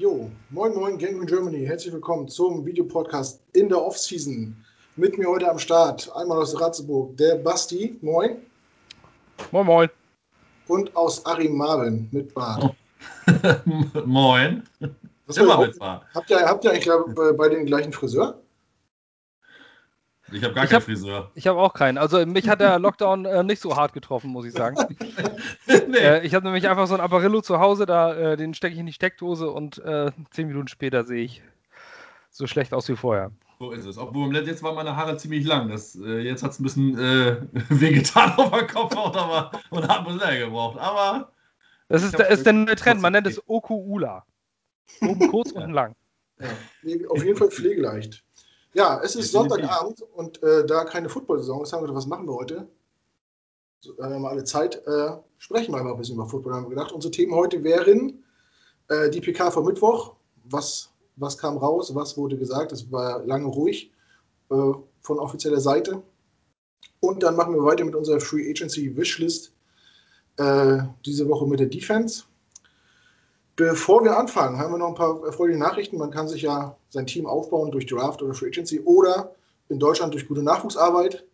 [0.00, 4.56] Jo, moin moin Gangrene Germany, herzlich willkommen zum Videopodcast in der Offseason.
[4.96, 8.38] Mit mir heute am Start, einmal aus Ratzeburg, der Basti, moin.
[9.50, 9.90] Moin moin.
[10.68, 12.64] Und aus Achim Marvin mit Bart.
[12.64, 14.00] Oh.
[14.06, 14.62] moin.
[15.26, 16.02] Was Immer mit Bart.
[16.14, 18.40] Habt ihr, habt ihr eigentlich bei den gleichen Friseur?
[20.32, 21.30] Ich habe gar ich keinen hab, Friseur.
[21.34, 21.98] Ich habe auch keinen.
[21.98, 24.76] Also mich hat der Lockdown äh, nicht so hart getroffen, muss ich sagen.
[25.66, 25.96] nee.
[25.96, 28.80] äh, ich habe nämlich einfach so ein Apparillo zu Hause, da äh, den stecke ich
[28.80, 31.42] in die Steckdose und äh, zehn Minuten später sehe ich
[32.30, 33.32] so schlecht aus wie vorher.
[33.58, 33.98] So ist es.
[33.98, 35.68] Obwohl jetzt waren meine Haare ziemlich lang.
[35.68, 37.36] Das, äh, jetzt hat es ein bisschen äh,
[37.68, 40.78] wehgetan auf dem Kopf auch, aber, und hat ein bisschen länger gebraucht.
[40.78, 41.32] Aber.
[41.88, 43.02] Das ist, ist der neue Trend.
[43.02, 44.24] Man nennt es Okuula.
[45.02, 45.94] Oben kurz, unten lang.
[46.38, 46.48] Ja.
[47.10, 48.24] Auf jeden Fall pflegeleicht.
[48.72, 52.26] Ja, es ist Sonntagabend und äh, da keine Football-Saison ist, haben wir gedacht, was machen
[52.26, 52.68] wir heute?
[53.80, 56.70] So, haben wir alle Zeit, äh, sprechen wir einfach ein bisschen über Football, haben wir
[56.70, 56.92] gedacht.
[56.92, 58.22] Unsere Themen heute wären
[58.88, 60.14] äh, die PK vom Mittwoch.
[60.44, 61.94] Was, was kam raus?
[61.94, 62.72] Was wurde gesagt?
[62.72, 63.90] Es war lange ruhig
[64.50, 66.02] äh, von offizieller Seite.
[67.00, 69.52] Und dann machen wir weiter mit unserer Free Agency Wishlist.
[70.36, 72.24] Äh, diese Woche mit der Defense.
[73.60, 75.98] Bevor wir anfangen, haben wir noch ein paar erfreuliche Nachrichten.
[75.98, 79.34] Man kann sich ja sein Team aufbauen durch Draft oder Free Agency oder
[79.68, 81.26] in Deutschland durch gute Nachwuchsarbeit.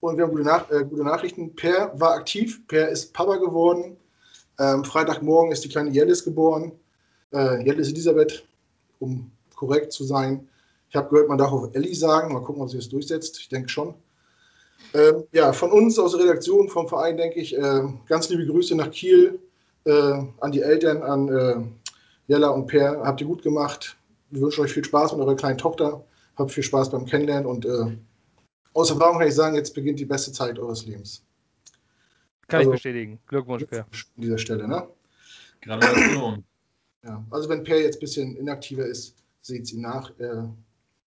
[0.00, 1.54] Und wir haben gute, Nach äh, gute Nachrichten.
[1.54, 3.96] Per war aktiv, Per ist Papa geworden.
[4.58, 6.72] Ähm, Freitagmorgen ist die kleine Jellis geboren.
[7.32, 8.44] Äh, Jellis Elisabeth,
[8.98, 10.48] um korrekt zu sein.
[10.88, 12.34] Ich habe gehört, man darf auf Ellie sagen.
[12.34, 13.38] Mal gucken, ob sie es durchsetzt.
[13.38, 13.94] Ich denke schon.
[14.92, 18.74] Ähm, ja, von uns aus der Redaktion, vom Verein, denke ich, äh, ganz liebe Grüße
[18.74, 19.38] nach Kiel
[19.84, 21.56] äh, an die Eltern, an äh,
[22.28, 23.02] Jella und Per.
[23.04, 23.96] Habt ihr gut gemacht.
[24.30, 26.04] Wir wünschen euch viel Spaß mit eurer kleinen Tochter.
[26.36, 27.96] Habt viel Spaß beim Kennenlernen und äh,
[28.72, 31.24] aus Erfahrung kann ich sagen, jetzt beginnt die beste Zeit eures Lebens.
[32.46, 33.18] Kann also, ich bestätigen.
[33.26, 33.80] Glückwunsch, Per.
[33.80, 33.86] An
[34.16, 34.88] dieser Stelle, ne?
[35.60, 36.44] Gratulation.
[37.02, 40.12] Ja, also wenn Per jetzt ein bisschen inaktiver ist, seht es ihm nach.
[40.18, 40.54] Er,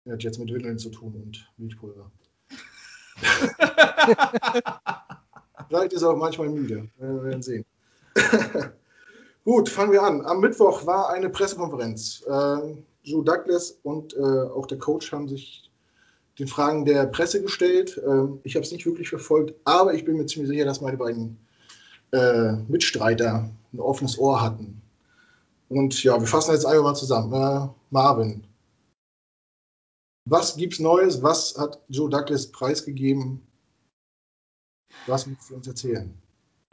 [0.05, 2.11] er hat jetzt mit Windeln zu tun und Milchpulver.
[5.67, 6.87] Vielleicht ist er auch manchmal müde.
[6.99, 7.65] Wir werden sehen.
[9.43, 10.25] Gut, fangen wir an.
[10.25, 12.23] Am Mittwoch war eine Pressekonferenz.
[12.27, 15.71] Äh, Joe Douglas und äh, auch der Coach haben sich
[16.37, 17.97] den Fragen der Presse gestellt.
[17.97, 20.97] Äh, ich habe es nicht wirklich verfolgt, aber ich bin mir ziemlich sicher, dass meine
[20.97, 21.37] beiden
[22.11, 24.81] äh, Mitstreiter ein offenes Ohr hatten.
[25.69, 27.33] Und ja, wir fassen jetzt einfach mal zusammen.
[27.33, 28.43] Äh, Marvin,
[30.25, 31.23] was gibt's Neues?
[31.23, 33.41] Was hat Joe Douglas preisgegeben?
[35.07, 36.13] Was musst du uns erzählen?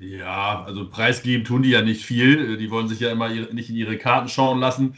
[0.00, 2.56] Ja, also preisgeben tun die ja nicht viel.
[2.56, 4.97] Die wollen sich ja immer nicht in ihre Karten schauen lassen.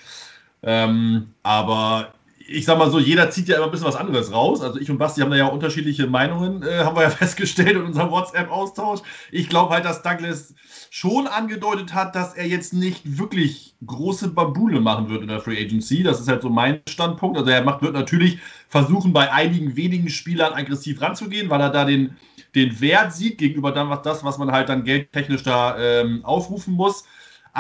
[0.63, 2.15] Ähm, aber
[2.51, 4.61] ich sag mal so, jeder zieht ja immer ein bisschen was anderes raus.
[4.61, 7.83] Also ich und Basti haben da ja unterschiedliche Meinungen, äh, haben wir ja festgestellt in
[7.83, 9.01] unserem WhatsApp-Austausch.
[9.31, 10.55] Ich glaube halt, dass Douglas
[10.91, 15.63] schon angedeutet hat, dass er jetzt nicht wirklich große Babule machen wird in der Free
[15.63, 16.03] Agency.
[16.03, 17.39] Das ist halt so mein Standpunkt.
[17.39, 21.85] Also er macht, wird natürlich versuchen, bei einigen wenigen Spielern aggressiv ranzugehen, weil er da
[21.85, 22.17] den
[22.55, 26.75] den Wert sieht gegenüber dann was das, was man halt dann geldtechnisch da ähm, aufrufen
[26.75, 27.05] muss.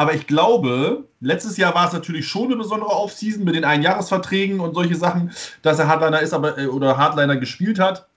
[0.00, 4.58] Aber ich glaube, letztes Jahr war es natürlich schon eine besondere Offseason mit den Einjahresverträgen
[4.58, 5.30] und solche Sachen,
[5.60, 8.08] dass er Hardliner ist aber, äh, oder Hardliner gespielt hat.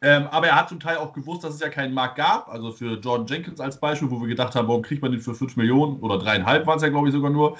[0.00, 2.48] Ähm, aber er hat zum Teil auch gewusst, dass es ja keinen Markt gab.
[2.48, 5.34] Also für Jordan Jenkins als Beispiel, wo wir gedacht haben, warum kriegt man den für
[5.34, 7.58] 5 Millionen oder dreieinhalb waren es ja, glaube ich, sogar nur.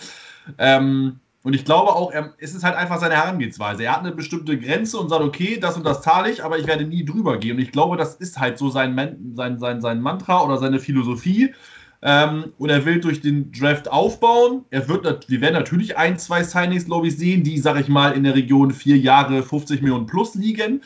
[0.56, 3.84] Ähm, und ich glaube auch, er, es ist halt einfach seine Herangehensweise.
[3.84, 6.66] Er hat eine bestimmte Grenze und sagt, okay, das und das zahle ich, aber ich
[6.66, 7.56] werde nie drüber gehen.
[7.56, 8.96] Und ich glaube, das ist halt so sein,
[9.34, 11.52] sein, sein, sein Mantra oder seine Philosophie.
[12.00, 14.64] Ähm, und er will durch den Draft aufbauen.
[14.70, 18.12] Er wird, wir werden natürlich ein, zwei Signings, glaube ich, sehen, die, sage ich mal,
[18.12, 20.82] in der Region vier Jahre 50 Millionen plus liegen,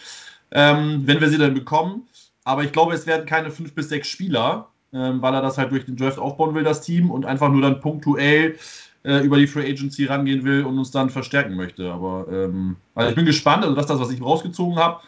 [0.53, 2.09] ähm, wenn wir sie dann bekommen.
[2.45, 5.71] Aber ich glaube, es werden keine fünf bis sechs Spieler, ähm, weil er das halt
[5.71, 8.57] durch den Draft aufbauen will, das Team, und einfach nur dann punktuell
[9.05, 11.93] äh, über die Free Agency rangehen will und uns dann verstärken möchte.
[11.93, 15.01] Aber ähm, also ich bin gespannt, also das ist das, was ich rausgezogen habe.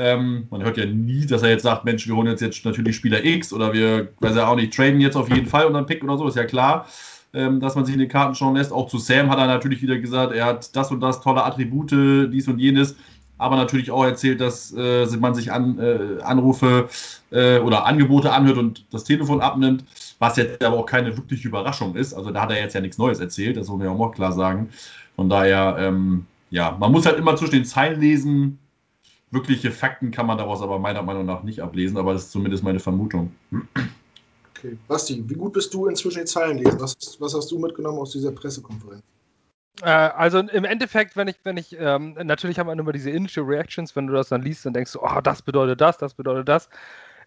[0.00, 2.96] Ähm, man hört ja nie, dass er jetzt sagt, Mensch, wir holen jetzt, jetzt natürlich
[2.96, 6.02] Spieler X oder wir, weiß ja auch nicht, traden jetzt auf jeden Fall unseren Pick
[6.02, 6.86] oder so, ist ja klar,
[7.34, 8.72] ähm, dass man sich in die Karten schauen lässt.
[8.72, 11.92] Auch zu Sam hat er natürlich wieder gesagt, er hat das und das tolle Attribute,
[12.32, 12.96] dies und jenes,
[13.38, 16.88] aber natürlich auch erzählt, dass äh, man sich an, äh, Anrufe
[17.30, 19.84] äh, oder Angebote anhört und das Telefon abnimmt
[20.20, 22.14] was jetzt aber auch keine wirkliche Überraschung ist.
[22.14, 24.32] Also da hat er jetzt ja nichts Neues erzählt, das muss man ja auch klar
[24.32, 24.68] sagen.
[25.16, 28.58] Von daher, ähm, ja, man muss halt immer zwischen den Zeilen lesen.
[29.30, 32.64] Wirkliche Fakten kann man daraus aber meiner Meinung nach nicht ablesen, aber das ist zumindest
[32.64, 33.32] meine Vermutung.
[34.56, 36.80] Okay, Basti, wie gut bist du inzwischen den Zeilen lesen?
[36.80, 39.02] Was, was hast du mitgenommen aus dieser Pressekonferenz?
[39.82, 43.46] Äh, also im Endeffekt, wenn ich, wenn ich, ähm, natürlich haben wir immer diese Initial
[43.46, 46.48] Reactions, wenn du das dann liest, dann denkst du, oh, das bedeutet das, das bedeutet
[46.48, 46.68] das.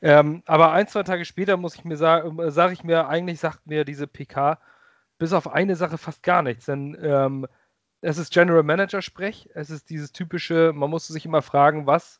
[0.02, 3.40] Ähm, aber ein, zwei Tage später muss ich mir sagen, äh, sage ich mir, eigentlich
[3.40, 4.60] sagt mir diese PK
[5.18, 6.66] bis auf eine Sache fast gar nichts.
[6.66, 7.48] Denn ähm,
[8.04, 9.50] es ist General Manager-Sprech.
[9.54, 12.20] Es ist dieses typische, man musste sich immer fragen, was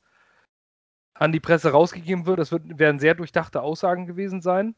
[1.14, 2.40] an die Presse rausgegeben wird.
[2.40, 4.76] Das wird, werden sehr durchdachte Aussagen gewesen sein.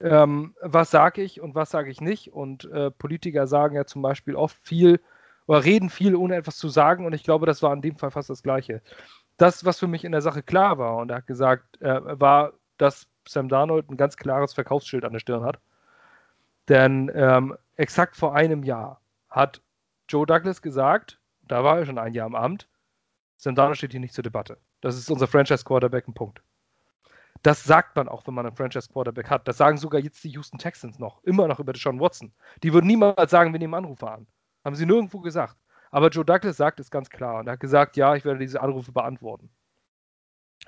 [0.00, 2.32] Ähm, was sage ich und was sage ich nicht?
[2.32, 5.00] Und äh, Politiker sagen ja zum Beispiel oft viel
[5.46, 7.04] oder reden viel, ohne etwas zu sagen.
[7.04, 8.80] Und ich glaube, das war in dem Fall fast das Gleiche.
[9.36, 12.54] Das, was für mich in der Sache klar war, und er hat gesagt, äh, war,
[12.78, 15.58] dass Sam Darnold ein ganz klares Verkaufsschild an der Stirn hat.
[16.70, 19.60] Denn ähm, exakt vor einem Jahr hat
[20.08, 22.68] Joe Douglas gesagt, da war er schon ein Jahr im Amt,
[23.36, 24.58] Sam Darnold steht hier nicht zur Debatte.
[24.80, 26.42] Das ist unser Franchise-Quarterback, ein Punkt.
[27.42, 29.46] Das sagt man auch, wenn man einen Franchise-Quarterback hat.
[29.46, 32.32] Das sagen sogar jetzt die Houston Texans noch, immer noch über Sean Watson.
[32.62, 34.26] Die würden niemals sagen, wir nehmen Anrufe an.
[34.64, 35.56] Haben sie nirgendwo gesagt.
[35.90, 38.60] Aber Joe Douglas sagt es ganz klar und er hat gesagt, ja, ich werde diese
[38.60, 39.50] Anrufe beantworten.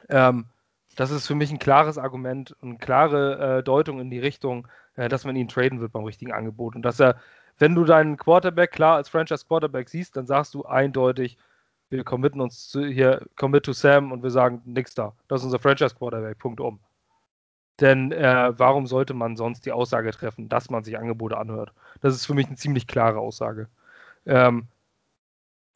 [0.08, 0.46] Ähm,
[0.94, 4.68] das ist für mich ein klares Argument und eine klare äh, Deutung in die Richtung,
[4.94, 6.76] äh, dass man ihn traden wird beim richtigen Angebot.
[6.76, 7.16] Und dass er,
[7.58, 11.38] wenn du deinen Quarterback klar als Franchise Quarterback siehst, dann sagst du eindeutig,
[11.90, 15.14] wir committen uns zu, hier, commit to Sam und wir sagen, nix da.
[15.26, 16.80] Das ist unser Franchise Quarterback, Punkt um.
[17.80, 21.72] Denn äh, warum sollte man sonst die Aussage treffen, dass man sich Angebote anhört?
[22.00, 23.68] Das ist für mich eine ziemlich klare Aussage.
[24.26, 24.66] Ähm,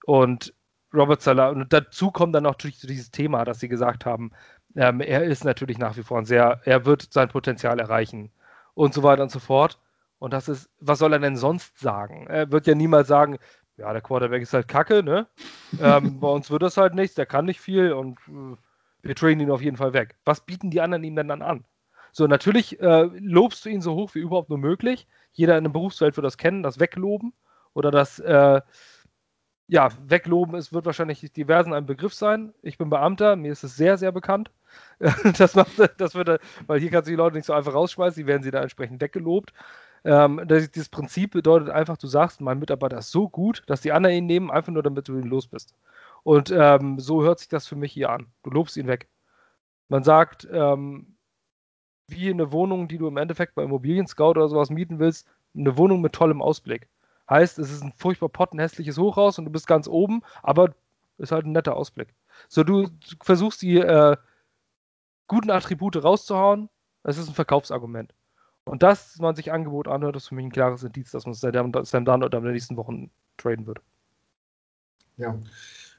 [0.05, 0.53] und
[0.93, 4.33] Robert Salah, und dazu kommt dann natürlich dieses Thema, dass sie gesagt haben,
[4.77, 8.31] ähm, er ist natürlich nach wie vor ein sehr, er wird sein Potenzial erreichen
[8.75, 9.79] und so weiter und so fort.
[10.23, 12.29] Und das ist, was soll er denn sonst sagen?
[12.29, 13.39] Er wird ja niemals sagen,
[13.77, 15.27] ja, der Quarterback ist halt kacke, ne?
[15.81, 18.57] ähm, bei uns wird das halt nichts, der kann nicht viel und äh,
[19.03, 20.15] wir trainen ihn auf jeden Fall weg.
[20.25, 21.65] Was bieten die anderen ihm denn dann an?
[22.13, 25.09] So, natürlich äh, lobst du ihn so hoch wie überhaupt nur möglich.
[25.33, 27.33] Jeder in der Berufswelt wird das kennen, das Wegloben
[27.75, 28.61] oder das, äh,
[29.67, 32.55] ja, Wegloben ist, wird wahrscheinlich diversen ein Begriff sein.
[32.63, 34.53] Ich bin Beamter, mir ist es sehr, sehr bekannt.
[35.37, 38.29] das, macht, das wird, weil hier kannst du die Leute nicht so einfach rausschmeißen, die
[38.29, 39.53] werden sie da entsprechend weggelobt.
[40.05, 43.93] Ähm, das, dieses Prinzip bedeutet einfach, du sagst, mein Mitarbeiter ist so gut, dass die
[43.93, 45.75] anderen ihn nehmen, einfach nur damit du ihn los bist.
[46.25, 48.27] Und ähm, so hört sich das für mich hier an.
[48.43, 49.09] Du lobst ihn weg.
[49.89, 51.17] Man sagt, ähm,
[52.09, 55.77] wie eine Wohnung, die du im Endeffekt bei Immobilien Scout oder sowas mieten willst, eine
[55.77, 56.89] Wohnung mit tollem Ausblick.
[57.29, 60.75] Heißt, es ist ein furchtbar pottenhässliches Hochhaus und du bist ganz oben, aber
[61.19, 62.15] ist halt ein netter Ausblick.
[62.49, 62.89] So, du,
[63.23, 64.17] versuchst die äh,
[65.29, 66.69] guten Attribute rauszuhauen,
[67.03, 68.15] das ist ein Verkaufsargument.
[68.65, 72.05] Und dass man sich Angebot anhört, ist für mich ein klares Indiz, dass man Sam
[72.05, 73.81] Darnold in den nächsten Wochen traden wird.
[75.17, 75.39] Ja.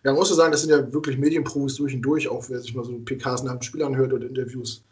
[0.04, 2.76] Ja, man muss sagen, das sind ja wirklich Medienprofis durch und durch, auch wer sich
[2.76, 4.84] mal so PKs nach dem Spiel anhört oder Interviews.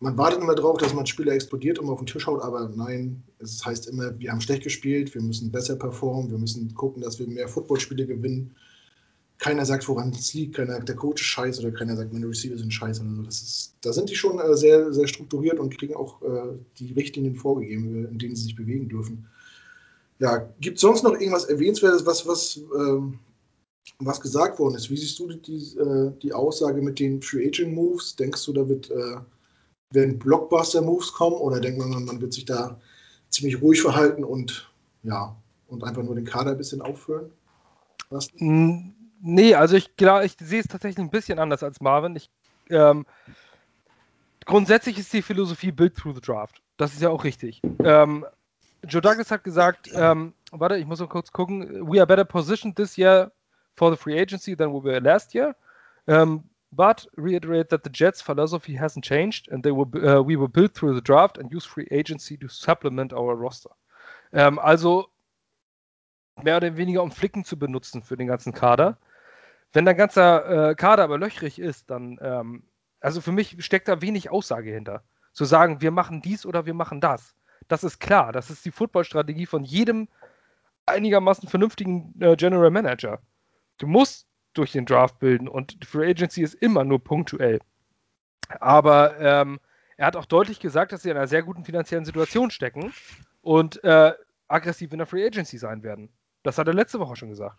[0.00, 3.22] Man wartet immer drauf, dass man Spieler explodiert und auf den Tisch haut, aber nein,
[3.38, 7.18] es heißt immer, wir haben schlecht gespielt, wir müssen besser performen, wir müssen gucken, dass
[7.18, 8.54] wir mehr Footballspiele gewinnen
[9.38, 12.28] keiner sagt, woran es liegt, keiner sagt, der Coach ist scheiße oder keiner sagt, meine
[12.28, 13.22] Receiver sind scheiße oder so.
[13.22, 16.92] Das ist, da sind die schon äh, sehr, sehr strukturiert und kriegen auch äh, die
[16.92, 19.26] Richtlinien vorgegeben, in denen sie sich bewegen dürfen.
[20.20, 23.18] Ja, gibt es sonst noch irgendwas Erwähnenswertes, was, was, ähm,
[23.98, 24.88] was gesagt worden ist?
[24.90, 28.14] Wie siehst du die, äh, die Aussage mit den Free Agent Moves?
[28.16, 29.16] Denkst du, da wird, äh,
[29.90, 32.80] werden Blockbuster-Moves kommen oder denkt man, man wird sich da
[33.30, 34.70] ziemlich ruhig verhalten und
[35.02, 35.36] ja,
[35.68, 37.30] und einfach nur den Kader ein bisschen auffüllen?
[38.10, 38.28] Was?
[39.26, 42.14] Nee, also ich glaube, ich sehe es tatsächlich ein bisschen anders als Marvin.
[42.14, 42.28] Ich,
[42.68, 43.06] ähm,
[44.44, 46.60] grundsätzlich ist die Philosophie Build through the Draft.
[46.76, 47.62] Das ist ja auch richtig.
[47.82, 48.26] Ähm,
[48.86, 51.90] Joe Douglas hat gesagt, ähm, warte, ich muss noch kurz gucken.
[51.90, 53.32] We are better positioned this year
[53.76, 55.56] for the free agency than we were last year.
[56.04, 60.48] Um, but reiterate that the Jets' philosophy hasn't changed and they will, uh, we will
[60.48, 63.70] build through the draft and use free agency to supplement our roster.
[64.34, 65.08] Ähm, also
[66.42, 68.98] mehr oder weniger um Flicken zu benutzen für den ganzen Kader.
[69.74, 72.62] Wenn dein ganzer äh, Kader aber löchrig ist, dann, ähm,
[73.00, 75.02] also für mich steckt da wenig Aussage hinter.
[75.32, 77.34] Zu sagen, wir machen dies oder wir machen das.
[77.66, 78.30] Das ist klar.
[78.32, 80.08] Das ist die Footballstrategie von jedem
[80.86, 83.18] einigermaßen vernünftigen äh, General Manager.
[83.78, 87.58] Du musst durch den Draft bilden und die Free Agency ist immer nur punktuell.
[88.60, 89.58] Aber ähm,
[89.96, 92.92] er hat auch deutlich gesagt, dass sie in einer sehr guten finanziellen Situation stecken
[93.42, 94.12] und äh,
[94.46, 96.12] aggressiv in der Free Agency sein werden.
[96.44, 97.56] Das hat er letzte Woche schon gesagt.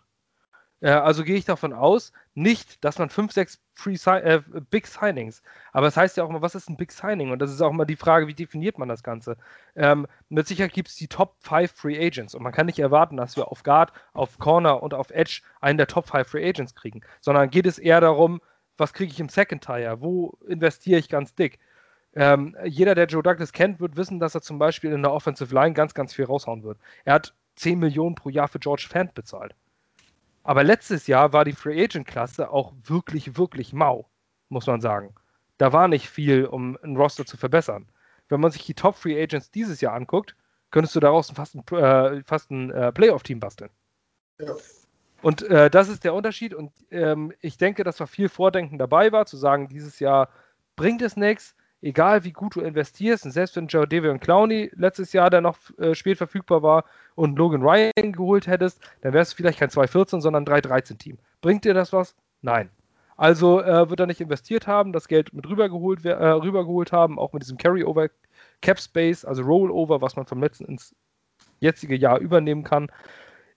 [0.80, 5.42] Äh, also gehe ich davon aus, nicht, dass man fünf, sechs Free äh, Big Signings,
[5.72, 7.30] aber es das heißt ja auch mal, was ist ein Big Signing?
[7.30, 9.36] Und das ist auch mal die Frage, wie definiert man das Ganze?
[9.74, 13.16] Ähm, mit Sicherheit gibt es die Top 5 Free Agents und man kann nicht erwarten,
[13.16, 16.74] dass wir auf Guard, auf Corner und auf Edge einen der Top 5 Free Agents
[16.74, 18.40] kriegen, sondern geht es eher darum,
[18.78, 20.00] was kriege ich im Second Tire?
[20.00, 21.58] Wo investiere ich ganz dick?
[22.14, 25.54] Ähm, jeder, der Joe Douglas kennt, wird wissen, dass er zum Beispiel in der Offensive
[25.54, 26.78] Line ganz, ganz viel raushauen wird.
[27.04, 29.54] Er hat 10 Millionen pro Jahr für George Fant bezahlt.
[30.46, 34.08] Aber letztes Jahr war die Free Agent Klasse auch wirklich, wirklich mau,
[34.48, 35.12] muss man sagen.
[35.58, 37.88] Da war nicht viel, um ein Roster zu verbessern.
[38.28, 40.36] Wenn man sich die Top Free Agents dieses Jahr anguckt,
[40.70, 43.70] könntest du daraus fast ein, äh, fast ein äh, Playoff-Team basteln.
[44.40, 44.54] Ja.
[45.20, 46.54] Und äh, das ist der Unterschied.
[46.54, 50.28] Und ähm, ich denke, dass da viel Vordenken dabei war, zu sagen, dieses Jahr
[50.76, 53.24] bringt es nichts, egal wie gut du investierst.
[53.24, 56.84] Und selbst wenn Joe Devi und Clowney letztes Jahr dann noch äh, spät verfügbar war
[57.14, 61.18] und Logan Ryan geholt hättest, dann wärst du vielleicht kein 2-14, sondern ein 3-13-Team.
[61.40, 62.14] Bringt dir das was?
[62.42, 62.70] Nein.
[63.16, 67.32] Also äh, wird er nicht investiert haben, das Geld mit rübergeholt, äh, rübergeholt haben, auch
[67.32, 68.08] mit diesem Carryover
[68.60, 70.94] Cap Space, also Rollover, was man vom letzten ins
[71.58, 72.90] jetzige Jahr übernehmen kann.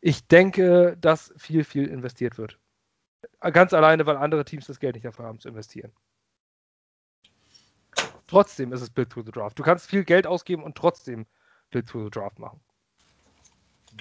[0.01, 2.57] Ich denke, dass viel, viel investiert wird.
[3.41, 5.91] Ganz alleine, weil andere Teams das Geld nicht dafür haben zu investieren.
[8.29, 9.57] Trotzdem ist es Build through the Draft.
[9.57, 11.25] Du kannst viel Geld ausgeben und trotzdem
[11.71, 12.59] Build through the Draft machen.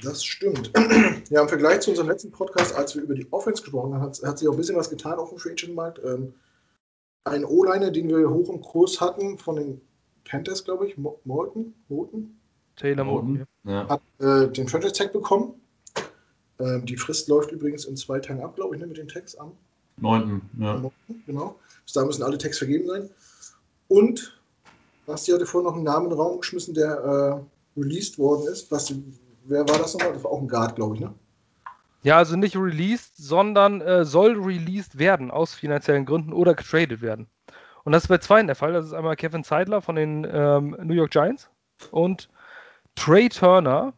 [0.02, 0.70] Das stimmt.
[1.30, 4.18] Ja, im Vergleich zu unserem letzten Podcast, als wir über die Offense gesprochen haben, hat,
[4.22, 6.00] hat sich auch ein bisschen was getan auf dem Free Agent Markt.
[6.02, 6.32] Ähm,
[7.24, 9.80] ein O-Liner, den wir hoch im Kurs hatten, von den
[10.24, 12.38] Panthers, glaube ich, Morton, Morton?
[12.76, 13.88] Taylor Morton, ja.
[13.88, 15.60] hat äh, den Franchise Tag bekommen.
[16.58, 19.34] Ähm, die Frist läuft übrigens in zwei Tagen ab, glaube ich, ne, mit den Tags
[19.36, 19.52] am
[19.98, 20.40] 9.
[20.58, 20.90] Ja.
[21.26, 21.58] Genau.
[21.84, 23.10] Bis da müssen alle Tags vergeben sein.
[23.88, 24.38] Und
[25.06, 27.42] Basti hatte vorhin noch einen Namen in den Raum geschmissen, der
[27.76, 28.68] äh, released worden ist.
[28.68, 29.02] Basti,
[29.44, 30.12] wer war das nochmal?
[30.12, 31.14] Das war auch ein Guard, glaube ich, ne?
[32.02, 37.26] Ja, also nicht released, sondern äh, soll released werden aus finanziellen Gründen oder getradet werden.
[37.84, 38.72] Und das ist bei zwei der Fall.
[38.72, 41.48] Das ist einmal Kevin Zeidler von den ähm, New York Giants
[41.90, 42.28] und
[42.94, 43.94] Trey Turner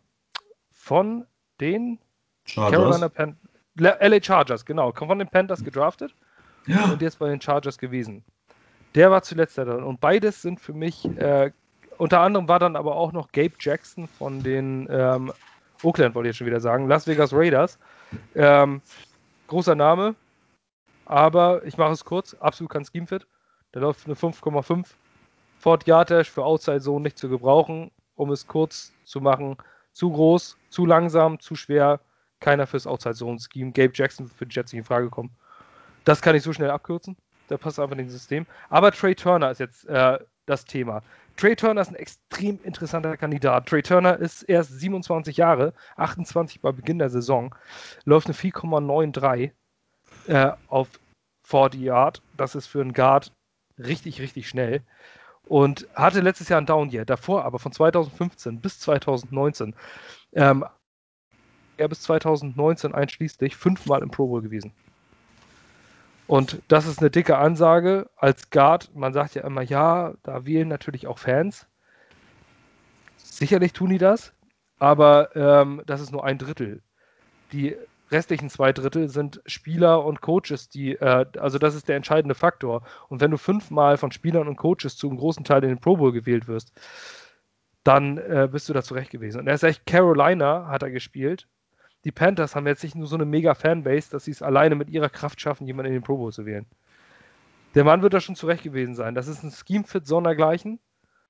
[0.70, 1.26] von
[1.60, 1.98] den
[2.44, 2.78] Chargers.
[2.78, 3.36] Carolina Pan
[3.76, 4.92] LA Chargers, genau.
[4.92, 6.14] Kommt von den Panthers gedraftet
[6.66, 6.84] ja.
[6.84, 8.24] und jetzt bei den Chargers gewesen.
[8.94, 9.84] Der war zuletzt da drin.
[9.84, 11.52] Und beides sind für mich, äh,
[11.98, 15.32] unter anderem war dann aber auch noch Gabe Jackson von den ähm,
[15.82, 17.78] Oakland, wollte ich schon wieder sagen, Las Vegas Raiders.
[18.34, 18.80] Ähm,
[19.46, 20.14] großer Name,
[21.06, 23.26] aber ich mache es kurz, absolut kein Scheme-Fit.
[23.74, 24.86] Der läuft eine 5,5
[25.58, 29.56] Ford Yardage für Outside Zone nicht zu gebrauchen, um es kurz zu machen.
[29.92, 32.00] Zu groß, zu langsam, zu schwer,
[32.40, 33.72] keiner fürs Outside Zone Scheme.
[33.72, 35.30] Gabe Jackson für die Jets nicht in Frage gekommen.
[36.04, 37.16] Das kann ich so schnell abkürzen.
[37.50, 38.46] Der passt einfach in das System.
[38.68, 41.02] Aber Trey Turner ist jetzt äh, das Thema.
[41.36, 43.66] Trey Turner ist ein extrem interessanter Kandidat.
[43.66, 47.54] Trey Turner ist erst 27 Jahre, 28 bei Beginn der Saison,
[48.04, 49.50] läuft eine 4,93
[50.26, 50.88] äh, auf
[51.44, 52.22] 40 Yard.
[52.36, 53.32] Das ist für einen Guard
[53.78, 54.82] richtig, richtig schnell.
[55.46, 57.04] Und hatte letztes Jahr ein Down Year.
[57.04, 59.74] Davor aber von 2015 bis 2019,
[60.34, 60.64] ähm,
[61.76, 64.72] er bis 2019 einschließlich fünfmal im Pro Bowl gewesen.
[66.30, 68.94] Und das ist eine dicke Ansage als Guard.
[68.94, 71.66] Man sagt ja immer, ja, da wählen natürlich auch Fans.
[73.16, 74.32] Sicherlich tun die das,
[74.78, 76.82] aber ähm, das ist nur ein Drittel.
[77.50, 77.74] Die
[78.12, 82.82] restlichen zwei Drittel sind Spieler und Coaches, die, äh, also das ist der entscheidende Faktor.
[83.08, 85.96] Und wenn du fünfmal von Spielern und Coaches zu einem großen Teil in den Pro
[85.96, 86.72] Bowl gewählt wirst,
[87.82, 89.40] dann äh, bist du da zurecht gewesen.
[89.40, 91.48] Und er ist echt Carolina, hat er gespielt,
[92.04, 94.88] die Panthers haben jetzt nicht nur so eine mega Fanbase, dass sie es alleine mit
[94.90, 96.66] ihrer Kraft schaffen, jemanden in den Pro Bowl zu wählen.
[97.74, 99.14] Der Mann wird da schon zurecht gewesen sein.
[99.14, 100.80] Das ist ein Scheme-Fit sondergleichen.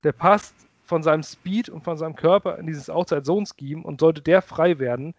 [0.05, 4.43] Der passt von seinem Speed und von seinem Körper in dieses Outside-Zone-Scheme und sollte der
[4.43, 5.15] frei werden,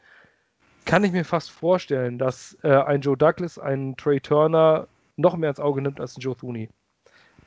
[0.85, 5.49] kann ich mir fast vorstellen, dass äh, ein Joe Douglas einen Trey Turner noch mehr
[5.49, 6.69] ins Auge nimmt als ein Joe Thuney.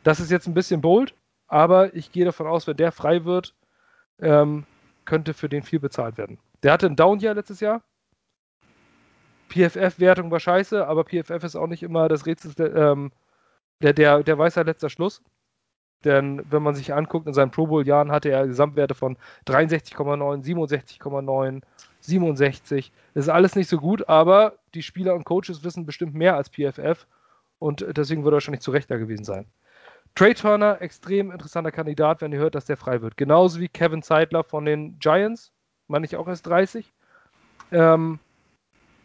[0.04, 1.14] Das ist jetzt ein bisschen bold,
[1.48, 3.54] aber ich gehe davon aus, wenn der frei wird,
[4.20, 4.64] ähm,
[5.04, 6.38] könnte für den viel bezahlt werden.
[6.62, 7.82] Der hatte ein Down-Jahr letztes Jahr,
[9.54, 13.12] PFF-Wertung war scheiße, aber PFF ist auch nicht immer das Rätsel, ähm,
[13.80, 15.22] der, der, der ja letzter Schluss.
[16.04, 21.62] Denn wenn man sich anguckt, in seinen Pro Bowl-Jahren hatte er Gesamtwerte von 63,9, 67,9,
[22.00, 22.92] 67.
[23.14, 26.50] Das ist alles nicht so gut, aber die Spieler und Coaches wissen bestimmt mehr als
[26.50, 27.06] PFF
[27.58, 29.46] und deswegen würde er wahrscheinlich zu Recht da gewesen sein.
[30.14, 33.16] Trey Turner, extrem interessanter Kandidat, wenn ihr hört, dass der frei wird.
[33.16, 35.52] Genauso wie Kevin Zeitler von den Giants,
[35.88, 36.92] meine ich auch erst 30.
[37.72, 38.18] Ähm,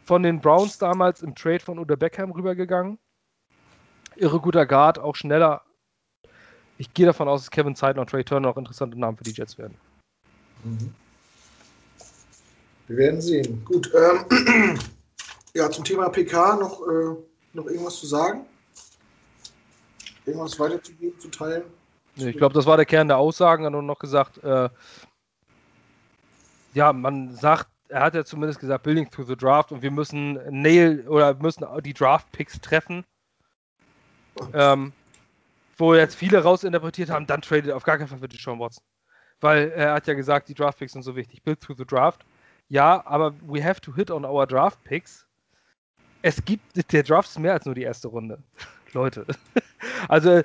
[0.09, 2.97] von den Browns damals im Trade von Uda Beckham rübergegangen.
[4.15, 5.61] Irre guter Guard, auch schneller.
[6.79, 9.33] Ich gehe davon aus, dass Kevin Zeitler und Trey Turner auch interessante Namen für die
[9.33, 9.77] Jets werden.
[10.63, 10.95] Mhm.
[12.87, 13.63] Wir werden sehen.
[13.63, 13.91] Gut.
[13.93, 14.79] Ähm,
[15.53, 17.15] ja, zum Thema PK noch, äh,
[17.53, 18.47] noch irgendwas zu sagen?
[20.25, 21.65] Irgendwas weiterzugeben, zu teilen?
[22.15, 23.63] Nee, ich glaube, das war der Kern der Aussagen.
[23.63, 24.69] Hat noch gesagt, äh,
[26.73, 30.39] ja, man sagt er hat ja zumindest gesagt, Building through the Draft und wir müssen
[30.49, 33.03] nail oder müssen die Draft-Picks treffen.
[34.53, 34.93] Ähm,
[35.77, 38.83] wo jetzt viele rausinterpretiert haben, dann tradet auf gar keinen Fall für Sean Watson.
[39.41, 41.43] Weil er hat ja gesagt, die Draft-Picks sind so wichtig.
[41.43, 42.25] Build through the Draft.
[42.67, 45.25] Ja, aber we have to hit on our Draft-Picks.
[46.21, 48.43] Es gibt, der Draft ist mehr als nur die erste Runde.
[48.93, 49.25] Leute.
[50.09, 50.41] also,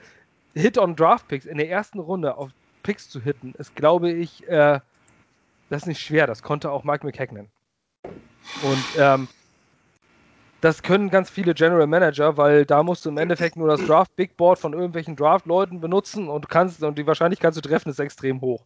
[0.54, 2.50] Hit on Draft-Picks in der ersten Runde auf
[2.84, 4.78] Picks zu hitten, ist, glaube ich, äh,
[5.74, 7.48] das ist nicht schwer, das konnte auch Mike McKagan.
[8.62, 9.26] Und ähm,
[10.60, 14.14] das können ganz viele General Manager, weil da musst du im Endeffekt nur das Draft
[14.14, 18.40] Big Board von irgendwelchen Draft-Leuten benutzen und kannst und die Wahrscheinlichkeit zu treffen ist extrem
[18.40, 18.64] hoch.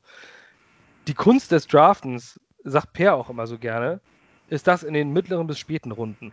[1.06, 4.00] Die Kunst des Draftens, sagt Per auch immer so gerne,
[4.50, 6.32] ist das in den mittleren bis späten Runden,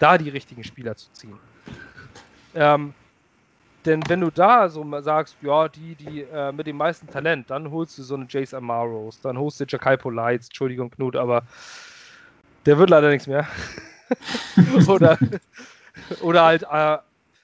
[0.00, 1.38] da die richtigen Spieler zu ziehen.
[2.56, 2.94] Ähm,
[3.86, 7.70] denn wenn du da so sagst, ja, die, die äh, mit dem meisten Talent, dann
[7.70, 11.44] holst du so eine Jace Amaros, dann holst du Jakai Polites, Entschuldigung, Knut, aber
[12.66, 13.46] der wird leider nichts mehr.
[14.88, 15.18] oder,
[16.20, 16.98] oder halt, äh,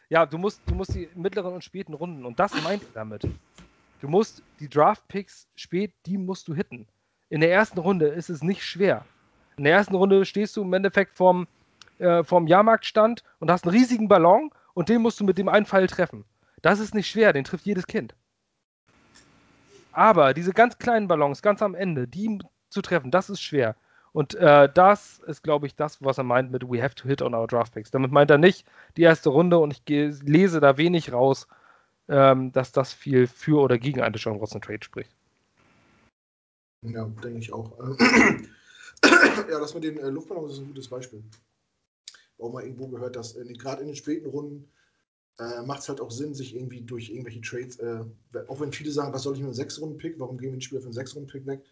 [0.08, 3.22] ja, du musst, du musst die mittleren und späten Runden, und das meint er damit.
[4.00, 6.88] Du musst die Draft-Picks spät, die musst du hitten.
[7.28, 9.06] In der ersten Runde ist es nicht schwer.
[9.56, 11.46] In der ersten Runde stehst du im Endeffekt vorm,
[11.98, 15.66] äh, vorm Jahrmarktstand und hast einen riesigen Ballon und den musst du mit dem einen
[15.66, 16.24] Pfeil treffen.
[16.62, 18.14] Das ist nicht schwer, den trifft jedes Kind.
[19.92, 22.38] Aber diese ganz kleinen Ballons, ganz am Ende, die
[22.70, 23.76] zu treffen, das ist schwer.
[24.12, 27.22] Und äh, das ist, glaube ich, das, was er meint mit We have to hit
[27.22, 27.90] on our draft picks.
[27.90, 28.66] Damit meint er nicht
[28.96, 31.48] die erste Runde und ich lese da wenig raus,
[32.08, 35.10] ähm, dass das viel für oder gegen eine John Watson Trade spricht.
[36.82, 37.72] Ja, denke ich auch.
[39.04, 41.22] ja, das mit den äh, Luftballons ist ein gutes Beispiel.
[42.38, 44.68] Auch mal irgendwo gehört, dass gerade in den späten Runden
[45.38, 48.04] äh, macht es halt auch Sinn, sich irgendwie durch irgendwelche Trades, äh,
[48.48, 50.80] auch wenn viele sagen, was soll ich mit einem Sechs-Runden-Pick, warum gehen wir den Spieler
[50.80, 51.62] für einen Sechs-Runden-Pick weg?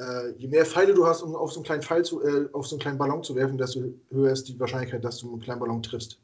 [0.00, 2.66] Äh, je mehr Pfeile du hast, um auf so einen kleinen Pfeil zu, äh, auf
[2.66, 5.60] so einen kleinen Ballon zu werfen, desto höher ist die Wahrscheinlichkeit, dass du einen kleinen
[5.60, 6.18] Ballon triffst.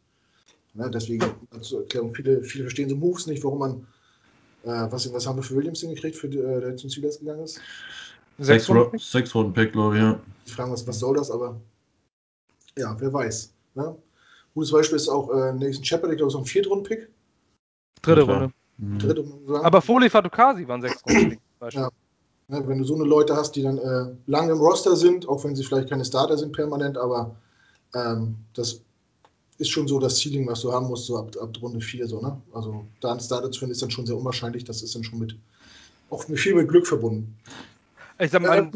[0.75, 1.25] Ne, deswegen
[1.61, 3.87] zur Erklärung, viele, viele verstehen so Moves nicht, warum man,
[4.65, 7.45] äh, was, was haben wir für Williams hingekriegt, für die, äh, der zum Steelers gegangen
[7.45, 7.61] ist?
[8.39, 10.21] Sechs, Runden, sechs Runden Pick, glaube ich, ja.
[10.45, 11.61] Ich frage was, was soll das, aber
[12.77, 13.53] ja, wer weiß.
[13.75, 13.97] Ne?
[14.55, 17.09] Gutes Beispiel ist auch äh, Nathan Shepard, ich glaube, so ein Viertrunden-Pick.
[18.03, 18.51] Dritte Runde.
[18.79, 18.99] Mhm.
[18.99, 19.65] Dritte Runde.
[19.65, 21.39] Aber Foley Fatukasi waren sechs Runden.
[21.71, 21.91] ja.
[22.47, 25.43] Ne, wenn du so eine Leute hast, die dann äh, lange im Roster sind, auch
[25.45, 27.35] wenn sie vielleicht keine Starter sind permanent, aber
[27.95, 28.83] ähm, das
[29.57, 32.07] ist schon so das Ceiling, was du haben musst, so ab, ab Runde 4.
[32.07, 32.41] So, ne?
[32.53, 34.65] Also da einen Starter zu finden, ist dann schon sehr unwahrscheinlich.
[34.65, 35.37] Das ist dann schon mit
[36.11, 37.35] auch mit viel mit Glück verbunden.
[38.19, 38.71] Ich sag mal,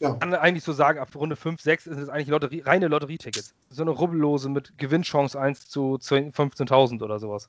[0.00, 0.14] ja.
[0.14, 3.54] kann eigentlich so sagen, ab Runde 5, 6 ist es eigentlich Lotterie, reine Lotterietickets.
[3.70, 7.48] So eine Rubbellose mit Gewinnchance 1 zu 15.000 oder sowas.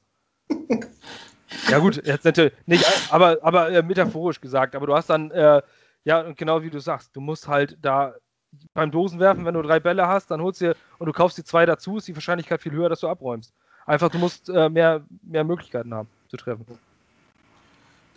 [1.69, 4.75] ja gut, jetzt natürlich nicht, aber, aber äh, metaphorisch gesagt.
[4.75, 5.61] Aber du hast dann, äh,
[6.03, 8.13] ja, und genau wie du sagst, du musst halt da
[8.73, 11.65] beim Dosenwerfen, wenn du drei Bälle hast, dann holst du und du kaufst die zwei
[11.65, 13.53] dazu, ist die Wahrscheinlichkeit viel höher, dass du abräumst.
[13.85, 16.65] Einfach, du musst äh, mehr, mehr Möglichkeiten haben zu treffen.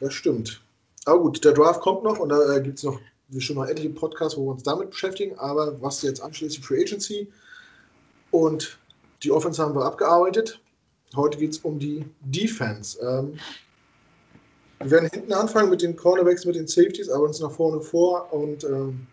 [0.01, 0.61] Das stimmt.
[1.05, 3.69] Aber gut, der Draft kommt noch und da äh, gibt es noch wir schon mal
[3.69, 7.29] etliche Podcasts, wo wir uns damit beschäftigen, aber was jetzt anschließt, die Free Agency
[8.31, 8.79] und
[9.23, 10.61] die Offense haben wir abgearbeitet.
[11.15, 12.99] Heute geht es um die Defense.
[13.01, 13.39] Ähm,
[14.81, 18.33] wir werden hinten anfangen mit den Cornerbacks, mit den Safeties, aber uns nach vorne vor
[18.33, 19.07] und ähm,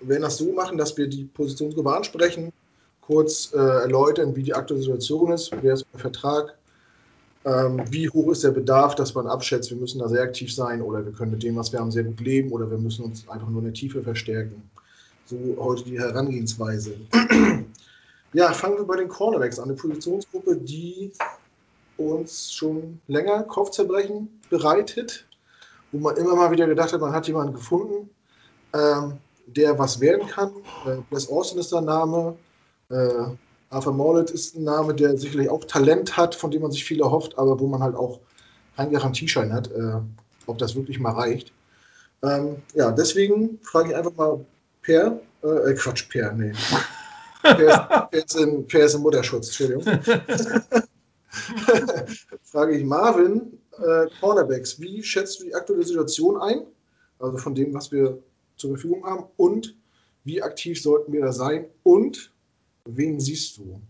[0.00, 2.52] werden das so machen, dass wir die Positionsgruppe ansprechen,
[3.00, 6.56] kurz äh, erläutern, wie die aktuelle Situation ist, wer ist der Vertrag,
[7.44, 10.82] ähm, wie hoch ist der Bedarf, dass man abschätzt, wir müssen da sehr aktiv sein
[10.82, 13.26] oder wir können mit dem, was wir haben, sehr gut leben oder wir müssen uns
[13.28, 14.70] einfach nur in der Tiefe verstärken.
[15.24, 16.96] So heute die Herangehensweise.
[18.32, 19.66] ja, fangen wir bei den Cornerbacks an.
[19.66, 21.12] Eine Positionsgruppe, die
[21.96, 25.26] uns schon länger Kopfzerbrechen bereitet,
[25.92, 28.10] wo man immer mal wieder gedacht hat, man hat jemanden gefunden,
[28.74, 30.50] ähm, der was werden kann.
[30.86, 32.36] Äh, Bless Austin ist der Name.
[32.90, 33.24] Äh,
[33.70, 37.00] Arthur Morlet ist ein Name, der sicherlich auch Talent hat, von dem man sich viel
[37.00, 38.18] erhofft, aber wo man halt auch
[38.76, 40.00] keinen Garantieschein hat, äh,
[40.46, 41.52] ob das wirklich mal reicht.
[42.22, 44.44] Ähm, ja, deswegen frage ich einfach mal
[44.82, 46.52] Per, äh, äh Quatsch, Per, nee.
[47.42, 49.84] Per ist, per ist, in, per ist in Mutterschutz, Entschuldigung.
[52.42, 56.62] frage ich Marvin, äh, Cornerbacks, wie schätzt du die aktuelle Situation ein?
[57.20, 58.18] Also von dem, was wir
[58.56, 59.76] zur Verfügung haben und
[60.24, 62.32] wie aktiv sollten wir da sein und
[62.96, 63.80] Wen siehst du?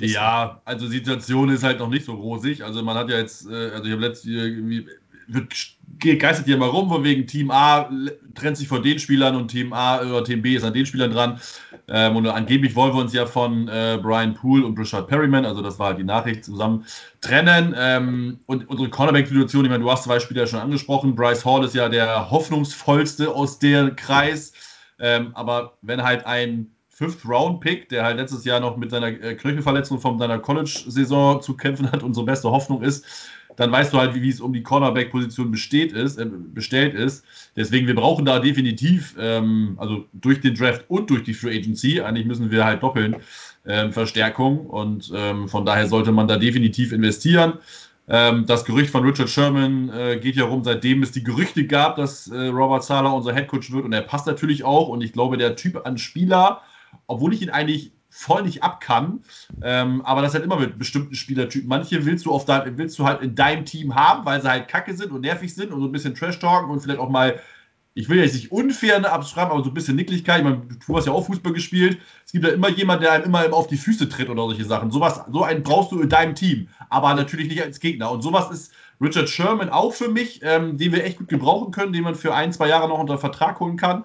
[0.00, 2.62] Ja, also die Situation ist halt noch nicht so rosig.
[2.62, 4.86] Also man hat ja jetzt, äh, also ich habe letztes irgendwie
[5.26, 5.54] wird,
[5.98, 7.90] geistert hier mal rum, von wegen Team A
[8.34, 11.10] trennt sich von den Spielern und Team A oder Team B ist an den Spielern
[11.10, 11.40] dran.
[11.88, 15.62] Ähm, und angeblich wollen wir uns ja von äh, Brian Poole und Richard Perryman, also
[15.62, 16.86] das war halt die Nachricht, zusammen
[17.20, 17.74] trennen.
[17.76, 21.14] Ähm, und unsere Cornerback-Situation, ich meine, du hast zwei Spieler schon angesprochen.
[21.14, 24.52] Bryce Hall ist ja der hoffnungsvollste aus dem Kreis.
[24.98, 30.00] Ähm, aber wenn halt ein Fifth-Round-Pick, der halt letztes Jahr noch mit seiner äh, Knöchelverletzung
[30.00, 33.04] von seiner College-Saison zu kämpfen hat, unsere beste Hoffnung ist,
[33.56, 37.24] dann weißt du halt, wie, wie es um die Cornerback-Position besteht ist, äh, bestellt ist.
[37.56, 42.00] Deswegen, wir brauchen da definitiv, ähm, also durch den Draft und durch die Free Agency,
[42.00, 43.16] eigentlich müssen wir halt doppeln,
[43.66, 47.54] ähm, Verstärkung und ähm, von daher sollte man da definitiv investieren.
[48.06, 51.96] Ähm, das Gerücht von Richard Sherman äh, geht ja rum, seitdem es die Gerüchte gab,
[51.96, 53.84] dass äh, Robert Sala unser Headcoach wird.
[53.84, 54.88] Und er passt natürlich auch.
[54.88, 56.60] Und ich glaube, der Typ an Spieler,
[57.06, 59.20] obwohl ich ihn eigentlich voll nicht ab kann,
[59.62, 61.68] ähm, aber das halt immer mit bestimmten Spielertypen.
[61.68, 64.68] Manche willst du, auf dein, willst du halt in deinem Team haben, weil sie halt
[64.68, 67.40] kacke sind und nervig sind und so ein bisschen Trash-Talken und vielleicht auch mal
[67.94, 70.38] ich will jetzt nicht unfair abschreiben, aber so ein bisschen Nicklichkeit.
[70.38, 71.98] Ich meine, du hast ja auch Fußball gespielt.
[72.26, 74.90] Es gibt ja immer jemanden, der einem immer auf die Füße tritt oder solche Sachen.
[74.90, 78.10] Sowas, so einen brauchst du in deinem Team, aber natürlich nicht als Gegner.
[78.10, 81.92] Und sowas ist Richard Sherman auch für mich, ähm, den wir echt gut gebrauchen können,
[81.92, 84.04] den man für ein, zwei Jahre noch unter Vertrag holen kann,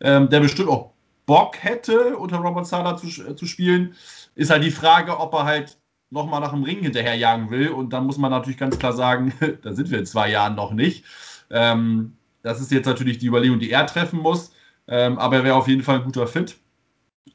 [0.00, 0.93] ähm, der bestimmt auch
[1.26, 3.94] Bock hätte, unter Robert Sala zu, äh, zu spielen.
[4.34, 5.78] Ist halt die Frage, ob er halt
[6.10, 7.70] nochmal nach dem Ring hinterherjagen will.
[7.70, 9.32] Und dann muss man natürlich ganz klar sagen,
[9.62, 11.04] da sind wir in zwei Jahren noch nicht.
[11.50, 14.52] Ähm, das ist jetzt natürlich die Überlegung, die er treffen muss.
[14.86, 16.56] Ähm, aber er wäre auf jeden Fall ein guter Fit.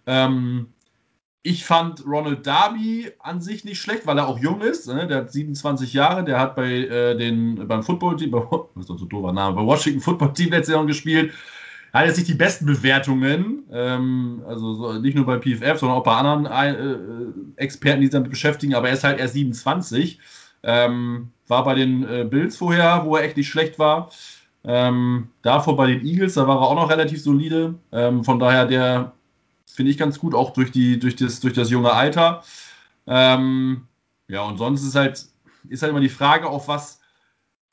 [0.06, 0.74] Ähm,
[1.42, 4.88] ich fand Ronald Darby an sich nicht schlecht, weil er auch jung ist.
[4.88, 5.08] Ne?
[5.08, 9.10] Der hat 27 Jahre, der hat bei äh, den, beim Football-Team, was ist so ein
[9.10, 11.34] doofer Name, bei Washington Football Team letztes Jahr gespielt.
[11.94, 16.04] Hat jetzt nicht die besten Bewertungen, ähm, also so, nicht nur bei PFF, sondern auch
[16.04, 20.20] bei anderen äh, Experten, die sich damit beschäftigen, aber er ist halt erst 27.
[20.62, 24.12] Ähm, war bei den äh, Bills vorher, wo er echt nicht schlecht war.
[24.64, 27.76] Ähm, davor bei den Eagles, da war er auch noch relativ solide.
[27.92, 29.14] Ähm, von daher, der
[29.66, 32.44] finde ich ganz gut, auch durch, die, durch, das, durch das junge Alter.
[33.08, 33.88] Ähm,
[34.28, 35.26] ja, und sonst ist halt,
[35.70, 37.00] ist halt immer die Frage, auf was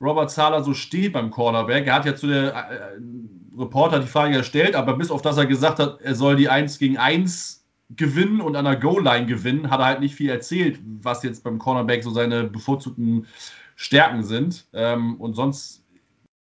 [0.01, 1.87] Robert Zahler so steht beim Cornerback.
[1.87, 2.97] Er hat ja zu der äh,
[3.57, 6.79] Reporter die Frage gestellt, aber bis auf das er gesagt hat, er soll die 1
[6.79, 7.65] gegen 1
[7.95, 11.57] gewinnen und an der Goal-Line gewinnen, hat er halt nicht viel erzählt, was jetzt beim
[11.57, 13.27] Cornerback so seine bevorzugten
[13.75, 14.67] Stärken sind.
[14.73, 15.83] Ähm, und sonst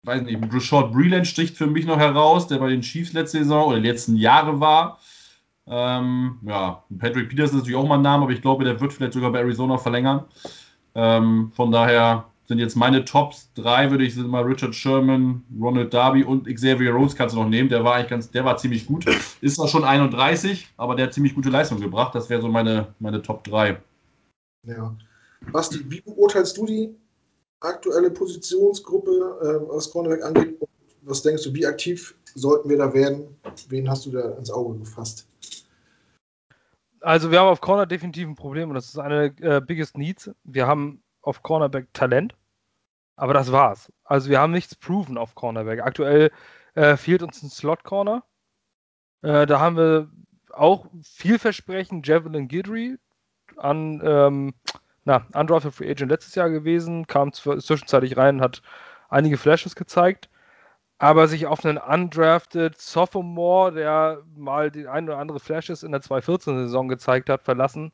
[0.04, 3.68] weiß nicht, Rashad Breland sticht für mich noch heraus, der bei den Chiefs letzte Saison
[3.68, 5.00] oder letzten Jahre war.
[5.68, 8.92] Ähm, ja, Patrick Peters ist natürlich auch mal ein Name, aber ich glaube, der wird
[8.92, 10.26] vielleicht sogar bei Arizona verlängern.
[10.96, 16.26] Ähm, von daher sind jetzt meine Tops drei, würde ich mal Richard Sherman, Ronald Darby
[16.26, 17.70] und Xavier Rhodes kannst du noch nehmen.
[17.70, 19.06] Der war eigentlich ganz, der war ziemlich gut.
[19.40, 22.14] Ist zwar schon 31, aber der hat ziemlich gute Leistung gebracht.
[22.14, 23.80] Das wäre so meine, meine Top 3.
[24.68, 24.94] Ja.
[25.54, 26.94] Basti, wie beurteilst du die
[27.62, 29.12] aktuelle Positionsgruppe,
[29.42, 30.60] äh, was Cornerback angeht?
[31.04, 33.24] Was denkst du, wie aktiv sollten wir da werden?
[33.70, 35.26] Wen hast du da ins Auge gefasst?
[37.00, 40.30] Also wir haben auf Corner definitiv ein Problem und das ist eine äh, biggest needs.
[40.44, 42.36] Wir haben auf Cornerback Talent,
[43.22, 43.94] aber das war's.
[44.04, 45.82] Also wir haben nichts proven auf Cornerback.
[45.82, 46.32] Aktuell
[46.74, 48.24] äh, fehlt uns ein Slot Corner.
[49.22, 50.10] Äh, da haben wir
[50.50, 52.98] auch vielversprechend Javelin Gidry
[53.58, 54.56] an ähm,
[55.06, 58.64] na, undrafted Free Agent letztes Jahr gewesen, kam zwischenzeitlich rein, hat
[59.10, 60.28] einige Flashes gezeigt,
[60.98, 66.02] aber sich auf einen undrafted Sophomore, der mal die ein oder andere Flashes in der
[66.02, 67.92] 2014-Saison gezeigt hat, verlassen,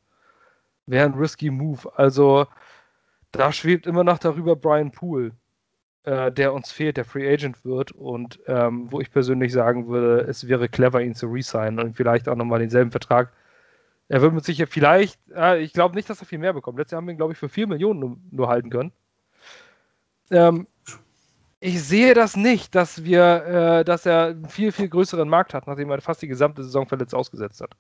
[0.86, 1.92] wäre ein risky Move.
[1.98, 2.48] Also
[3.32, 5.32] da schwebt immer noch darüber Brian Poole,
[6.04, 10.22] äh, der uns fehlt, der Free Agent wird und ähm, wo ich persönlich sagen würde,
[10.22, 13.32] es wäre clever, ihn zu resignen und vielleicht auch nochmal denselben Vertrag
[14.10, 16.78] er wird mit sicher vielleicht, äh, ich glaube nicht, dass er viel mehr bekommt.
[16.78, 18.92] Letztes Jahr haben wir ihn, glaube ich, für 4 Millionen nur, nur halten können.
[20.32, 20.68] Ähm,
[21.60, 23.46] ich sehe das nicht, dass wir,
[23.80, 26.88] äh, dass er einen viel, viel größeren Markt hat, nachdem er fast die gesamte Saison
[26.88, 27.72] verletzt ausgesetzt hat.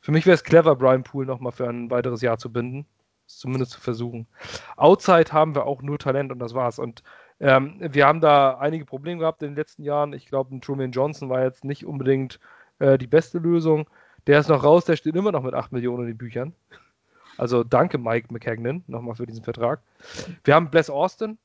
[0.00, 2.86] Für mich wäre es clever, Brian Poole nochmal für ein weiteres Jahr zu binden.
[3.26, 4.26] Zumindest zu versuchen.
[4.76, 6.78] Outside haben wir auch nur Talent und das war's.
[6.78, 7.02] Und
[7.40, 10.12] ähm, wir haben da einige Probleme gehabt in den letzten Jahren.
[10.12, 12.38] Ich glaube, ein Truman Johnson war jetzt nicht unbedingt
[12.78, 13.88] äh, die beste Lösung.
[14.26, 16.54] Der ist noch raus, der steht immer noch mit 8 Millionen in den Büchern.
[17.36, 19.82] Also danke Mike McCagnon nochmal für diesen Vertrag.
[20.44, 21.38] Wir haben Bless Austin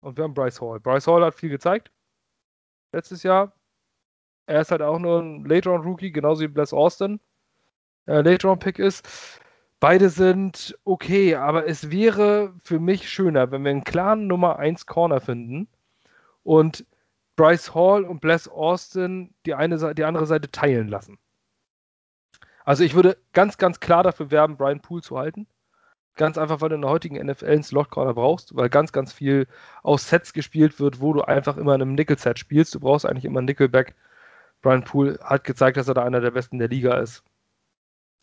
[0.00, 0.80] und wir haben Bryce Hall.
[0.80, 1.90] Bryce Hall hat viel gezeigt
[2.92, 3.52] letztes Jahr.
[4.46, 7.20] Er ist halt auch nur ein Late-Round-Rookie, genauso wie Bless Austin
[8.06, 9.40] äh, Late-Round-Pick ist.
[9.84, 14.86] Beide sind okay, aber es wäre für mich schöner, wenn wir einen klaren Nummer 1
[14.86, 15.68] Corner finden
[16.42, 16.86] und
[17.36, 21.18] Bryce Hall und Bless Austin die, eine, die andere Seite teilen lassen.
[22.64, 25.46] Also ich würde ganz, ganz klar dafür werben, Brian Poole zu halten.
[26.14, 29.12] Ganz einfach, weil du in der heutigen NFL einen Slot Corner brauchst, weil ganz, ganz
[29.12, 29.46] viel
[29.82, 32.74] aus Sets gespielt wird, wo du einfach immer in einem Nickel-Set spielst.
[32.74, 33.94] Du brauchst eigentlich immer einen Nickelback.
[34.62, 37.22] Brian Poole hat gezeigt, dass er da einer der besten der Liga ist.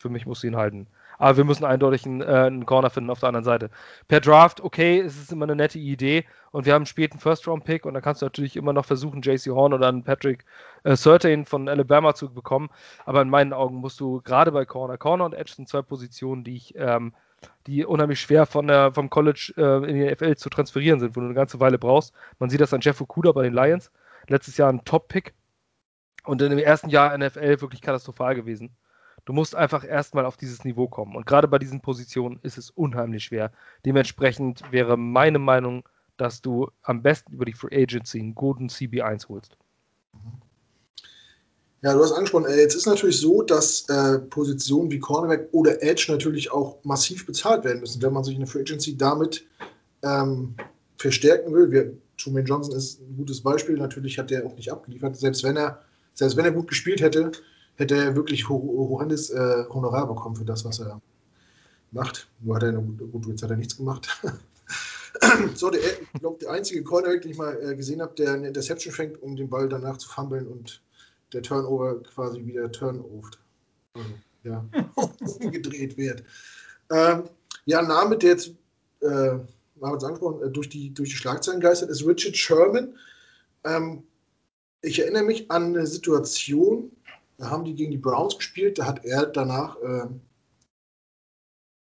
[0.00, 0.88] Für mich musst du ihn halten.
[1.18, 3.70] Aber wir müssen eindeutig einen, äh, einen, Corner finden auf der anderen Seite.
[4.08, 7.86] Per Draft, okay, es ist immer eine nette Idee und wir haben einen späten First-Round-Pick
[7.86, 10.44] und dann kannst du natürlich immer noch versuchen, JC Horn oder einen Patrick
[10.84, 12.70] äh, Surtain von Alabama zu bekommen.
[13.04, 16.44] Aber in meinen Augen musst du gerade bei Corner, Corner und Edge sind zwei Positionen,
[16.44, 17.14] die ich, ähm,
[17.66, 21.20] die unheimlich schwer von der, vom College äh, in die NFL zu transferieren sind, wo
[21.20, 22.14] du eine ganze Weile brauchst.
[22.38, 23.90] Man sieht das an Jeff Okuda bei den Lions.
[24.28, 25.34] Letztes Jahr ein Top-Pick
[26.24, 28.76] und in dem ersten Jahr NFL wirklich katastrophal gewesen
[29.24, 31.14] Du musst einfach erstmal auf dieses Niveau kommen.
[31.14, 33.52] Und gerade bei diesen Positionen ist es unheimlich schwer.
[33.84, 39.28] Dementsprechend wäre meine Meinung, dass du am besten über die Free Agency einen guten CB1
[39.28, 39.56] holst.
[41.82, 45.82] Ja, du hast angesprochen, äh, jetzt ist natürlich so, dass äh, Positionen wie Cornerback oder
[45.82, 49.44] Edge natürlich auch massiv bezahlt werden müssen, wenn man sich in der Free Agency damit
[50.02, 50.54] ähm,
[50.96, 51.72] verstärken will.
[51.72, 53.76] Wir, Truman Johnson ist ein gutes Beispiel.
[53.76, 55.16] Natürlich hat er auch nicht abgeliefert.
[55.16, 55.82] Selbst wenn er,
[56.14, 57.32] selbst wenn er gut gespielt hätte,
[57.76, 61.00] hätte er wirklich horrendes äh, Honorar bekommen für das, was er
[61.90, 62.28] macht.
[62.40, 64.08] Nur hat er, gut, jetzt hat er nichts gemacht.
[65.54, 68.92] so, der, ich der einzige Cornerback, den ich mal äh, gesehen habe, der eine Interception
[68.92, 70.82] fängt, um den Ball danach zu fummeln und
[71.32, 73.38] der Turnover quasi wieder turnoft.
[73.94, 74.08] Also,
[74.44, 74.64] ja,
[75.50, 76.24] gedreht wird.
[76.90, 77.24] Ähm,
[77.64, 78.48] ja, ein Name, der jetzt,
[79.00, 79.46] äh, haben
[79.80, 82.94] wir es angesprochen, äh, durch, die, durch die Schlagzeilen geistert, ist Richard Sherman.
[83.64, 84.02] Ähm,
[84.82, 86.90] ich erinnere mich an eine Situation,
[87.42, 90.06] da haben die gegen die Browns gespielt, da hat er danach äh,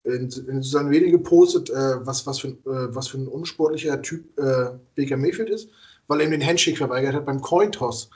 [0.04, 4.40] in, in seinen Medien gepostet, äh, was, was, für, äh, was für ein unsportlicher Typ
[4.40, 5.70] äh, Baker Mayfield ist,
[6.08, 8.10] weil er ihm den Handshake verweigert hat beim Cointoss.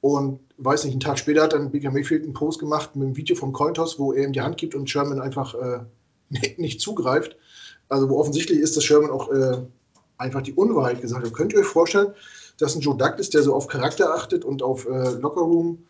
[0.00, 3.16] Und weiß nicht, einen Tag später hat dann Baker Mayfield einen Post gemacht mit einem
[3.16, 5.80] Video vom Cointoss, wo er ihm die Hand gibt und Sherman einfach äh,
[6.56, 7.36] nicht zugreift.
[7.90, 9.58] Also wo offensichtlich ist, dass Sherman auch äh,
[10.16, 11.34] einfach die Unwahrheit gesagt hat.
[11.34, 12.14] Könnt ihr euch vorstellen,
[12.58, 15.84] dass ein Joe Douglas, der so auf Charakter achtet und auf äh, Lockerroom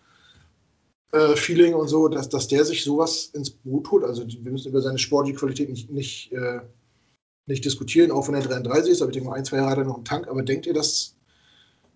[1.12, 4.05] äh, Feeling und so, dass, dass der sich sowas ins Boot holt.
[4.05, 6.61] Also wir müssen über seine sportliche Qualität nicht, nicht, äh,
[7.47, 9.79] nicht diskutieren, auch wenn er 33 ist, aber ich denke mal, ein, zwei Jahre hat
[9.79, 10.29] er noch einen Tank.
[10.29, 11.18] Aber denkt ihr, dass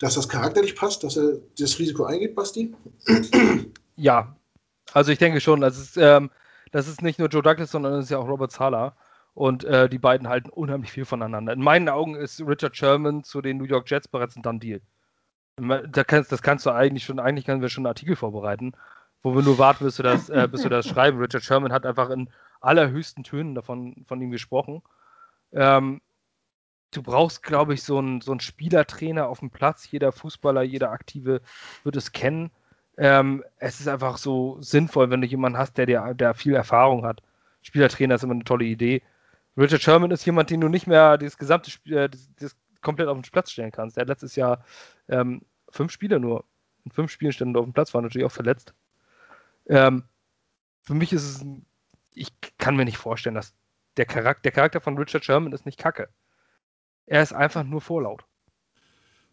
[0.03, 2.75] dass das charakterlich passt, dass er das Risiko eingeht, Basti?
[3.95, 4.35] Ja,
[4.95, 5.61] also ich denke schon.
[5.61, 6.31] Das ist, ähm,
[6.73, 8.97] das ist nicht nur Joe Douglas, sondern das ist ja auch Robert Sala.
[9.35, 11.53] Und äh, die beiden halten unheimlich viel voneinander.
[11.53, 14.81] In meinen Augen ist Richard Sherman zu den New York Jets bereits ein Done-Deal.
[15.59, 18.73] Da kannst, das kannst du eigentlich schon, eigentlich können wir schon einen Artikel vorbereiten,
[19.23, 21.19] wo wir nur warten, bis wir das, äh, bis wir das schreiben.
[21.19, 22.29] Richard Sherman hat einfach in
[22.61, 24.83] allerhöchsten Tönen davon von ihm gesprochen.
[25.53, 26.01] Ähm,
[26.93, 29.91] du brauchst, glaube ich, so einen, so Spielertrainer auf dem Platz.
[29.91, 31.41] Jeder Fußballer, jeder Aktive
[31.85, 32.51] wird es kennen.
[32.99, 37.05] Ähm, es ist einfach so sinnvoll, wenn du jemanden hast, der, der, der viel Erfahrung
[37.05, 37.23] hat.
[37.63, 39.03] Spielertrainer ist immer eine tolle Idee.
[39.57, 43.09] Richard Sherman ist jemand, den du nicht mehr das gesamte Spiel, äh, das, das komplett
[43.09, 43.97] auf den Platz stellen kannst.
[43.97, 44.65] Der hat letztes Jahr
[45.09, 46.45] ähm, fünf Spiele nur.
[46.85, 48.75] In fünf Spielen stand auf dem Platz, war natürlich auch verletzt.
[49.67, 50.05] Ähm,
[50.83, 51.45] für mich ist es,
[52.13, 53.55] ich kann mir nicht vorstellen, dass
[53.97, 56.09] der Charakter, der Charakter von Richard Sherman ist nicht kacke.
[57.07, 58.25] Er ist einfach nur vorlaut.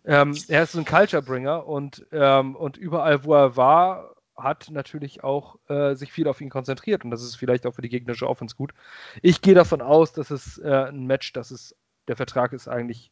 [0.06, 5.24] Ähm, er ist ein Culture Bringer und, ähm, und überall, wo er war, hat natürlich
[5.24, 8.28] auch äh, sich viel auf ihn konzentriert und das ist vielleicht auch für die gegnerische
[8.28, 8.74] Offense gut.
[9.22, 11.76] Ich gehe davon aus, dass es äh, ein Match, dass es
[12.08, 13.12] der Vertrag ist eigentlich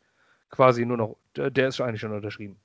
[0.49, 2.57] quasi nur noch, der ist eigentlich schon unterschrieben.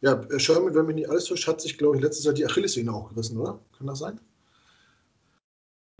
[0.00, 2.92] Ja, Sherman, wenn mich nicht alles täuscht, hat sich, glaube ich, letztes Jahr die Achillessehne
[2.92, 3.58] auch gerissen, oder?
[3.78, 4.20] Kann das sein?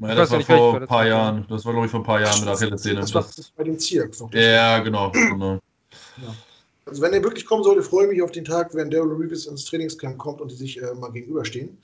[0.02, 1.46] Ja, das war nicht, vor ein paar Jahren.
[1.48, 3.00] Das war, glaube ich, vor ein paar Jahren mit der Achillessehne.
[3.00, 4.32] Das, das, das bei den Zirks noch.
[4.34, 5.10] Ja, genau.
[5.10, 5.60] genau.
[6.16, 6.34] Ja.
[6.86, 9.46] Also wenn er wirklich kommen sollte, freue ich mich auf den Tag, wenn Daryl Reeves
[9.46, 11.78] ins Trainingscamp kommt und die sich äh, mal gegenüberstehen.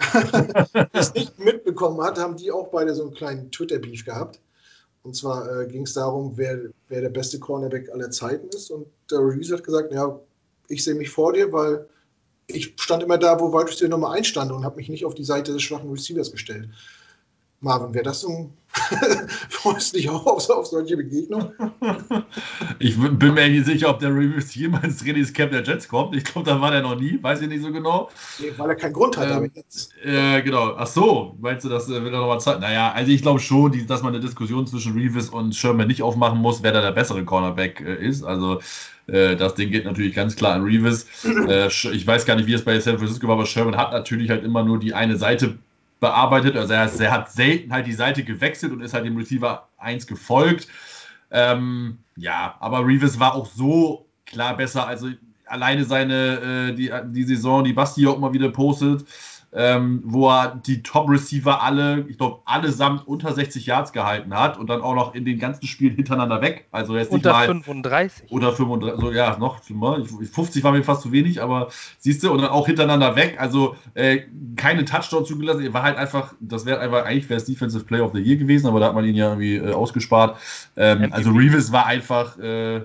[0.92, 4.40] Es nicht mitbekommen hat, haben die auch beide so einen kleinen Twitter-Beef gehabt.
[5.04, 8.70] Und zwar äh, ging es darum, wer, wer der beste Cornerback aller Zeiten ist.
[8.70, 10.18] Und Daryl Reeves hat gesagt, ja,
[10.68, 11.86] ich sehe mich vor dir, weil
[12.46, 15.14] ich stand immer da, wo Wide Receiver Nummer 1 stand und habe mich nicht auf
[15.14, 16.68] die Seite des schwachen Receivers gestellt.
[17.64, 18.50] Marvin, wäre das so
[19.50, 21.52] Freust dich auch auf, auf solche Begegnungen?
[22.78, 26.14] Ich bin mir nicht sicher, ob der Reviews jemals ins Trainingscamp der Jets kommt.
[26.16, 28.10] Ich glaube, da war der noch nie, weiß ich nicht so genau.
[28.38, 29.30] Nee, weil er keinen Grund hat.
[29.30, 29.50] Ähm,
[30.02, 30.74] äh, genau.
[30.76, 32.60] Ach so, meinst du, das äh, will er nochmal zeigen?
[32.60, 36.02] Naja, also ich glaube schon, die, dass man eine Diskussion zwischen Reeves und Sherman nicht
[36.02, 38.24] aufmachen muss, wer da der bessere Cornerback äh, ist.
[38.24, 38.60] Also
[39.06, 41.06] äh, das Ding geht natürlich ganz klar an Reeves.
[41.24, 44.30] Äh, ich weiß gar nicht, wie es bei San Francisco war, aber Sherman hat natürlich
[44.30, 45.58] halt immer nur die eine Seite
[46.04, 46.54] bearbeitet.
[46.54, 50.06] Also er, er, hat selten halt die Seite gewechselt und ist halt dem Receiver 1
[50.06, 50.68] gefolgt.
[51.30, 54.86] Ähm, ja, aber Reeves war auch so klar besser.
[54.86, 55.08] Also
[55.46, 59.06] alleine seine, äh, die, die Saison, die Basti auch mal wieder postet,
[59.54, 64.68] ähm, wo er die Top-Receiver alle, ich glaube, allesamt unter 60 Yards gehalten hat und
[64.68, 66.66] dann auch noch in den ganzen Spielen hintereinander weg.
[66.72, 67.62] Also jetzt unter nicht mal.
[67.62, 68.32] 35.
[68.32, 71.68] Oder 35, so, ja, noch 50 war mir fast zu wenig, aber
[72.00, 73.36] siehst du, und dann auch hintereinander weg.
[73.38, 74.22] Also äh,
[74.56, 75.64] keine Touchdown zugelassen.
[75.64, 78.36] Er war halt einfach, das wäre einfach, eigentlich wäre es Defensive Player of the Year
[78.36, 80.36] gewesen, aber da hat man ihn ja irgendwie äh, ausgespart.
[80.76, 82.82] Ähm, also Reeves war einfach, äh,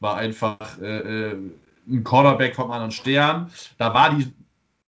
[0.00, 1.36] war einfach äh, äh,
[1.88, 3.50] ein Cornerback vom anderen Stern.
[3.78, 4.30] Da war die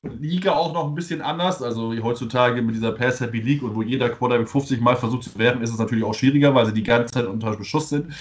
[0.03, 1.61] Liga auch noch ein bisschen anders.
[1.61, 5.61] Also heutzutage mit dieser Pass-Happy League und wo jeder Quarterback 50 Mal versucht zu werfen,
[5.61, 8.13] ist es natürlich auch schwieriger, weil sie die ganze Zeit unter Beschuss sind.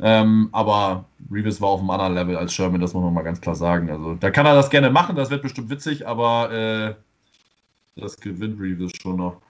[0.00, 3.40] Ähm, aber Reeves war auf einem anderen Level als Sherman, das muss man mal ganz
[3.40, 3.90] klar sagen.
[3.90, 6.94] Also da kann er das gerne machen, das wird bestimmt witzig, aber äh,
[8.00, 9.40] Das gewinnt Reeves schon noch.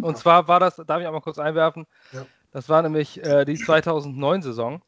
[0.00, 2.24] Und zwar war das, darf ich einmal kurz einwerfen, ja.
[2.52, 4.80] das war nämlich äh, die 2009-Saison.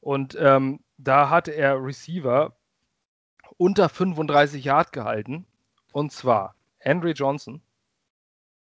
[0.00, 2.52] Und ähm, da hatte er Receiver
[3.60, 5.44] unter 35 Yard gehalten.
[5.92, 7.60] Und zwar Andre Johnson,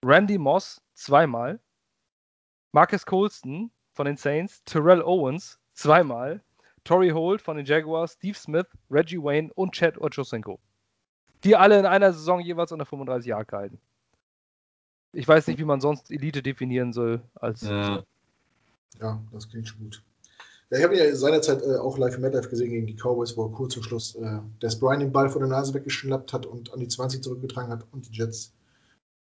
[0.04, 1.60] Randy Moss zweimal,
[2.72, 6.42] Marcus Colston von den Saints, Terrell Owens zweimal,
[6.82, 10.58] Torrey Holt von den Jaguars, Steve Smith, Reggie Wayne und Chad Ochocinco.
[11.44, 13.80] Die alle in einer Saison jeweils unter 35 Jahre gehalten.
[15.12, 17.22] Ich weiß nicht, wie man sonst Elite definieren soll.
[17.34, 18.02] Als ja.
[19.00, 20.02] ja, das klingt schon gut.
[20.74, 23.52] Ich habe ja seinerzeit äh, auch live im MetLife gesehen gegen die Cowboys, wo er
[23.52, 26.80] kurz zum Schluss äh, Des Brian den Ball vor der Nase weggeschnappt hat und an
[26.80, 28.52] die 20 zurückgetragen hat und die Jets,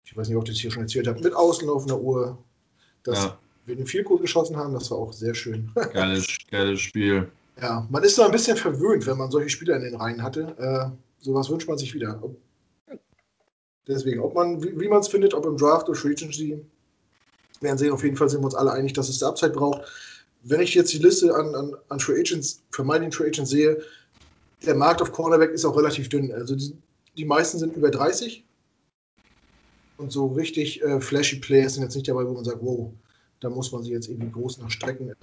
[0.04, 2.38] ich weiß nicht, ob ich das hier schon erzählt habe, mit auslaufender Uhr
[3.02, 3.38] das ja
[3.70, 4.74] wir den viel gut geschossen haben.
[4.74, 5.70] Das war auch sehr schön.
[5.92, 7.30] Geiles, geiles Spiel.
[7.60, 10.54] Ja, man ist so ein bisschen verwöhnt, wenn man solche Spieler in den Reihen hatte.
[10.58, 12.18] Äh, sowas wünscht man sich wieder.
[12.22, 12.36] Ob,
[13.86, 16.64] deswegen, ob man, wie, wie man es findet, ob im Draft oder Free Agency,
[17.60, 17.92] werden sehen.
[17.92, 19.82] Auf jeden Fall sind wir uns alle einig, dass es der Upside braucht.
[20.42, 23.82] Wenn ich jetzt die Liste an, an, an Free Agents, vermeintlichen Free Agents sehe,
[24.64, 26.32] der Markt auf Cornerback ist auch relativ dünn.
[26.32, 26.76] Also die,
[27.16, 28.44] die meisten sind über 30.
[29.98, 32.90] Und so richtig äh, flashy Players sind jetzt nicht dabei, wo man sagt, wow,
[33.40, 35.10] da muss man sich jetzt irgendwie groß nach strecken.
[35.10, 35.14] Äh,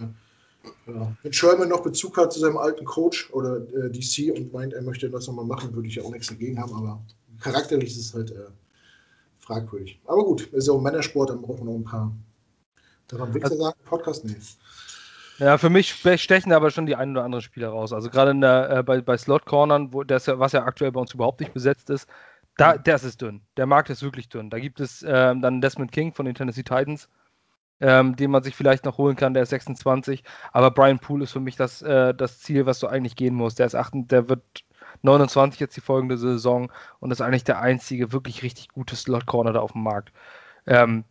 [0.88, 1.16] ja.
[1.24, 4.82] Wenn Sherman noch Bezug hat zu seinem alten Coach oder äh, DC und meint, er
[4.82, 7.02] möchte das nochmal machen, würde ich ja auch nichts dagegen haben, aber
[7.40, 8.50] charakterlich ist es halt äh,
[9.40, 10.00] fragwürdig.
[10.06, 12.16] Aber gut, ist ja auch Männersport, dann brauchen wir noch ein paar.
[13.08, 13.80] Darf man Wichser sagen?
[13.86, 14.26] Podcast?
[14.26, 14.36] Nee.
[15.40, 17.94] Ja, für mich stechen aber schon die ein oder anderen Spieler raus.
[17.94, 21.40] Also gerade in der, äh, bei, bei Slot-Cornern, ja, was ja aktuell bei uns überhaupt
[21.40, 22.10] nicht besetzt ist,
[22.58, 23.42] da, das ist dünn.
[23.56, 24.50] Der Markt ist wirklich dünn.
[24.50, 27.08] Da gibt es ähm, dann Desmond King von den Tennessee Titans,
[27.80, 30.24] ähm, den man sich vielleicht noch holen kann, der ist 26.
[30.54, 33.60] Aber Brian Poole ist für mich das, äh, das Ziel, was du eigentlich gehen musst.
[33.60, 34.42] Der ist 8, der wird
[35.04, 39.60] 29 jetzt die folgende Saison und ist eigentlich der einzige wirklich richtig gute Slot-Corner da
[39.60, 40.12] auf dem Markt.
[40.66, 41.06] Ähm,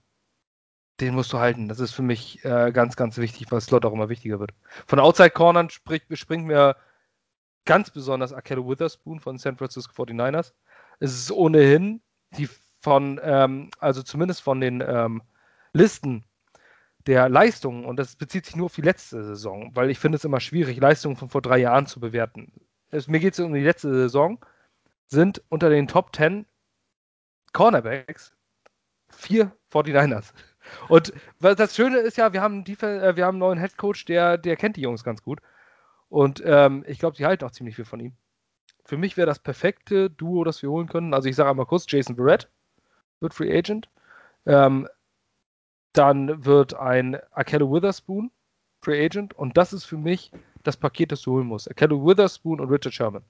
[1.01, 1.69] den musst du halten.
[1.69, 4.53] Das ist für mich äh, ganz, ganz wichtig, weil Slot auch immer wichtiger wird.
[4.87, 6.77] Von Outside-Cornern springt mir
[7.65, 10.53] ganz besonders Akello Witherspoon von San Francisco 49ers.
[11.01, 12.01] Es ist ohnehin
[12.39, 12.49] die
[12.81, 15.23] von, ähm, also zumindest von den ähm,
[15.73, 16.25] Listen
[17.07, 20.25] der Leistungen, und das bezieht sich nur auf die letzte Saison, weil ich finde es
[20.25, 22.53] immer schwierig, Leistungen von vor drei Jahren zu bewerten.
[22.91, 24.45] Es, mir geht es um die letzte Saison,
[25.07, 26.47] sind unter den Top 10
[27.53, 28.35] Cornerbacks
[29.09, 30.33] vier 49ers.
[30.89, 34.05] Und das Schöne ist ja, wir haben, die, äh, wir haben einen neuen Head Coach,
[34.05, 35.41] der, der kennt die Jungs ganz gut.
[36.09, 38.13] Und ähm, ich glaube, sie halten auch ziemlich viel von ihm.
[38.85, 41.15] Für mich wäre das perfekte Duo, das wir holen können.
[41.15, 42.49] Also ich sage einmal kurz, Jason Barrett
[43.21, 43.89] wird Free Agent.
[44.47, 44.89] Ähm,
[45.93, 48.31] dann wird ein Akello Witherspoon
[48.83, 50.31] Free Agent und das ist für mich
[50.63, 51.71] das Paket, das du holen musst.
[51.71, 53.25] Akello Witherspoon und Richard Sherman.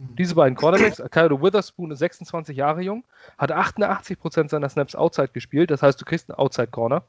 [0.00, 3.04] Diese beiden Quarterbacks, Akello Witherspoon ist 26 Jahre jung,
[3.36, 7.04] hat 88% seiner Snaps Outside gespielt, das heißt, du kriegst einen Outside Corner.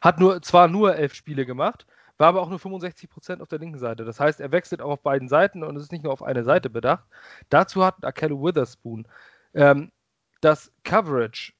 [0.00, 1.86] Hat nur, zwar nur elf Spiele gemacht,
[2.18, 4.04] war aber auch nur 65% auf der linken Seite.
[4.04, 6.70] Das heißt, er wechselt auch auf beiden Seiten und ist nicht nur auf eine Seite
[6.70, 7.04] bedacht.
[7.50, 9.06] Dazu hat Akello Witherspoon
[9.54, 9.92] ähm,
[10.40, 11.52] das Coverage.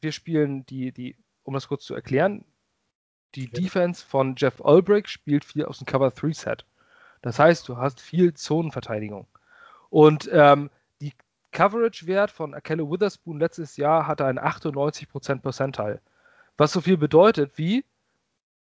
[0.00, 2.44] Wir spielen die, die um das kurz zu erklären,
[3.34, 3.50] die ja.
[3.52, 6.64] Defense von Jeff Ulbrich spielt viel aus dem Cover 3 Set.
[7.22, 9.26] Das heißt, du hast viel Zonenverteidigung.
[9.90, 11.12] Und ähm, die
[11.52, 16.00] Coverage-Wert von Akello Witherspoon letztes Jahr hatte einen 98% Percentile.
[16.56, 17.84] Was so viel bedeutet wie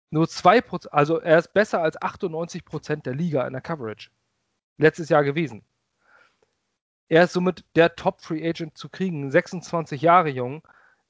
[0.09, 4.09] nur 2%, also er ist besser als 98% der Liga in der Coverage.
[4.77, 5.63] Letztes Jahr gewesen.
[7.09, 10.61] Er ist somit der Top-Free Agent zu kriegen, 26 Jahre jung,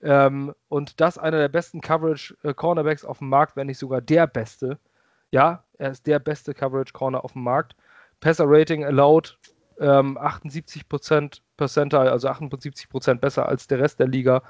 [0.02, 4.28] ähm, und das einer der besten Coverage-Cornerbacks äh, auf dem Markt, wenn nicht sogar der
[4.28, 4.80] beste.
[5.32, 7.76] Ja, er ist der beste Coverage-Corner auf dem Markt.
[8.20, 9.38] Passer-Rating allowed
[9.80, 14.44] ähm, 78% Percentile, also 78% besser als der Rest der Liga.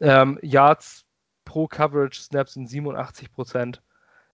[0.00, 1.04] Ähm, Yards
[1.44, 3.78] pro Coverage Snaps sind 87%.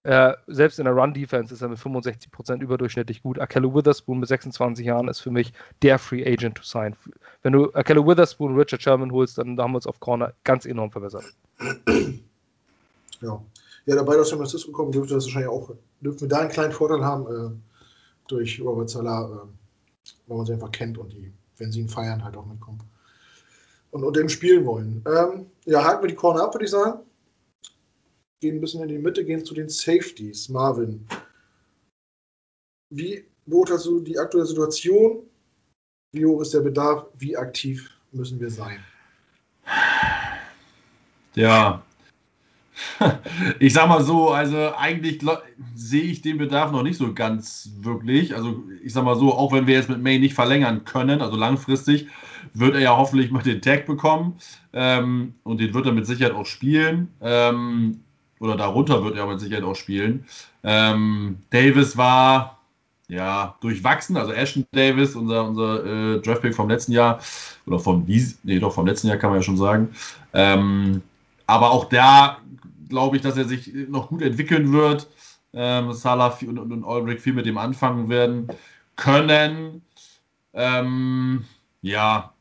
[0.05, 3.39] Äh, selbst in der Run-Defense ist er mit 65% überdurchschnittlich gut.
[3.39, 6.97] Akello Witherspoon mit 26 Jahren ist für mich der Free Agent to sign.
[7.43, 10.65] Wenn du Akello Witherspoon und Richard Sherman holst, dann haben wir uns auf Corner ganz
[10.67, 11.25] enorm verbessert.
[13.21, 13.43] Ja,
[13.87, 16.73] ja dabei aus San Francisco kommen, dürfte das wahrscheinlich auch, dürfen wir da einen kleinen
[16.73, 17.51] Vorteil haben äh,
[18.29, 19.49] durch Robert Salah, äh,
[20.27, 22.83] weil man sie einfach kennt und die, wenn sie ihn feiern, halt auch mitkommen.
[23.91, 25.05] Und unter ihm spielen wollen.
[25.07, 27.01] Ähm, ja, haken wir die Corner ab, würde ich sagen
[28.41, 30.49] gehen ein bisschen in die Mitte, gehen zu den Safeties.
[30.49, 31.07] Marvin,
[32.91, 35.23] wie beurteilst du die aktuelle Situation?
[36.13, 37.07] Wie hoch ist der Bedarf?
[37.15, 38.83] Wie aktiv müssen wir sein?
[41.35, 41.85] Ja,
[43.59, 45.21] ich sag mal so, also eigentlich
[45.75, 48.35] sehe ich den Bedarf noch nicht so ganz wirklich.
[48.35, 51.37] Also ich sag mal so, auch wenn wir jetzt mit May nicht verlängern können, also
[51.37, 52.09] langfristig,
[52.55, 54.35] wird er ja hoffentlich mal den Tag bekommen.
[54.73, 57.09] Ähm, und den wird er mit Sicherheit auch spielen.
[57.21, 58.01] Ähm,
[58.41, 60.25] oder darunter wird er mit Sicherheit auch spielen.
[60.63, 62.59] Ähm, Davis war
[63.09, 65.85] ja durchwachsen, also Ashton Davis, unser, unser
[66.17, 67.21] äh, Draftpick vom letzten Jahr,
[67.67, 69.95] oder vom, nee, doch vom letzten Jahr kann man ja schon sagen.
[70.35, 71.03] Ähm,
[71.47, 72.39] aber auch da
[72.89, 75.09] glaube ich, dass er sich noch gut entwickeln wird.
[75.53, 78.49] Ähm, Salah und, und Ulrich viel mit dem anfangen werden
[78.97, 79.83] können.
[80.53, 81.45] Ähm,
[81.81, 82.35] ja,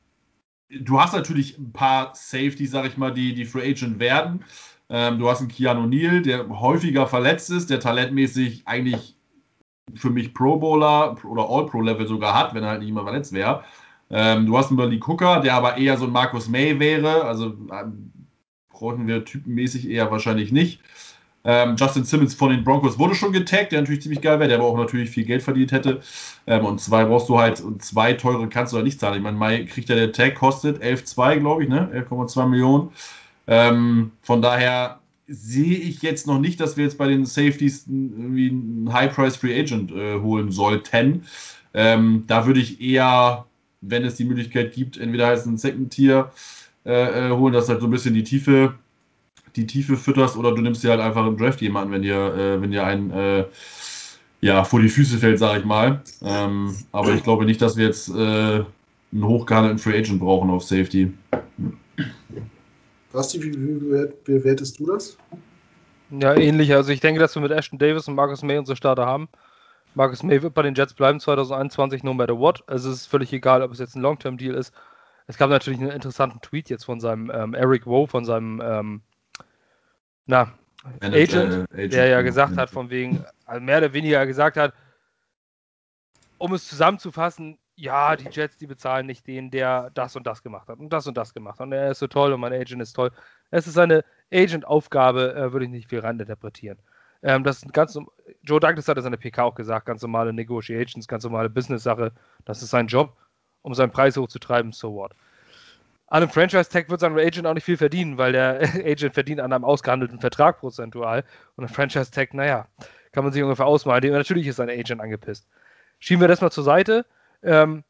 [0.69, 4.43] du hast natürlich ein paar Safety, sag ich mal, die, die Free Agent werden.
[4.89, 9.15] Ähm, du hast einen Keanu Neal, der häufiger verletzt ist, der talentmäßig eigentlich
[9.95, 13.63] für mich Pro Bowler oder All-Pro-Level sogar hat, wenn er halt nicht immer verletzt wäre.
[14.09, 17.23] Ähm, du hast einen Bernie Cooker, der aber eher so ein Markus May wäre.
[17.25, 18.06] Also ähm,
[18.77, 20.79] brauchen wir typenmäßig eher wahrscheinlich nicht.
[21.43, 24.57] Ähm, Justin Simmons von den Broncos wurde schon getaggt, der natürlich ziemlich geil wäre, der
[24.57, 26.01] aber auch natürlich viel Geld verdient hätte.
[26.45, 29.17] Ähm, und zwei brauchst du halt, und zwei teure kannst du halt nicht zahlen.
[29.17, 31.89] Ich meine, Mai kriegt ja der Tag, kostet 11,2, glaube ich, ne?
[31.93, 32.89] 11,2 Millionen.
[33.47, 38.49] Ähm, von daher sehe ich jetzt noch nicht, dass wir jetzt bei den Safeties irgendwie
[38.49, 41.23] einen High-Price Free Agent äh, holen sollten.
[41.73, 43.45] Ähm, da würde ich eher,
[43.79, 46.31] wenn es die Möglichkeit gibt, entweder heißt ein Second Tier
[46.87, 48.73] äh, äh, holen, dass halt so ein bisschen die Tiefe,
[49.57, 52.61] die Tiefe fütterst oder du nimmst dir halt einfach im Draft jemanden, wenn dir, äh,
[52.61, 53.45] wenn dir ein äh,
[54.39, 56.01] ja, vor die Füße fällt, sage ich mal.
[56.21, 58.65] Ähm, aber ich glaube nicht, dass wir jetzt äh, einen
[59.13, 61.11] hochgehandelten Free Agent brauchen auf Safety.
[63.11, 65.17] Basti, wie, wie bewertest du das?
[66.11, 66.73] Ja, ähnlich.
[66.73, 69.27] Also ich denke, dass wir mit Ashton Davis und Marcus May unsere Starter haben.
[69.93, 72.63] Marcus May wird bei den Jets bleiben 2021, no matter what.
[72.67, 74.71] Also es ist völlig egal, ob es jetzt ein Long-Term-Deal ist
[75.27, 79.01] es gab natürlich einen interessanten Tweet jetzt von seinem ähm, Eric Woe, von seinem ähm,
[80.25, 80.53] na,
[81.01, 84.73] Agent, äh, Agent, der ja gesagt hat, von wegen, also mehr oder weniger gesagt hat,
[86.37, 90.67] um es zusammenzufassen, ja, die Jets, die bezahlen nicht den, der das und das gemacht
[90.67, 91.67] hat und das und das gemacht hat.
[91.67, 93.11] Und er ist so toll und mein Agent ist toll.
[93.51, 94.03] Es ist eine
[94.33, 96.79] Agent-Aufgabe, äh, würde ich nicht viel reininterpretieren.
[97.21, 97.99] Ähm, das ist ganz,
[98.43, 102.13] Joe Douglas hat das in der PK auch gesagt, ganz normale Negotiations, ganz normale Business-Sache.
[102.45, 103.15] Das ist sein Job
[103.61, 105.13] um seinen Preis hochzutreiben, so what.
[106.09, 109.51] An einem Franchise-Tag wird sein Agent auch nicht viel verdienen, weil der Agent verdient an
[109.51, 111.23] einem ausgehandelten Vertrag prozentual.
[111.55, 112.67] Und ein Franchise-Tag, naja,
[113.11, 114.11] kann man sich ungefähr ausmalen.
[114.11, 115.47] Natürlich ist sein Agent angepisst.
[115.99, 117.05] Schieben wir das mal zur Seite.
[117.43, 117.83] Ähm,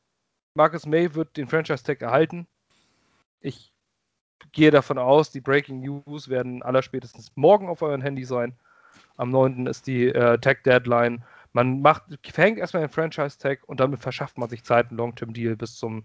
[0.56, 2.48] Marcus May wird den Franchise-Tag erhalten.
[3.40, 3.72] Ich
[4.52, 8.54] gehe davon aus, die Breaking News werden allerspätestens morgen auf euren Handy sein.
[9.18, 9.68] Am 9.
[9.68, 11.24] ist die äh, Tag-Deadline.
[11.54, 15.76] Man macht, fängt erstmal den Franchise-Tag und damit verschafft man sich Zeit, einen Long-Term-Deal bis
[15.76, 16.04] zum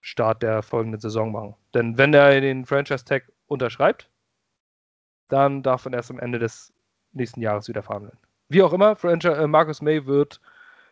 [0.00, 1.54] Start der folgenden Saison machen.
[1.74, 4.08] Denn wenn er den Franchise-Tag unterschreibt,
[5.28, 6.72] dann darf man erst am Ende des
[7.12, 8.16] nächsten Jahres wieder verhandeln.
[8.48, 10.40] Wie auch immer, Franchise, äh, Marcus May wird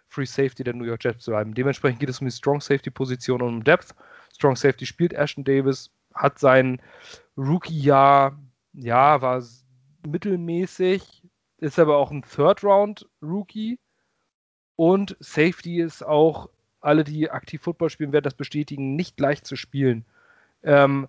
[0.08, 1.54] Free Safety der New York Jets bleiben.
[1.54, 3.94] Dementsprechend geht es um die Strong Safety-Position und um Depth.
[4.34, 6.80] Strong Safety spielt Ashton Davis, hat sein
[7.36, 8.38] Rookie-Jahr,
[8.74, 9.42] ja, war
[10.06, 11.22] mittelmäßig,
[11.58, 13.78] ist aber auch ein Third-Round-Rookie.
[14.76, 16.50] Und Safety ist auch,
[16.80, 20.04] alle, die aktiv Football spielen, werden das bestätigen, nicht leicht zu spielen.
[20.62, 21.08] Ähm,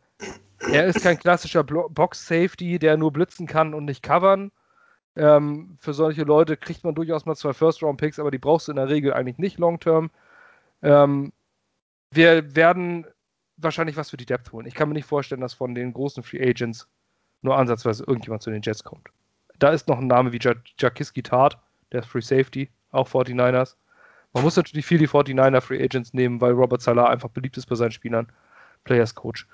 [0.59, 4.51] er ist kein klassischer Box-Safety, der nur blitzen kann und nicht covern.
[5.15, 8.77] Ähm, für solche Leute kriegt man durchaus mal zwei First-Round-Picks, aber die brauchst du in
[8.77, 10.09] der Regel eigentlich nicht long-term.
[10.81, 11.33] Ähm,
[12.11, 13.05] wir werden
[13.57, 14.67] wahrscheinlich was für die Depth holen.
[14.67, 16.87] Ich kann mir nicht vorstellen, dass von den großen Free Agents
[17.41, 19.09] nur ansatzweise irgendjemand zu den Jets kommt.
[19.59, 20.39] Da ist noch ein Name wie
[20.77, 21.57] Jakiski Tart,
[21.91, 23.75] der ist Free Safety, auch 49ers.
[24.33, 27.65] Man muss natürlich viel die 49er Free Agents nehmen, weil Robert Salah einfach beliebt ist
[27.65, 28.31] bei seinen Spielern.
[28.87, 29.47] Players Coach.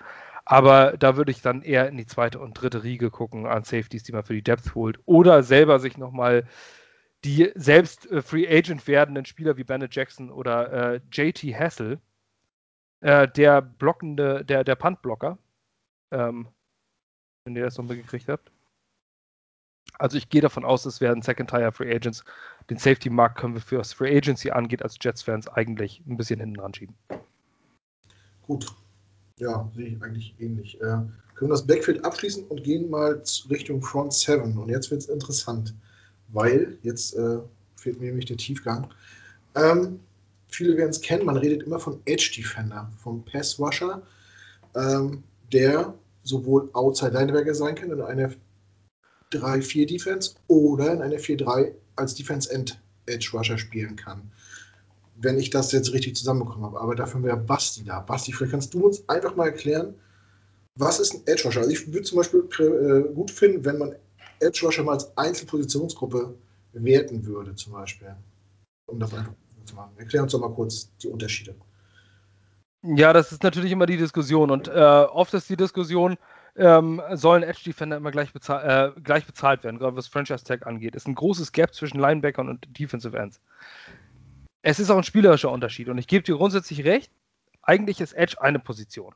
[0.46, 4.04] Aber da würde ich dann eher in die zweite und dritte Riege gucken an Safeties,
[4.04, 5.00] die man für die Depth holt.
[5.06, 6.48] Oder selber sich nochmal
[7.24, 12.00] die selbst äh, Free Agent werdenden Spieler wie Bennett Jackson oder äh, JT Hassel,
[13.00, 15.38] äh, der blockende, der, der Puntblocker,
[16.12, 16.48] ähm,
[17.46, 18.52] wenn ihr das noch mitgekriegt habt.
[20.00, 22.24] Also ich gehe davon aus, es werden Second-Tier Free Agents.
[22.70, 26.60] Den Safety-Markt können wir für was Free Agency angeht, als Jets-Fans eigentlich ein bisschen hinten
[26.60, 26.96] ran schieben.
[28.44, 28.74] Gut.
[29.38, 30.80] Ja, sehe ich eigentlich ähnlich.
[30.80, 31.02] Äh,
[31.36, 34.58] können wir das Backfield abschließen und gehen mal Richtung Front 7.
[34.58, 35.74] Und jetzt wird es interessant,
[36.30, 37.40] weil jetzt äh,
[37.76, 38.88] fehlt mir nämlich der Tiefgang.
[39.56, 40.00] Ähm,
[40.48, 44.02] viele werden es kennen, man redet immer von Edge Defender, vom Pass Rusher,
[44.76, 48.32] ähm, der sowohl Outside Linebacker sein kann in einer
[49.34, 54.32] 3-4 Defense oder in einer 4-3 als Defense End Edge Rusher spielen kann.
[55.16, 56.80] Wenn ich das jetzt richtig zusammenbekommen habe.
[56.80, 58.00] Aber dafür wäre Basti da.
[58.00, 59.96] Basti, vielleicht kannst du uns einfach mal erklären,
[60.76, 61.62] was ist ein Edge Rusher?
[61.62, 63.96] Also ich würde zum Beispiel äh, gut finden, wenn man
[64.40, 66.34] Edge Rusher mal als Einzelpositionsgruppe
[66.74, 68.16] werten würde, zum Beispiel.
[68.88, 69.34] Um das einfach
[69.66, 69.92] zu machen.
[69.98, 71.56] Erklär uns doch mal kurz die Unterschiede.
[72.82, 76.18] Ja, das ist natürlich immer die Diskussion und äh, oft ist die Diskussion,
[76.56, 80.68] ähm, sollen Edge Defender immer gleich, bezahl äh, gleich bezahlt werden, gerade was Franchise Tag
[80.68, 80.96] angeht.
[80.96, 83.42] Es ist ein großes Gap zwischen Linebackern und Defensive Ends.
[84.62, 87.12] Es ist auch ein spielerischer Unterschied und ich gebe dir grundsätzlich recht,
[87.62, 89.14] eigentlich ist Edge eine Position.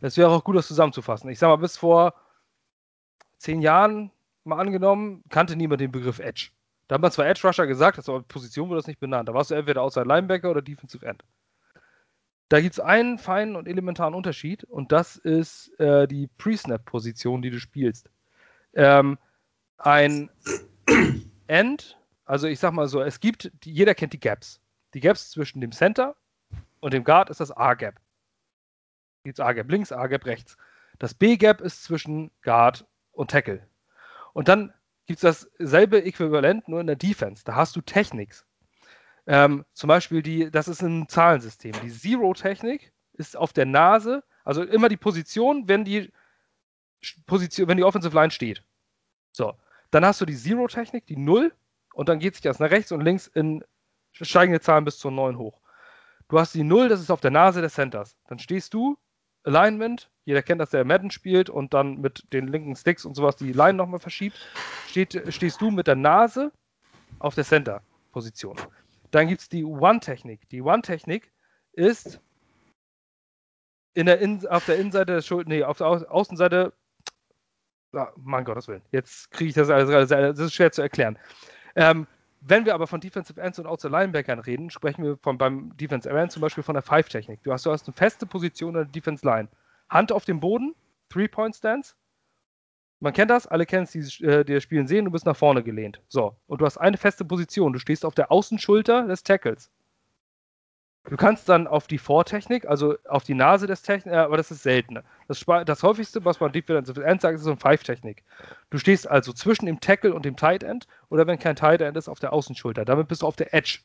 [0.00, 1.30] Das wäre auch gut, das zusammenzufassen.
[1.30, 2.14] Ich sage mal, bis vor
[3.38, 4.10] zehn Jahren
[4.44, 6.50] mal angenommen, kannte niemand den Begriff Edge.
[6.88, 9.28] Da hat man zwar Edge Rusher gesagt, aber Position wurde das nicht benannt.
[9.28, 11.22] Da warst du entweder Outside Linebacker oder Defensive End.
[12.48, 17.50] Da gibt es einen feinen und elementaren Unterschied und das ist äh, die Pre-Snap-Position, die
[17.50, 18.10] du spielst.
[18.72, 19.18] Ähm,
[19.76, 20.30] ein
[21.46, 24.60] End, also ich sag mal so, es gibt, jeder kennt die Gaps.
[24.94, 26.16] Die Gaps zwischen dem Center
[26.80, 28.00] und dem Guard ist das A-Gap.
[29.24, 30.56] Gibt es A-Gap links, A-Gap rechts.
[30.98, 33.66] Das B-Gap ist zwischen Guard und Tackle.
[34.32, 34.72] Und dann
[35.06, 37.44] gibt es dasselbe Äquivalent nur in der Defense.
[37.44, 38.46] Da hast du Techniks.
[39.28, 41.72] Ähm, zum Beispiel die, das ist ein Zahlensystem.
[41.82, 46.10] Die Zero-Technik ist auf der Nase, also immer die Position, wenn die
[47.26, 48.64] Position, wenn die Offensive Line steht.
[49.32, 49.54] So.
[49.90, 51.52] Dann hast du die Zero-Technik, die Null,
[51.92, 53.62] und dann geht sich das nach rechts und links in
[54.12, 55.60] steigende Zahlen bis zur 9 hoch.
[56.28, 58.16] Du hast die Null, das ist auf der Nase des Centers.
[58.28, 58.96] Dann stehst du,
[59.44, 63.36] Alignment, jeder kennt, dass der Madden spielt und dann mit den linken Sticks und sowas
[63.36, 64.38] die Line nochmal verschiebt.
[64.88, 66.50] Steht, stehst du mit der Nase
[67.18, 68.56] auf der Center-Position.
[69.10, 70.48] Dann gibt es die One-Technik.
[70.50, 71.32] Die One-Technik
[71.72, 72.20] ist
[73.94, 76.72] in der in, auf der Innenseite der Schulter, nee, auf der Au Außenseite,
[77.92, 81.18] oh, mein Gottes Willen, jetzt kriege ich das alles, das ist schwer zu erklären.
[81.74, 82.06] Ähm,
[82.40, 86.16] wenn wir aber von Defensive Ends und Outside Linebackern reden, sprechen wir von, beim Defensive
[86.16, 87.42] End zum Beispiel von der Five-Technik.
[87.42, 89.48] Du hast, du hast eine feste Position in der Defense Line.
[89.88, 90.76] Hand auf dem Boden,
[91.08, 91.96] Three-Point-Stance,
[93.00, 95.62] man kennt das, alle kennen es, die, äh, das Spielen sehen, du bist nach vorne
[95.62, 96.00] gelehnt.
[96.08, 99.70] So, und du hast eine feste Position, du stehst auf der Außenschulter des Tackles.
[101.04, 104.50] Du kannst dann auf die Vortechnik, also auf die Nase des Technik, äh, aber das
[104.50, 104.98] ist selten.
[105.26, 108.24] Das, das häufigste, was man Defensive End sagt, ist so eine Five-Technik.
[108.70, 111.96] Du stehst also zwischen dem Tackle und dem Tight End oder wenn kein Tight End
[111.96, 112.84] ist, auf der Außenschulter.
[112.84, 113.78] Damit bist du auf der Edge,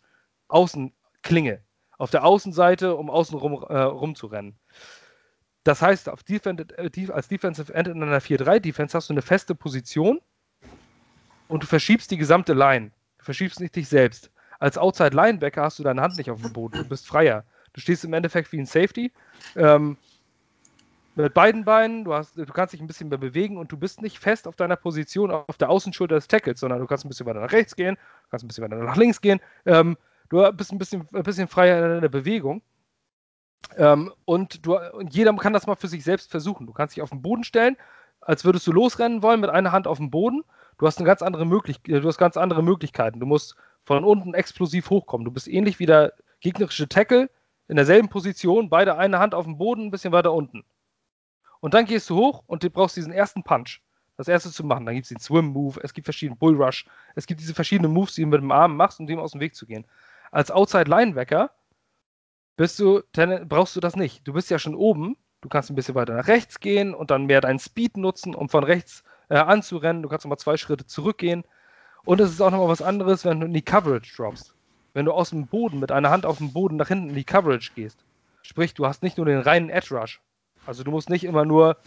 [0.49, 1.61] Außenklinge,
[1.97, 4.57] auf der Außenseite, um außen rum äh, rumzurennen.
[5.64, 10.20] Das heißt, Defense, äh, als Defensive End in einer 4-3-Defense hast du eine feste Position
[11.47, 12.91] und du verschiebst die gesamte Line.
[13.20, 14.30] Du verschiebst nicht dich selbst.
[14.59, 16.78] Als Outside Linebacker hast du deine Hand nicht auf dem Boden.
[16.78, 17.45] Du bist freier.
[17.74, 19.11] Du stehst im Endeffekt wie ein Safety.
[19.55, 19.97] Ähm,
[21.16, 24.01] mit beiden Beinen, du, hast, du kannst dich ein bisschen mehr bewegen und du bist
[24.01, 27.28] nicht fest auf deiner Position auf der Außenschulter des Tackles, sondern du kannst ein bisschen
[27.28, 29.39] weiter nach rechts gehen, du kannst ein bisschen weiter nach links gehen.
[29.66, 29.95] Ähm,
[30.30, 32.64] du bist ein bisschen, ein bisschen freier in der Bewegung.
[33.78, 36.68] Ähm, und, du, und jeder kann das mal für sich selbst versuchen.
[36.68, 37.78] Du kannst dich auf den Boden stellen,
[38.22, 40.43] als würdest du losrennen wollen mit einer Hand auf dem Boden.
[40.78, 43.20] Du hast eine ganz andere äh, du hast ganz andere Möglichkeiten.
[43.20, 45.26] Du musst von unten explosiv hochkommen.
[45.26, 47.30] Du bist ähnlich wie der gegnerische Tackle
[47.68, 50.64] in derselben Position, beide eine Hand auf dem Boden, ein bisschen weiter unten.
[51.59, 53.82] Und dann gehst du hoch und du brauchst diesen ersten Punch.
[54.18, 54.86] Das erste zu machen.
[54.86, 56.86] Dann gibt es den Swim Move, es gibt verschiedene Bull Rush,
[57.16, 59.41] es gibt diese verschiedenen Moves, die du mit dem Arm machst, um dem aus dem
[59.41, 59.88] Weg zu gehen.
[60.32, 61.51] Als Outside Linebacker
[62.56, 63.01] bist du,
[63.47, 64.28] brauchst du das nicht.
[64.28, 67.26] Du bist ja schon oben, du kannst ein bisschen weiter nach rechts gehen und dann
[67.26, 70.04] mehr deinen Speed nutzen, um von rechts äh, anzurennen.
[70.04, 71.43] Du kannst nochmal zwei Schritte zurückgehen.
[72.06, 74.54] Und es ist auch nochmal was anderes, wenn du in die Coverage droppst.
[74.93, 77.24] Wenn du aus dem Boden mit einer Hand auf dem Boden nach hinten in die
[77.24, 78.04] Coverage gehst.
[78.43, 80.22] Sprich, du hast nicht nur den reinen Edge Rush.
[80.66, 81.78] Also du musst nicht immer nur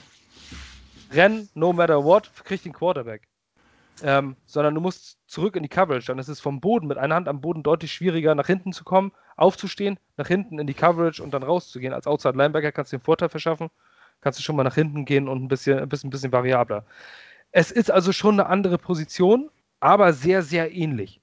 [1.13, 3.29] rennen, no matter what, krieg den Quarterback.
[4.03, 6.07] Ähm, sondern du musst zurück in die Coverage.
[6.07, 8.85] Dann ist es vom Boden mit einer Hand am Boden deutlich schwieriger, nach hinten zu
[8.85, 11.95] kommen, aufzustehen, nach hinten in die Coverage und dann rauszugehen.
[11.95, 13.71] Als Outside Linebacker kannst du den Vorteil verschaffen,
[14.21, 16.85] kannst du schon mal nach hinten gehen und ein bisschen, ein bisschen, ein bisschen variabler.
[17.53, 21.21] Es ist also schon eine andere Position, aber sehr, sehr ähnlich.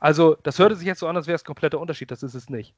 [0.00, 2.10] Also, das hörte sich jetzt so an, als wäre es kompletter Unterschied.
[2.10, 2.74] Das ist es nicht.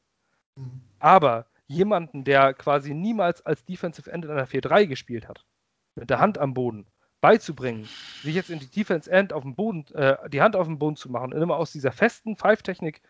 [0.57, 0.83] Mhm.
[0.99, 5.47] Aber jemanden, der quasi niemals als Defensive End in einer 4-3 gespielt hat,
[5.95, 6.87] mit der Hand am Boden,
[7.25, 7.89] beizubringen,
[8.23, 10.95] sich jetzt in die Defense End auf dem Boden, äh, die Hand auf dem Boden
[10.95, 13.01] zu machen und immer aus dieser festen Five-Technik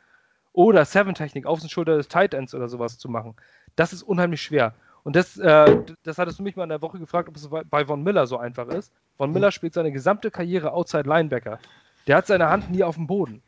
[0.52, 3.34] oder Seven-Technik auf den Schulter des Tight Ends oder sowas zu machen,
[3.74, 4.72] das ist unheimlich schwer.
[5.02, 7.84] Und das, äh, das hattest du mich mal in der Woche gefragt, ob es bei
[7.86, 8.92] Von Miller so einfach ist.
[9.16, 11.58] Von Miller spielt seine gesamte Karriere Outside Linebacker.
[12.06, 13.42] Der hat seine Hand nie auf dem Boden.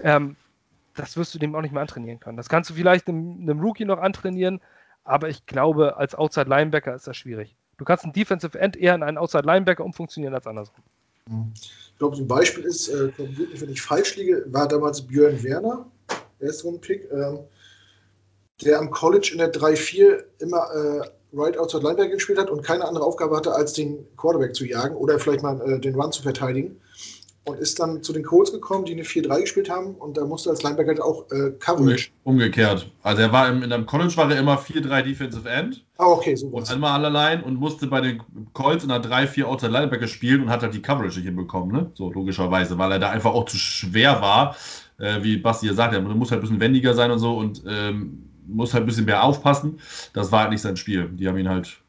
[0.00, 0.34] Ähm,
[0.96, 2.36] das wirst du dem auch nicht mehr antrainieren können.
[2.36, 4.60] Das kannst du vielleicht einem, einem Rookie noch antrainieren,
[5.04, 7.54] aber ich glaube, als Outside Linebacker ist das schwierig.
[7.78, 10.84] Du kannst einen Defensive End eher in einen Outside Linebacker umfunktionieren als andersrum.
[11.54, 15.86] Ich glaube, so ein Beispiel ist, äh, wenn ich falsch liege, war damals Björn Werner,
[16.40, 17.40] der ist so ein Pick, ähm,
[18.62, 22.84] der am College in der 3-4 immer äh, Right Outside Linebacker gespielt hat und keine
[22.86, 26.22] andere Aufgabe hatte, als den Quarterback zu jagen oder vielleicht mal äh, den Run zu
[26.22, 26.80] verteidigen.
[27.48, 30.50] Und ist dann zu den Colts gekommen, die eine 4-3 gespielt haben und da musste
[30.50, 32.10] als Linebacker halt auch äh, Coverage.
[32.24, 32.90] Umgekehrt.
[33.02, 35.84] Also er war im, in einem College war er immer 4-3 Defensive End.
[35.96, 38.22] Ah, okay, so Und einmal allerlein und musste bei den
[38.52, 41.90] Colts in einer 3-4 Outside Linebacker spielen und hat halt die Coverage nicht hinbekommen, ne?
[41.94, 44.56] So logischerweise, weil er da einfach auch zu schwer war.
[44.98, 47.62] Äh, wie Basti ja sagt, er muss halt ein bisschen wendiger sein und so und
[47.66, 49.78] ähm, muss halt ein bisschen mehr aufpassen.
[50.12, 51.08] Das war halt nicht sein Spiel.
[51.12, 51.80] Die haben ihn halt.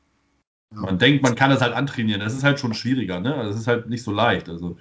[0.73, 0.81] Ja.
[0.81, 2.19] Man denkt, man kann das halt antrainieren.
[2.21, 3.35] Das ist halt schon schwieriger, ne?
[3.43, 4.49] Das ist halt nicht so leicht.
[4.49, 4.77] Also,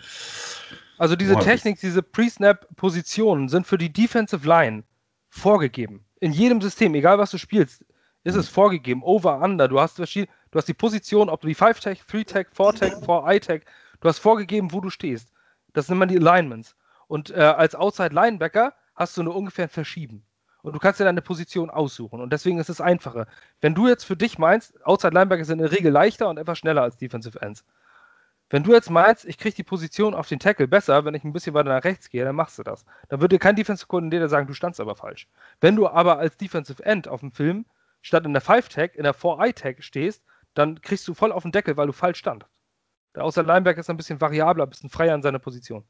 [0.98, 4.84] also diese oh, Technik, diese Pre-Snap-Positionen sind für die Defensive Line
[5.28, 6.04] vorgegeben.
[6.20, 7.84] In jedem System, egal was du spielst,
[8.24, 9.02] ist es vorgegeben.
[9.02, 9.68] Over, Under.
[9.68, 13.64] Du hast, du hast die Position, ob du die 5-Tag, 3-Tag, 4-Tag, 4-I-Tag,
[14.00, 15.32] du hast vorgegeben, wo du stehst.
[15.72, 16.76] Das nennt man die Alignments.
[17.06, 20.24] Und äh, als Outside Linebacker hast du nur ungefähr ein Verschieben.
[20.62, 22.20] Und du kannst dir deine Position aussuchen.
[22.20, 23.26] Und deswegen ist es einfacher.
[23.60, 26.58] Wenn du jetzt für dich meinst, Outside Linebacker sind in der Regel leichter und etwas
[26.58, 27.64] schneller als Defensive Ends.
[28.50, 31.34] Wenn du jetzt meinst, ich kriege die Position auf den Tackle besser, wenn ich ein
[31.34, 32.84] bisschen weiter nach rechts gehe, dann machst du das.
[33.08, 35.28] Dann würde dir kein Defensive Coordinator sagen, du standst aber falsch.
[35.60, 37.66] Wenn du aber als Defensive End auf dem Film
[38.00, 40.22] statt in der 5-Tag, in der 4-I-Tag stehst,
[40.54, 42.50] dann kriegst du voll auf den Deckel, weil du falsch standest.
[43.14, 45.84] Der Outside Linebacker ist ein bisschen variabler, ein bisschen freier in seiner Position.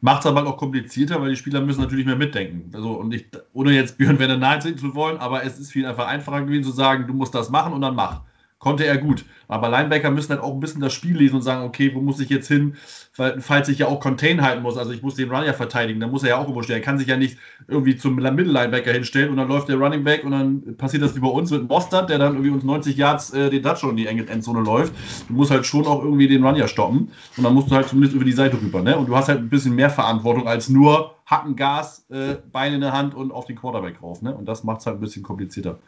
[0.00, 2.70] Macht es aber auch komplizierter, weil die Spieler müssen natürlich mehr mitdenken.
[2.74, 6.06] Also, und ich, ohne jetzt Björn Werner naheziehen zu wollen, aber es ist viel einfach
[6.06, 8.22] einfacher gewesen zu sagen, du musst das machen und dann mach.
[8.58, 9.24] Konnte er gut.
[9.46, 12.18] Aber Linebacker müssen halt auch ein bisschen das Spiel lesen und sagen, okay, wo muss
[12.20, 12.76] ich jetzt hin,
[13.12, 14.76] falls ich ja auch Contain halten muss.
[14.76, 16.76] Also ich muss den Run ja verteidigen, dann muss er ja auch irgendwo stehen.
[16.76, 20.24] Er kann sich ja nicht irgendwie zum Middle-Linebacker hinstellen und dann läuft der Running Back
[20.24, 23.32] und dann passiert das wie bei uns mit Mostert, der dann irgendwie uns 90 Yards
[23.32, 24.92] äh, den Touchdown in die Endzone läuft.
[25.28, 27.88] Du musst halt schon auch irgendwie den Run ja stoppen und dann musst du halt
[27.88, 28.82] zumindest über die Seite rüber.
[28.82, 28.98] Ne?
[28.98, 32.80] Und du hast halt ein bisschen mehr Verantwortung als nur Hacken, Gas, äh, Beine in
[32.80, 34.20] der Hand und auf den Quarterback rauf.
[34.20, 34.34] Ne?
[34.34, 35.78] Und das macht es halt ein bisschen komplizierter.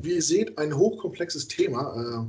[0.00, 2.26] Wie ihr seht, ein hochkomplexes Thema.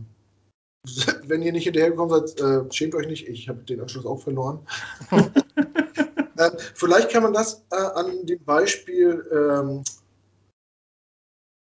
[0.85, 0.89] Äh,
[1.27, 4.59] wenn ihr nicht hinterhergekommen seid, äh, schämt euch nicht, ich habe den Anschluss auch verloren.
[5.11, 9.83] äh, vielleicht kann man das an dem Beispiel ähm,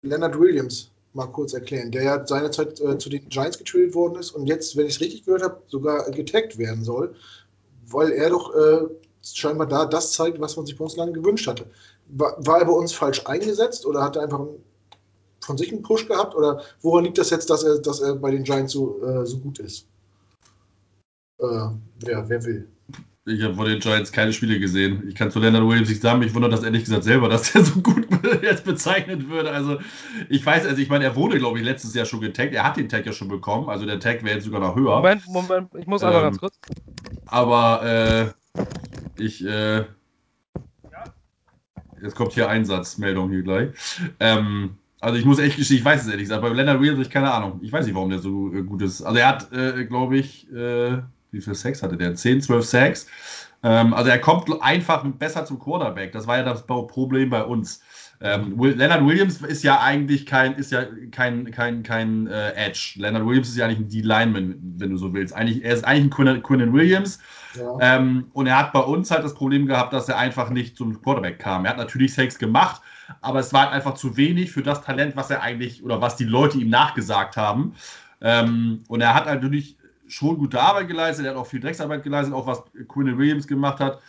[0.03, 4.47] Leonard Williams mal kurz erklären, der ja seinerzeit zu den Giants getradet worden ist und
[4.47, 7.15] jetzt, wenn ich es richtig gehört habe, sogar getaggt werden soll,
[7.89, 8.87] weil er doch äh,
[9.23, 11.67] scheinbar da das zeigt, was man sich bei uns lange gewünscht hatte.
[12.09, 14.65] War, war er bei uns falsch eingesetzt oder hat er einfach ein
[15.41, 16.35] von sich einen Push gehabt?
[16.35, 19.39] Oder woran liegt das jetzt, dass er, dass er bei den Giants so, äh, so
[19.39, 19.87] gut ist?
[21.39, 21.69] Äh,
[22.01, 22.69] wer, wer will?
[23.27, 25.07] Ich habe von den Giants keine Spiele gesehen.
[25.07, 26.23] Ich kann zu Leonard Williams nicht sagen.
[26.23, 28.09] Ich wundere das ehrlich gesagt selber, dass der so gut
[28.43, 29.51] jetzt bezeichnet würde.
[29.51, 29.79] Also,
[30.29, 32.55] ich weiß, also ich meine, er wurde, glaube ich, letztes Jahr schon getaggt.
[32.55, 33.69] Er hat den Tag ja schon bekommen.
[33.69, 34.97] Also, der Tag wäre jetzt sogar noch höher.
[34.97, 36.59] Moment, Moment, ich muss einmal ähm, ganz kurz.
[37.27, 38.63] Aber, äh,
[39.23, 39.85] ich, äh,
[42.03, 43.71] Jetzt kommt hier Einsatzmeldung hier gleich.
[44.21, 46.43] Ähm, also ich muss echt gestehen, ich weiß es ehrlich gesagt.
[46.43, 47.61] Bei Leonard Williams habe ich keine Ahnung.
[47.63, 49.03] Ich weiß nicht, warum der so äh, gut ist.
[49.03, 50.99] Also er hat, äh, glaube ich, äh,
[51.33, 52.15] wie viel Sex hatte der?
[52.15, 53.07] 10, 12 Sex.
[53.63, 56.13] Ähm, also er kommt einfach besser zum Quarterback.
[56.13, 57.83] Das war ja das Problem bei uns.
[58.23, 62.95] Ähm, Leonard Williams ist ja eigentlich kein, ist ja kein, kein, kein äh, Edge.
[62.97, 65.35] Leonard Williams ist ja eigentlich ein D-Lineman, wenn du so willst.
[65.35, 67.19] Eigentlich, er ist eigentlich ein Quinnen Williams.
[67.59, 67.97] Ja.
[67.97, 71.01] Ähm, und er hat bei uns halt das Problem gehabt, dass er einfach nicht zum
[71.01, 71.65] Quarterback kam.
[71.65, 72.83] Er hat natürlich Sex gemacht,
[73.21, 76.17] aber es war halt einfach zu wenig für das Talent, was er eigentlich oder was
[76.17, 77.75] die Leute ihm nachgesagt haben.
[78.21, 79.77] Ähm, und er hat natürlich
[80.09, 83.81] schon gute Arbeit geleistet, er hat auch viel Drecksarbeit geleistet, auch was Quinn Williams gemacht
[83.81, 84.01] hat.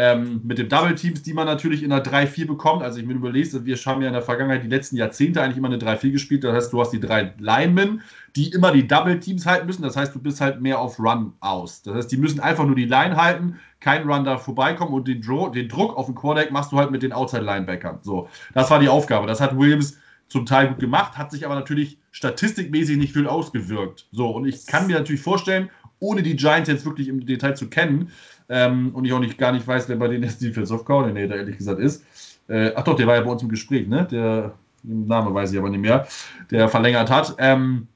[0.00, 2.84] Ähm, mit den Double Teams, die man natürlich in der 3-4 bekommt.
[2.84, 5.66] Also ich mir überlege, wir haben ja in der Vergangenheit die letzten Jahrzehnte eigentlich immer
[5.66, 6.44] eine 3-4 gespielt.
[6.44, 8.02] Das heißt, du hast die drei Linemen,
[8.36, 9.82] die immer die Double Teams halten müssen.
[9.82, 11.82] Das heißt, du bist halt mehr auf Run aus.
[11.82, 15.20] Das heißt, die müssen einfach nur die Line halten, kein Run da vorbeikommen und den,
[15.20, 17.98] Dro den Druck auf den Quarterback machst du halt mit den Outside Linebackern.
[18.02, 19.26] So, das war die Aufgabe.
[19.26, 24.06] Das hat Williams zum Teil gut gemacht, hat sich aber natürlich statistikmäßig nicht viel ausgewirkt.
[24.12, 27.68] So, und ich kann mir natürlich vorstellen, ohne die Giants jetzt wirklich im Detail zu
[27.68, 28.12] kennen,
[28.48, 31.58] ähm, und ich auch nicht gar nicht weiß, wer bei denen jetzt Defensive Coordinator ehrlich
[31.58, 32.04] gesagt ist.
[32.48, 34.06] Äh, ach doch, der war ja bei uns im Gespräch, ne?
[34.10, 36.06] Der Name weiß ich aber nicht mehr,
[36.50, 37.34] der verlängert hat.
[37.38, 37.88] Ähm,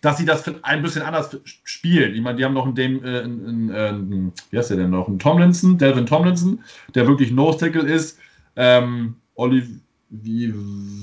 [0.00, 2.14] dass sie das ein bisschen anders spielen.
[2.14, 5.06] Ich meine, die haben noch einen, äh, einen, einen, wie heißt der denn noch?
[5.06, 6.58] Einen Tomlinson, Delvin Tomlinson,
[6.94, 8.18] der wirklich Nose-Tackle ist.
[8.56, 9.68] Ähm, Olive,
[10.14, 10.52] wie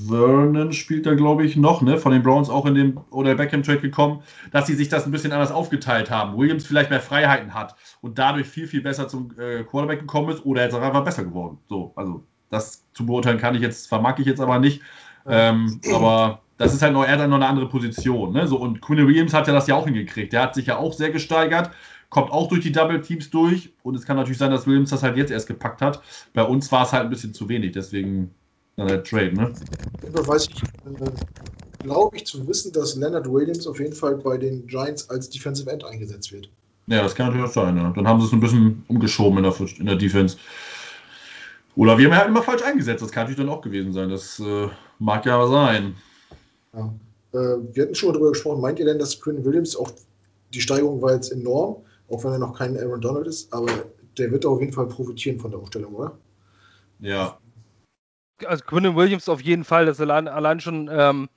[0.06, 1.98] Vernon spielt da, glaube ich, noch, ne?
[1.98, 5.10] Von den Browns auch in dem oder Beckham Trade gekommen, dass sie sich das ein
[5.10, 6.38] bisschen anders aufgeteilt haben.
[6.38, 10.46] Williams vielleicht mehr Freiheiten hat und dadurch viel, viel besser zum äh, Quarterback gekommen ist
[10.46, 11.58] oder jetzt auch einfach besser geworden.
[11.68, 14.80] So, also das zu beurteilen kann ich jetzt, vermag ich jetzt aber nicht.
[15.26, 18.32] Ähm, aber das ist halt noch, er hat noch eine andere Position.
[18.32, 18.46] Ne?
[18.46, 20.32] So, und Quinn Williams hat ja das ja auch hingekriegt.
[20.32, 21.72] Der hat sich ja auch sehr gesteigert,
[22.10, 23.72] kommt auch durch die Double Teams durch.
[23.82, 26.00] Und es kann natürlich sein, dass Williams das halt jetzt erst gepackt hat.
[26.32, 27.72] Bei uns war es halt ein bisschen zu wenig.
[27.72, 28.34] Deswegen
[28.76, 29.52] na, der Trade, ne?
[30.12, 31.10] Da weiß ich, äh,
[31.82, 35.70] glaube ich, zu wissen, dass Leonard Williams auf jeden Fall bei den Giants als Defensive
[35.70, 36.48] End eingesetzt wird.
[36.86, 37.76] Ja, das kann natürlich sein.
[37.76, 37.90] Ja.
[37.90, 40.36] Dann haben sie es ein bisschen umgeschoben in der, in der Defense.
[41.76, 43.02] Oder wir haben halt immer falsch eingesetzt.
[43.02, 44.10] Das kann natürlich dann auch gewesen sein.
[44.10, 44.68] Das äh,
[44.98, 45.94] mag ja sein.
[46.74, 46.92] Ja.
[47.32, 48.60] Äh, wir hatten schon darüber gesprochen.
[48.60, 49.90] Meint ihr denn, dass Quinn Williams auch
[50.52, 51.76] die Steigerung war jetzt enorm,
[52.08, 53.68] auch wenn er noch kein Aaron Donald ist, aber
[54.18, 56.18] der wird auf jeden Fall profitieren von der Umstellung, oder?
[56.98, 57.38] Ja.
[58.46, 59.86] Also Quinn Williams auf jeden Fall.
[59.86, 61.28] Das allein, allein schon, ähm,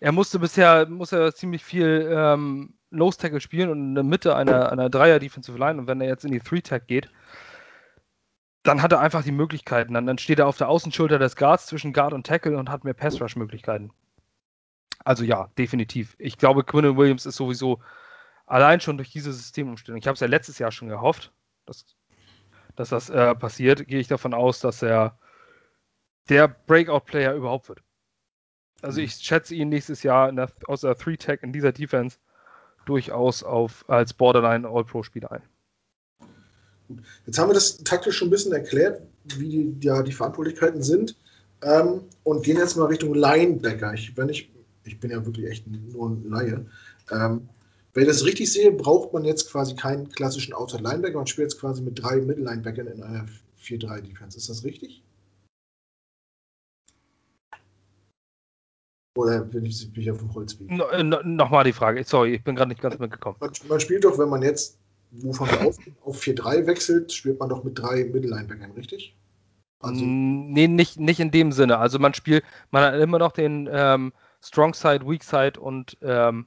[0.00, 4.36] er musste bisher muss er ziemlich viel ähm, Nose Tackle spielen und in der Mitte
[4.36, 7.10] einer, einer Dreier Defensive Line und wenn er jetzt in die Three Tag geht,
[8.62, 9.94] dann hat er einfach die Möglichkeiten.
[9.94, 12.84] Dann, dann steht er auf der Außenschulter des Guards zwischen Guard und Tackle und hat
[12.84, 13.92] mehr Pass Rush Möglichkeiten.
[15.04, 16.16] Also ja, definitiv.
[16.18, 17.80] Ich glaube, Quinn Williams ist sowieso
[18.46, 19.98] allein schon durch diese Systemumstellung.
[19.98, 21.32] Ich habe es ja letztes Jahr schon gehofft,
[21.66, 21.84] dass,
[22.74, 23.86] dass das äh, passiert.
[23.86, 25.18] Gehe ich davon aus, dass er
[26.28, 27.82] der Breakout-Player überhaupt wird.
[28.82, 32.18] Also ich schätze ihn nächstes Jahr der, aus der Three-Tag in dieser Defense
[32.84, 35.42] durchaus auf, als Borderline All-Pro-Spieler ein.
[37.26, 39.02] Jetzt haben wir das taktisch schon ein bisschen erklärt,
[39.36, 41.16] wie die, ja, die Verantwortlichkeiten sind.
[41.62, 43.94] Ähm, und gehen jetzt mal Richtung Linebacker.
[43.94, 44.50] Ich, wenn ich,
[44.84, 46.66] ich bin ja wirklich echt nur ein Laie.
[47.10, 47.48] Ähm,
[47.94, 51.16] wenn ich das richtig sehe, braucht man jetzt quasi keinen klassischen Outside Linebacker.
[51.16, 53.24] Man spielt jetzt quasi mit drei Middle Linebackern in einer
[53.62, 54.36] 4-3-Defense.
[54.36, 55.02] Ist das richtig?
[59.16, 60.70] Oder bin ich, bin ich auf dem Holzweg?
[60.70, 62.02] No, äh, no, Nochmal die Frage.
[62.04, 63.36] Sorry, ich bin gerade nicht ganz mitgekommen.
[63.40, 64.78] Man, man, spielt doch, wenn man jetzt,
[65.12, 69.16] wovon wir auf, auf 4-3 wechselt, spielt man doch mit drei Mittellinebackern, richtig?
[69.78, 71.78] Also, nee, nicht, nicht in dem Sinne.
[71.78, 74.12] Also man spielt, man hat immer noch den ähm,
[74.42, 76.46] Strong Side, Weak Side und, ähm,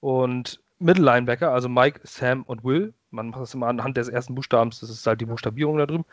[0.00, 2.92] und Middle Linebacker, also Mike, Sam und Will.
[3.10, 6.04] Man macht das immer anhand des ersten Buchstabens, das ist halt die Buchstabierung da drüben.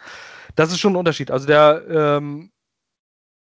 [0.55, 1.29] Das ist schon ein Unterschied.
[1.29, 2.51] Also der, ähm,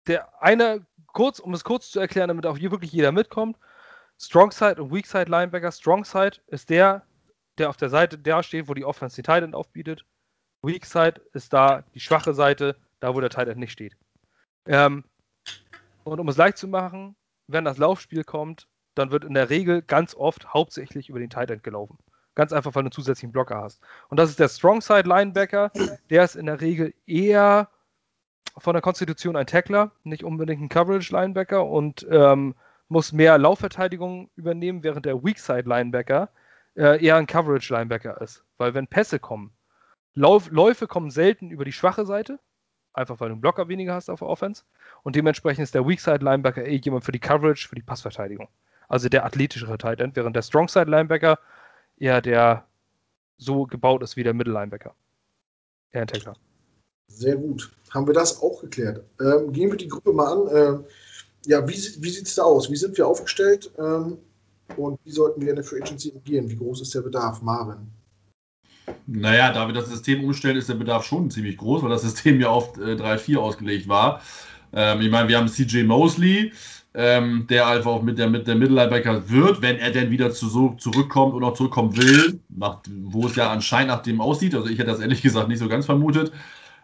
[0.08, 0.86] der eine
[1.20, 3.58] kurz, um es kurz zu erklären, damit auch hier wirklich jeder mitkommt.
[4.18, 5.70] Strong Side und Weak Side Linebacker.
[5.70, 7.04] Strong Side ist der,
[7.58, 10.06] der auf der Seite da steht, wo die Offense die Tight End aufbietet.
[10.62, 13.98] Weak Side ist da die schwache Seite, da wo der Tight End nicht steht.
[14.66, 15.04] Ähm,
[16.06, 17.18] und um es leicht zu machen,
[17.48, 21.52] wenn das Laufspiel kommt, dann wird in der Regel ganz oft hauptsächlich über den Tight
[21.52, 21.98] End gelaufen.
[22.36, 23.82] Ganz einfach, weil du einen zusätzlichen Blocker hast.
[24.08, 25.70] Und das ist der Strong Side Linebacker.
[26.10, 27.68] Der ist in der Regel eher
[28.58, 32.56] von der Konstitution ein Tackler, nicht unbedingt ein Coverage-Linebacker und ähm,
[32.88, 36.30] muss mehr Laufverteidigung übernehmen, während der Weakside-Linebacker
[36.76, 38.44] äh, eher ein Coverage-Linebacker ist.
[38.58, 39.52] Weil wenn Pässe kommen,
[40.16, 42.40] Lauf, Läufe kommen selten über die schwache Seite,
[42.94, 44.64] einfach weil du einen Blocker weniger hast auf der Offense
[45.04, 48.50] und dementsprechend ist der Weakside-Linebacker eher jemand für die Coverage, für die Passverteidigung.
[48.88, 51.38] Also der athletischere Tight End, während der Strongside-Linebacker
[51.98, 52.66] eher der
[53.38, 54.96] so gebaut ist wie der Middle-Linebacker.
[55.92, 56.36] Eher ein Tackler.
[57.10, 57.72] Sehr gut.
[57.92, 59.04] Haben wir das auch geklärt.
[59.20, 60.56] Ähm, gehen wir die Gruppe mal an.
[60.56, 60.86] Ähm,
[61.46, 62.72] ja, wie, wie sieht es da aus?
[62.72, 63.72] Wie sind wir aufgestellt?
[63.78, 64.18] Ähm,
[64.78, 66.50] und wie sollten wir in der Free Agency agieren?
[66.50, 67.88] Wie groß ist der Bedarf, Marvin?
[69.08, 72.40] Naja, da wir das System umstellen, ist der Bedarf schon ziemlich groß, weil das System
[72.40, 74.22] ja auf äh, 3-4 ausgelegt war.
[74.74, 76.52] Ähm, ich meine, wir haben CJ Mosley,
[76.94, 80.50] ähm, der einfach auch mit der, mit der Mittellinebacker wird, wenn er denn wieder zu,
[80.50, 84.56] so zurückkommt und auch zurückkommen will, nach, wo es ja anscheinend nach dem aussieht.
[84.56, 86.32] Also ich hätte das ehrlich gesagt nicht so ganz vermutet.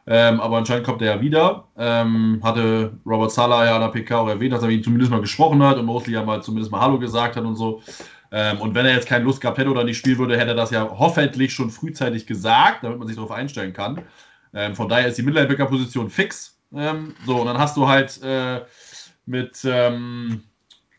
[0.07, 1.67] Ähm, aber anscheinend kommt er ja wieder.
[1.77, 5.21] Ähm, hatte Robert Sala ja an der PK auch erwähnt, dass er ihn zumindest mal
[5.21, 7.81] gesprochen hat und Mosley ja mal zumindest mal Hallo gesagt hat und so.
[8.31, 10.55] Ähm, und wenn er jetzt keine Lust gehabt hätte oder nicht spielen würde, hätte er
[10.55, 14.03] das ja hoffentlich schon frühzeitig gesagt, damit man sich darauf einstellen kann.
[14.53, 16.59] Ähm, von daher ist die Mittellinebacker-Position fix.
[16.75, 18.61] Ähm, so, und dann hast du halt äh,
[19.25, 20.43] mit, ähm,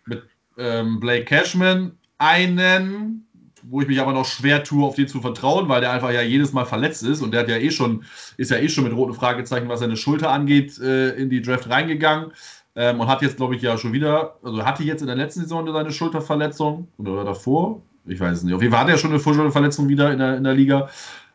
[0.05, 0.25] mit
[0.57, 3.26] Blake Cashman einen
[3.69, 6.23] wo ich mich aber noch schwer tue, auf den zu vertrauen, weil der einfach ja
[6.23, 8.05] jedes Mal verletzt ist und der hat ja eh schon,
[8.37, 11.69] ist ja eh schon mit roten Fragezeichen, was seine Schulter angeht, äh, in die Draft
[11.69, 12.33] reingegangen.
[12.79, 15.41] Ähm, und hat jetzt, glaube ich, ja schon wieder, also hatte jetzt in der letzten
[15.41, 18.55] Saison seine Schulterverletzung oder davor, ich weiß es nicht.
[18.55, 20.89] Auf jeden Fall hat er schon eine Schulterverletzung wieder in der, in der Liga.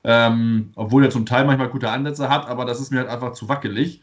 [0.04, 3.34] Ähm, obwohl er zum Teil manchmal gute Ansätze hat, aber das ist mir halt einfach
[3.34, 4.02] zu wackelig.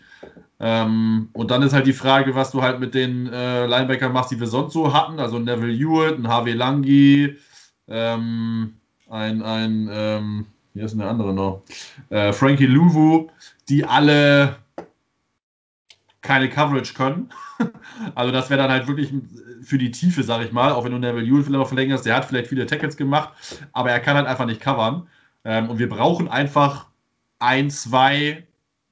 [0.61, 4.31] Ähm, und dann ist halt die Frage, was du halt mit den äh, Linebackern machst,
[4.31, 5.19] die wir sonst so hatten.
[5.19, 7.37] Also Neville Hewitt, ein HW Langi,
[7.89, 8.75] ähm,
[9.09, 11.63] ein, ein ähm, hier ist eine andere noch,
[12.11, 13.29] äh, Frankie Louvu,
[13.69, 14.57] die alle
[16.21, 17.31] keine Coverage können.
[18.15, 19.13] also das wäre dann halt wirklich
[19.63, 22.25] für die Tiefe, sag ich mal, auch wenn du Neville Ewell vielleicht verlängerst, der hat
[22.27, 23.33] vielleicht viele Tackles gemacht,
[23.73, 25.09] aber er kann halt einfach nicht covern.
[25.45, 26.87] Ähm, und wir brauchen einfach
[27.39, 28.47] ein, zwei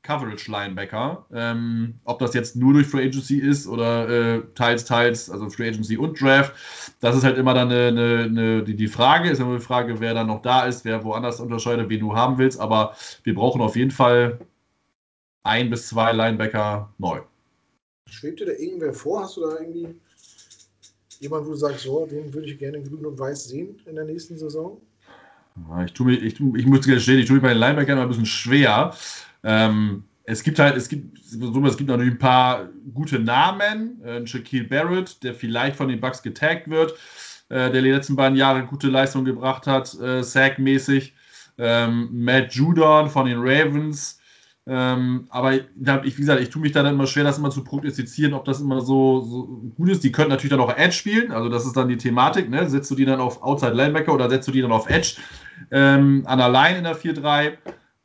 [0.07, 1.27] Coverage-Linebacker.
[1.33, 5.69] Ähm, ob das jetzt nur durch Free Agency ist oder äh, teils, teils, also Free
[5.69, 6.53] Agency und Draft,
[7.01, 9.31] das ist halt immer dann eine, eine, eine, die, die Frage.
[9.31, 12.39] Ist immer die Frage, wer dann noch da ist, wer woanders unterscheidet, wen du haben
[12.39, 12.61] willst.
[12.61, 14.39] Aber wir brauchen auf jeden Fall
[15.43, 17.21] ein bis zwei Linebacker neu.
[18.09, 19.23] Schwebt dir da irgendwer vor?
[19.23, 19.97] Hast du da irgendwie
[21.21, 23.95] Jemand, wo du sagst, so, den würde ich gerne in grün und weiß sehen in
[23.95, 24.81] der nächsten Saison?
[25.87, 28.27] Ich, tue mich, ich, ich muss gestehen, ich tue mich bei den Linebackern ein bisschen
[28.27, 28.95] schwer.
[29.45, 34.03] Ähm, es gibt halt, es gibt, es gibt natürlich ein paar gute Namen.
[34.03, 36.93] Äh, Shaquille Barrett, der vielleicht von den Bucks getaggt wird,
[37.49, 41.15] äh, der die letzten beiden Jahre gute Leistung gebracht hat, äh, Sack-mäßig.
[41.59, 44.21] Ähm, Matt Judon von den Ravens.
[44.69, 47.63] Ähm, aber ich, wie gesagt, ich tue mich da dann immer schwer, das immer zu
[47.63, 50.03] prognostizieren, ob das immer so, so, gut ist.
[50.03, 52.51] Die können natürlich dann auch Edge spielen, also das ist dann die Thematik.
[52.51, 52.69] Ne?
[52.69, 55.19] Setzt du die dann auf Outside Linebacker oder setzt du die dann auf Edge
[55.71, 57.53] ähm, an der Line in der 4-3?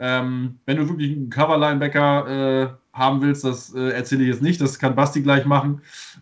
[0.03, 4.59] Ähm, wenn du wirklich einen Cover-Linebacker äh, haben willst, das äh, erzähle ich jetzt nicht,
[4.59, 5.81] das kann Basti gleich machen,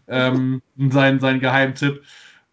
[0.09, 0.61] ähm,
[0.91, 2.03] sein, sein Geheimtipp.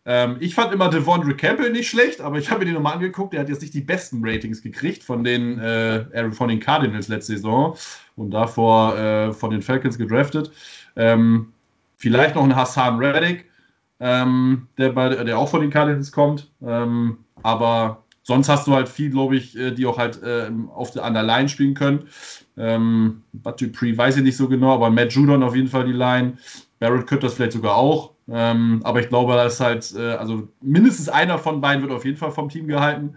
[0.05, 3.33] Ähm, ich fand immer Devondre Campbell nicht schlecht, aber ich habe mir den nochmal angeguckt.
[3.33, 7.33] Der hat jetzt nicht die besten Ratings gekriegt von den, äh, von den Cardinals letzte
[7.33, 7.77] Saison
[8.15, 10.53] und davor äh, von den Falcons gedraftet.
[10.95, 11.53] Ähm,
[11.97, 13.51] vielleicht noch ein Hassan Reddick,
[13.99, 16.53] ähm, der, bei, der auch von den Cardinals kommt.
[16.65, 20.97] Ähm, aber sonst hast du halt viel, glaube ich, äh, die auch halt äh, auf
[20.97, 22.09] an der Line spielen können.
[22.57, 25.93] Ähm, But Dupree weiß ich nicht so genau, aber Matt Judon auf jeden Fall die
[25.93, 26.39] Line.
[26.81, 28.13] Barrett könnte das vielleicht sogar auch.
[28.29, 32.17] Ähm, aber ich glaube, dass halt, äh, also mindestens einer von beiden wird auf jeden
[32.17, 33.15] Fall vom Team gehalten.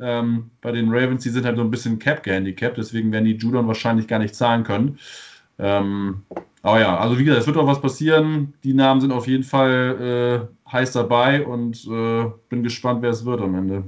[0.00, 3.36] Ähm, bei den Ravens, die sind halt so ein bisschen Cap gehandicapt, deswegen werden die
[3.36, 4.98] Judon wahrscheinlich gar nicht zahlen können.
[5.58, 6.22] Ähm,
[6.62, 8.54] aber ja, also wie gesagt, es wird auch was passieren.
[8.64, 13.24] Die Namen sind auf jeden Fall äh, heiß dabei und äh, bin gespannt, wer es
[13.24, 13.84] wird am Ende.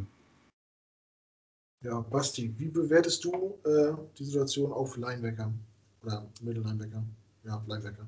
[1.80, 5.52] Ja, Basti, wie bewertest du äh, die Situation auf Linebacker
[6.02, 7.04] oder Mittellinebacker?
[7.44, 8.06] Ja, Linebacker.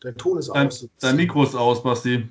[0.00, 0.88] Dein Ton ist dein, aus.
[0.98, 2.28] Dein Mikro ist aus, Basti.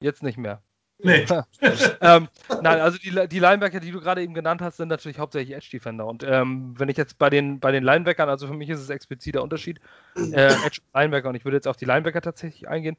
[0.00, 0.62] Jetzt nicht mehr.
[0.98, 1.26] Nee.
[2.00, 2.28] ähm,
[2.62, 6.06] nein, also die, die Linebacker, die du gerade eben genannt hast, sind natürlich hauptsächlich Edge-Defender.
[6.06, 8.88] Und ähm, wenn ich jetzt bei den, bei den Linebackern, also für mich ist es
[8.88, 9.80] expliziter Unterschied,
[10.14, 12.96] äh, Edge-Linebacker, und ich würde jetzt auf die Linebacker tatsächlich eingehen,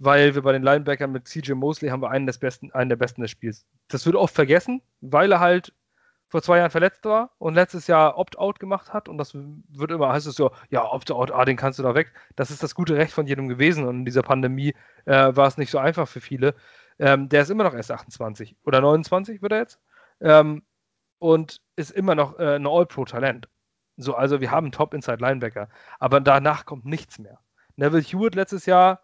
[0.00, 2.96] weil wir bei den Linebackern mit CJ Mosley haben wir einen, des besten, einen der
[2.96, 3.66] besten des Spiels.
[3.88, 5.74] Das wird oft vergessen, weil er halt
[6.28, 10.12] vor zwei Jahren verletzt war und letztes Jahr Opt-out gemacht hat und das wird immer,
[10.12, 12.12] heißt es so, ja, Opt-out, ah, den kannst du da weg.
[12.34, 14.74] Das ist das gute Recht von jedem gewesen und in dieser Pandemie
[15.04, 16.54] äh, war es nicht so einfach für viele.
[16.98, 19.80] Ähm, der ist immer noch erst 28 oder 29 wird er jetzt
[20.20, 20.62] ähm,
[21.18, 23.48] und ist immer noch äh, ein All-Pro-Talent.
[23.98, 27.38] So, also wir haben Top-Inside-Linebacker, aber danach kommt nichts mehr.
[27.76, 29.02] Neville Hewitt letztes Jahr,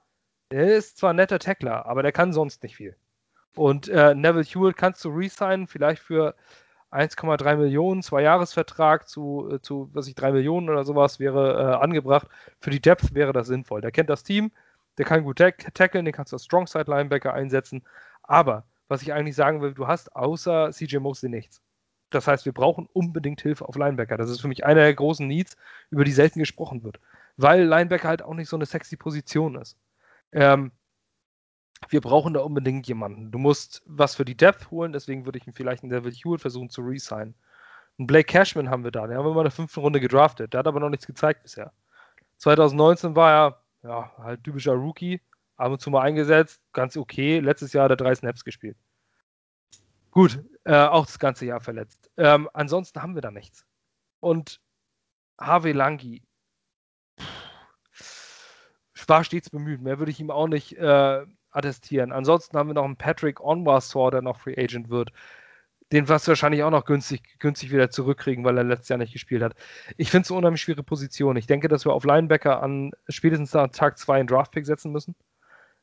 [0.50, 2.96] der ist zwar ein netter Tackler, aber der kann sonst nicht viel.
[3.54, 6.34] Und äh, Neville Hewitt kannst du resignen, vielleicht für
[6.92, 11.82] 1,3 Millionen, zwei Jahresvertrag zu, äh, zu, was ich, 3 Millionen oder sowas wäre äh,
[11.82, 12.28] angebracht.
[12.60, 13.80] Für die Depth wäre das sinnvoll.
[13.80, 14.52] Der kennt das Team,
[14.98, 17.82] der kann gut tack tackeln, den kannst du als Strongside Linebacker einsetzen.
[18.22, 21.60] Aber was ich eigentlich sagen will, du hast außer CJ Mosley nichts.
[22.10, 24.16] Das heißt, wir brauchen unbedingt Hilfe auf Linebacker.
[24.16, 25.56] Das ist für mich einer der großen Needs,
[25.90, 27.00] über die selten gesprochen wird.
[27.36, 29.76] Weil Linebacker halt auch nicht so eine sexy Position ist.
[30.36, 30.70] Ähm,
[31.88, 33.30] wir brauchen da unbedingt jemanden.
[33.30, 36.42] Du musst was für die Depth holen, deswegen würde ich ihn vielleicht in Devil Hewitt
[36.42, 37.34] versuchen zu resignen.
[37.98, 40.52] Einen Blake Cashman haben wir da, den haben wir mal in der fünften Runde gedraftet.
[40.52, 41.72] Der hat aber noch nichts gezeigt bisher.
[42.36, 45.22] 2019 war er ja, halt typischer Rookie,
[45.56, 47.40] ab und zu mal eingesetzt, ganz okay.
[47.40, 48.76] Letztes Jahr hat er drei Snaps gespielt.
[50.10, 52.10] Gut, äh, auch das ganze Jahr verletzt.
[52.18, 53.64] Ähm, ansonsten haben wir da nichts.
[54.20, 54.60] Und
[55.38, 56.25] Harvey Langi
[59.06, 59.80] war stets bemüht.
[59.82, 62.12] Mehr würde ich ihm auch nicht äh, attestieren.
[62.12, 65.10] Ansonsten haben wir noch einen Patrick Onwasor, der noch Free Agent wird.
[65.92, 69.42] Den was wahrscheinlich auch noch günstig, günstig wieder zurückkriegen, weil er letztes Jahr nicht gespielt
[69.42, 69.54] hat.
[69.96, 71.36] Ich finde es eine unheimlich schwere Position.
[71.36, 75.14] Ich denke, dass wir auf Linebacker an spätestens an Tag 2 einen Draftpick setzen müssen.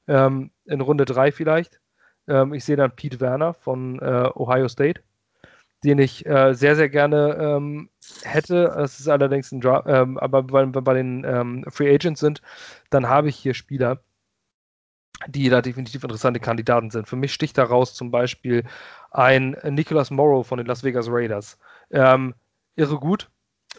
[0.07, 1.80] Ähm, in Runde 3 vielleicht.
[2.28, 5.01] Ähm, ich sehe dann Pete Werner von äh, Ohio State,
[5.84, 7.89] den ich äh, sehr, sehr gerne ähm,
[8.23, 8.75] hätte.
[8.84, 12.41] Es ist allerdings ein Draft, ähm, aber wenn wir bei den ähm, Free Agents sind,
[12.89, 14.01] dann habe ich hier Spieler,
[15.27, 17.07] die da definitiv interessante Kandidaten sind.
[17.07, 18.63] Für mich sticht daraus zum Beispiel
[19.11, 21.59] ein Nicholas Morrow von den Las Vegas Raiders.
[21.91, 22.34] Ähm,
[22.75, 23.29] irre gut,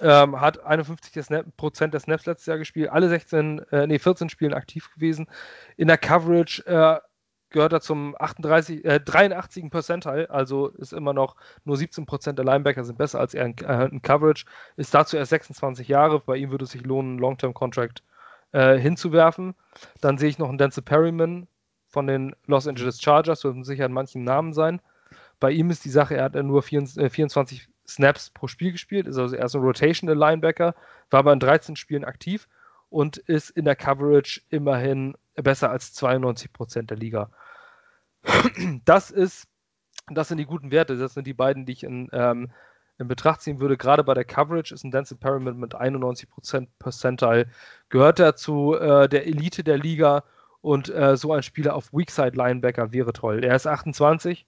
[0.00, 3.98] ähm, hat 51 der Snap, Prozent der Snaps letztes Jahr gespielt, alle 16, äh, nee,
[3.98, 5.26] 14 Spielen aktiv gewesen.
[5.76, 6.98] In der Coverage äh,
[7.54, 9.70] gehört er zum 38, äh, 83.
[9.70, 13.56] Percentile, also ist immer noch nur 17 Prozent der Linebacker sind besser als er in,
[13.58, 14.44] äh, in, Coverage.
[14.76, 18.02] Ist dazu erst 26 Jahre, bei ihm würde es sich lohnen, einen Long-Term-Contract
[18.52, 19.54] äh, hinzuwerfen.
[20.00, 21.46] Dann sehe ich noch einen Denzel Perryman
[21.88, 24.80] von den Los Angeles Chargers, wird sicher in manchen Namen sein.
[25.38, 29.16] Bei ihm ist die Sache, er hat nur 24 äh, Snaps pro Spiel gespielt, ist
[29.16, 30.74] also erst ein Rotational Linebacker,
[31.10, 32.48] war aber in 13 Spielen aktiv
[32.90, 37.30] und ist in der Coverage immerhin besser als 92 Prozent der Liga.
[38.84, 39.46] Das ist,
[40.08, 40.96] das sind die guten Werte.
[40.96, 42.50] Das sind die beiden, die ich in, ähm,
[42.98, 47.46] in Betracht ziehen würde, gerade bei der Coverage, ist ein Denzel Pyramid mit 91% Percentile,
[47.88, 50.24] gehört er zu äh, der Elite der Liga
[50.60, 53.44] und äh, so ein Spieler auf Weakside Linebacker wäre toll.
[53.44, 54.46] Er ist 28,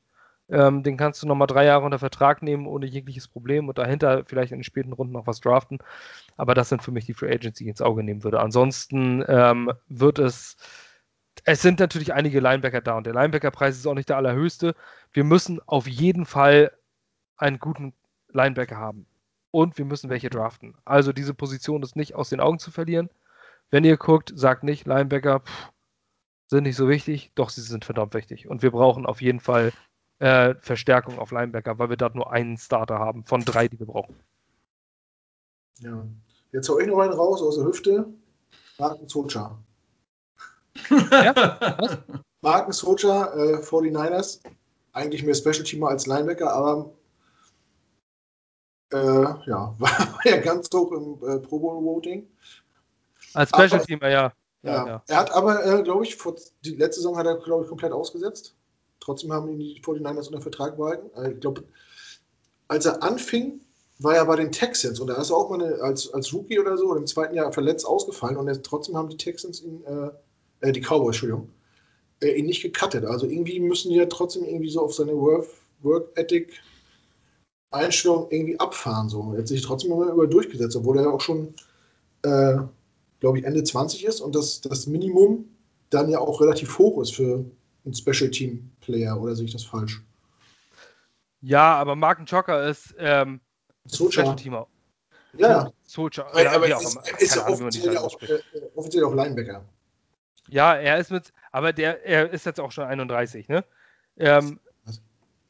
[0.48, 4.24] ähm, den kannst du nochmal drei Jahre unter Vertrag nehmen, ohne jegliches Problem und dahinter
[4.24, 5.78] vielleicht in den späten Runden noch was draften.
[6.36, 8.40] Aber das sind für mich die Free Agents, die ich ins Auge nehmen würde.
[8.40, 10.56] Ansonsten ähm, wird es,
[11.44, 14.74] es sind natürlich einige Linebacker da und der Linebacker-Preis ist auch nicht der allerhöchste.
[15.12, 16.72] Wir müssen auf jeden Fall
[17.36, 17.92] einen guten
[18.32, 19.06] Linebacker haben.
[19.50, 20.74] Und wir müssen welche draften.
[20.84, 23.08] Also diese Position ist nicht aus den Augen zu verlieren.
[23.70, 25.72] Wenn ihr guckt, sagt nicht, Linebacker pff,
[26.46, 27.32] sind nicht so wichtig.
[27.34, 28.48] Doch, sie sind verdammt wichtig.
[28.48, 29.72] Und wir brauchen auf jeden Fall
[30.18, 33.86] äh, Verstärkung auf Linebacker, weil wir dort nur einen Starter haben von drei, die wir
[33.86, 34.14] brauchen.
[35.78, 36.06] Ja.
[36.52, 38.06] Jetzt hau ich noch einen raus aus der Hüfte.
[38.78, 39.58] Marken Socha.
[41.10, 41.34] Ja?
[42.40, 44.40] Marken Socha, äh, 49ers.
[44.92, 46.92] Eigentlich mehr Special Teamer als Linebacker, aber
[48.92, 52.26] äh, ja, war ja ganz hoch im äh, Pro Bowl Voting.
[53.34, 54.32] Als Special Teamer, ja.
[54.62, 55.02] Ja, ja.
[55.06, 57.92] Er hat aber, äh, glaube ich, vor, die letzte Saison hat er, glaube ich, komplett
[57.92, 58.54] ausgesetzt.
[59.00, 61.10] Trotzdem haben ihn die 49ers unter Vertrag behalten.
[61.16, 61.64] Äh, ich glaube,
[62.68, 63.60] als er anfing,
[63.98, 66.58] war er bei den Texans und da ist er auch mal eine, als, als Rookie
[66.58, 70.10] oder so im zweiten Jahr verletzt ausgefallen und er, trotzdem haben die Texans ihn, äh,
[70.60, 71.50] äh die Cowboys, Entschuldigung,
[72.22, 73.04] äh, ihn nicht gecuttet.
[73.04, 75.46] Also irgendwie müssen die ja trotzdem irgendwie so auf seine Work,
[75.82, 76.52] Work Ethic
[77.70, 79.08] Einstellung irgendwie abfahren.
[79.08, 79.32] So.
[79.32, 81.54] Er hat sich trotzdem immer über durchgesetzt, obwohl er ja auch schon,
[82.22, 82.56] äh,
[83.20, 85.44] glaube ich, Ende 20 ist und das, das Minimum
[85.90, 87.44] dann ja auch relativ hoch ist für
[87.84, 90.02] einen Special Team Player, oder sehe ich das falsch?
[91.40, 93.40] Ja, aber Marken Jocker ist ähm,
[93.88, 94.66] Special Teamer.
[95.38, 96.22] Ja, Socha.
[96.22, 98.40] Aber, aber er ist, ist ja offiziell, ja auch, äh,
[98.74, 99.64] offiziell auch Linebacker.
[100.48, 103.64] Ja, er ist mit, aber der, er ist jetzt auch schon 31, ne?
[104.16, 104.60] Ähm,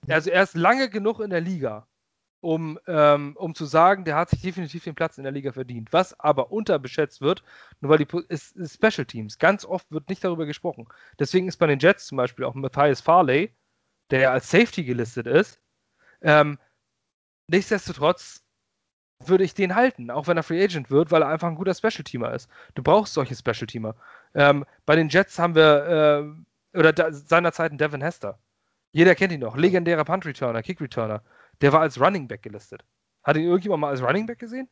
[0.09, 1.86] also er ist lange genug in der Liga,
[2.40, 5.92] um, ähm, um zu sagen, der hat sich definitiv den Platz in der Liga verdient.
[5.92, 7.42] Was aber unterbeschätzt wird,
[7.80, 9.38] nur weil die ist, ist Special Teams.
[9.38, 10.86] Ganz oft wird nicht darüber gesprochen.
[11.18, 13.53] Deswegen ist bei den Jets zum Beispiel auch Matthias Farley,
[14.11, 15.61] der ja als Safety gelistet ist,
[16.22, 16.59] ähm,
[17.49, 18.45] nichtsdestotrotz
[19.25, 21.75] würde ich den halten, auch wenn er Free Agent wird, weil er einfach ein guter
[21.75, 22.51] Special Teamer ist.
[22.75, 23.95] Du brauchst solche Special Teamer.
[24.35, 26.35] Ähm, bei den Jets haben wir,
[26.75, 28.39] äh, oder da, seinerzeit einen Devin Hester.
[28.93, 29.57] Jeder kennt ihn noch.
[29.57, 31.23] Legendärer Punt Returner, Kick Returner.
[31.61, 32.85] Der war als Running Back gelistet.
[33.23, 34.69] Hat ihn irgendjemand mal als Running Back gesehen?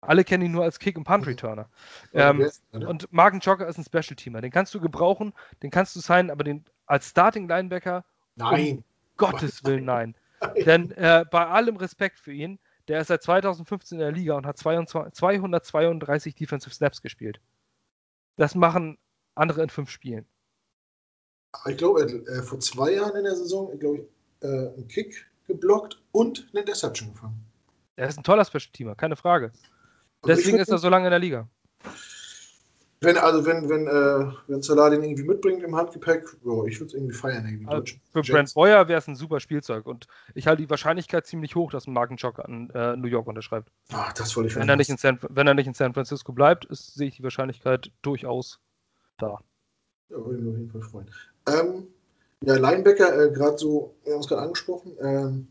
[0.00, 1.68] Alle kennen ihn nur als Kick- und Punt-Returner.
[2.14, 4.40] Ähm, und Marken Jocker ist ein Special-Teamer.
[4.40, 8.04] Den kannst du gebrauchen, den kannst du sein, aber den als Starting-Linebacker.
[8.36, 8.78] Nein.
[8.78, 8.84] Um
[9.18, 10.14] Gottes Willen, nein.
[10.40, 10.54] nein.
[10.64, 12.58] Denn äh, bei allem Respekt für ihn,
[12.90, 17.40] der ist seit 2015 in der Liga und hat 22, 232 Defensive Snaps gespielt.
[18.36, 18.98] Das machen
[19.36, 20.26] andere in fünf Spielen.
[21.68, 24.02] Ich glaube, äh, vor zwei Jahren in der Saison, glaube ich,
[24.42, 27.44] äh, einen Kick geblockt und eine Interception gefangen.
[27.94, 29.52] Er ist ein toller Special-Teamer, keine Frage.
[30.22, 31.48] Also Deswegen ist er so lange in der Liga.
[33.02, 36.88] Wenn, also wenn, wenn, äh, wenn Salah den irgendwie mitbringt im Handgepäck, oh, ich würde
[36.88, 37.46] es irgendwie feiern.
[37.46, 41.26] Irgendwie also für Brent Boyer wäre es ein super Spielzeug und ich halte die Wahrscheinlichkeit
[41.26, 43.72] ziemlich hoch, dass ein Markenchock an äh, New York unterschreibt.
[43.90, 46.32] Ach, das wollte ich wenn er, nicht in San, wenn er nicht in San Francisco
[46.32, 48.60] bleibt, ist, sehe ich die Wahrscheinlichkeit durchaus
[49.16, 49.38] da.
[50.10, 51.10] Ja, würde mich auf jeden Fall freuen.
[51.46, 51.86] Ähm,
[52.44, 54.92] ja, Linebacker, äh, gerade so, wir haben es gerade angesprochen.
[55.00, 55.48] Ähm,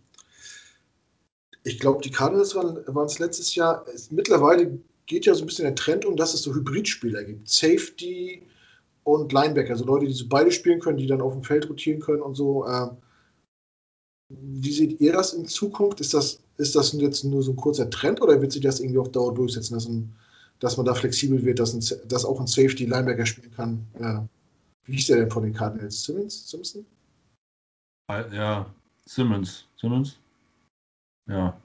[1.63, 3.85] ich glaube, die Cardinals waren es letztes Jahr.
[3.93, 4.79] Es, mittlerweile
[5.09, 7.49] geht ja so ein bisschen der Trend um, dass es so Hybridspieler gibt.
[7.49, 8.43] Safety
[9.03, 11.99] und Linebacker, also Leute, die so beide spielen können, die dann auf dem Feld rotieren
[11.99, 12.65] können und so.
[12.67, 12.91] Ähm,
[14.29, 15.99] wie seht ihr das in Zukunft?
[15.99, 18.99] Ist das, ist das jetzt nur so ein kurzer Trend oder wird sich das irgendwie
[18.99, 20.13] auf Dauer durchsetzen, dass, ein,
[20.59, 23.87] dass man da flexibel wird, dass, ein, dass auch ein Safety Linebacker spielen kann?
[23.99, 24.27] Ja.
[24.85, 26.03] Wie hieß der denn von den Cardinals?
[26.03, 26.47] Simmons?
[26.47, 26.85] Simpson?
[28.09, 28.71] Ja,
[29.05, 29.65] Simmons.
[29.75, 30.19] Simmons?
[31.27, 31.59] Ja.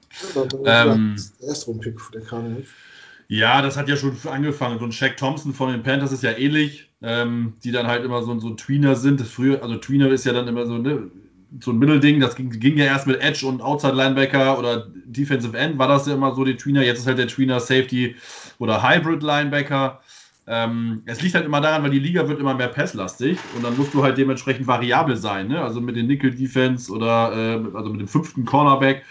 [0.63, 2.67] ja ähm, der erste Rundpick der Cardinals.
[3.27, 4.79] Ja, das hat ja schon angefangen.
[4.79, 8.21] So ein Shaq Thompson von den Panthers ist ja ähnlich, ähm, die dann halt immer
[8.21, 9.21] so, so ein Tweener sind.
[9.21, 11.09] Früher, also Tweener ist ja dann immer so, ne,
[11.59, 12.19] so ein Mittelding.
[12.19, 16.05] Das ging, ging, ja erst mit Edge und Outside Linebacker oder Defensive End war das
[16.05, 16.83] ja immer so die Tweener.
[16.83, 18.15] Jetzt ist halt der Tweener Safety
[18.59, 20.01] oder Hybrid Linebacker.
[20.47, 23.75] Ähm, es liegt halt immer daran, weil die Liga wird immer mehr passlastig und dann
[23.75, 25.47] musst du halt dementsprechend variabel sein.
[25.47, 25.59] Ne?
[25.59, 29.03] Also mit den Nickel Defense oder äh, also mit dem fünften Cornerback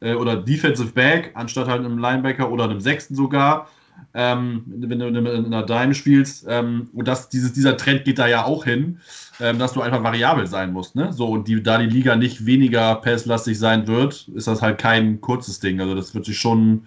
[0.00, 3.68] äh, oder Defensive Back anstatt halt einem Linebacker oder einem sechsten sogar.
[4.14, 6.46] Ähm, wenn du in einer Dime spielst.
[6.48, 8.98] Ähm, und das, dieses, dieser Trend geht da ja auch hin,
[9.40, 10.96] ähm, dass du einfach variabel sein musst.
[10.96, 11.12] Ne?
[11.12, 15.20] So, und die, da die Liga nicht weniger passlastig sein wird, ist das halt kein
[15.20, 15.80] kurzes Ding.
[15.80, 16.86] Also das wird sich schon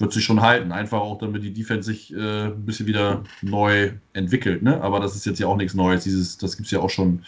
[0.00, 0.72] wird sich schon halten.
[0.72, 4.62] Einfach auch, damit die Defense sich äh, ein bisschen wieder neu entwickelt.
[4.62, 4.80] Ne?
[4.82, 6.04] Aber das ist jetzt ja auch nichts Neues.
[6.04, 7.24] Dieses, das gibt es ja auch schon ein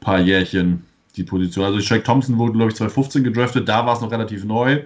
[0.00, 0.84] paar Jährchen,
[1.16, 1.64] die Position.
[1.64, 3.68] Also Shaq Thompson wurde, glaube ich, 2015 gedraftet.
[3.68, 4.82] Da war es noch relativ neu.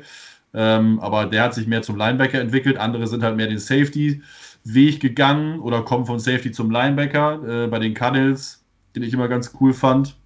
[0.53, 2.77] Ähm, aber der hat sich mehr zum Linebacker entwickelt.
[2.77, 7.65] Andere sind halt mehr den Safety-Weg gegangen oder kommen von Safety zum Linebacker.
[7.65, 8.65] Äh, bei den Cardinals,
[8.95, 10.17] den ich immer ganz cool fand.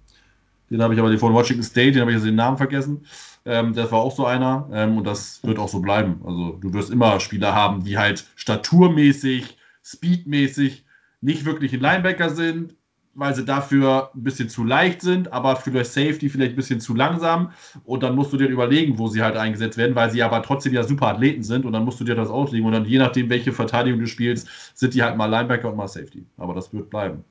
[0.69, 3.05] Den habe ich aber von Washington State, den habe ich jetzt den Namen vergessen.
[3.45, 4.67] Ähm, das war auch so einer.
[4.73, 6.21] Ähm, und das wird auch so bleiben.
[6.25, 10.85] Also du wirst immer Spieler haben, die halt staturmäßig, speedmäßig
[11.21, 12.75] nicht wirklich ein Linebacker sind,
[13.15, 16.81] weil sie dafür ein bisschen zu leicht sind, aber für das Safety vielleicht ein bisschen
[16.81, 17.51] zu langsam.
[17.85, 20.73] Und dann musst du dir überlegen, wo sie halt eingesetzt werden, weil sie aber trotzdem
[20.73, 21.65] ja super Athleten sind.
[21.65, 22.67] Und dann musst du dir das auslegen.
[22.67, 25.87] Und dann je nachdem, welche Verteidigung du spielst, sind die halt mal Linebacker und mal
[25.87, 26.25] Safety.
[26.37, 27.23] Aber das wird bleiben.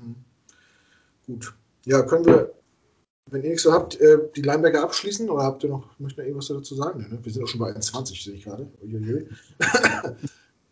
[0.00, 0.14] Mhm.
[1.26, 1.54] Gut.
[1.84, 2.52] Ja, können wir,
[3.30, 5.28] wenn ihr nichts so habt, äh, die Linebacker abschließen?
[5.28, 7.06] Oder habt ihr noch, möchtet ihr irgendwas dazu sagen?
[7.10, 7.18] Ne?
[7.22, 8.66] Wir sind auch schon bei 21, sehe ich gerade.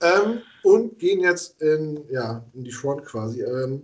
[0.01, 3.43] ähm, und gehen jetzt in, ja, in die Front quasi.
[3.43, 3.83] Ähm,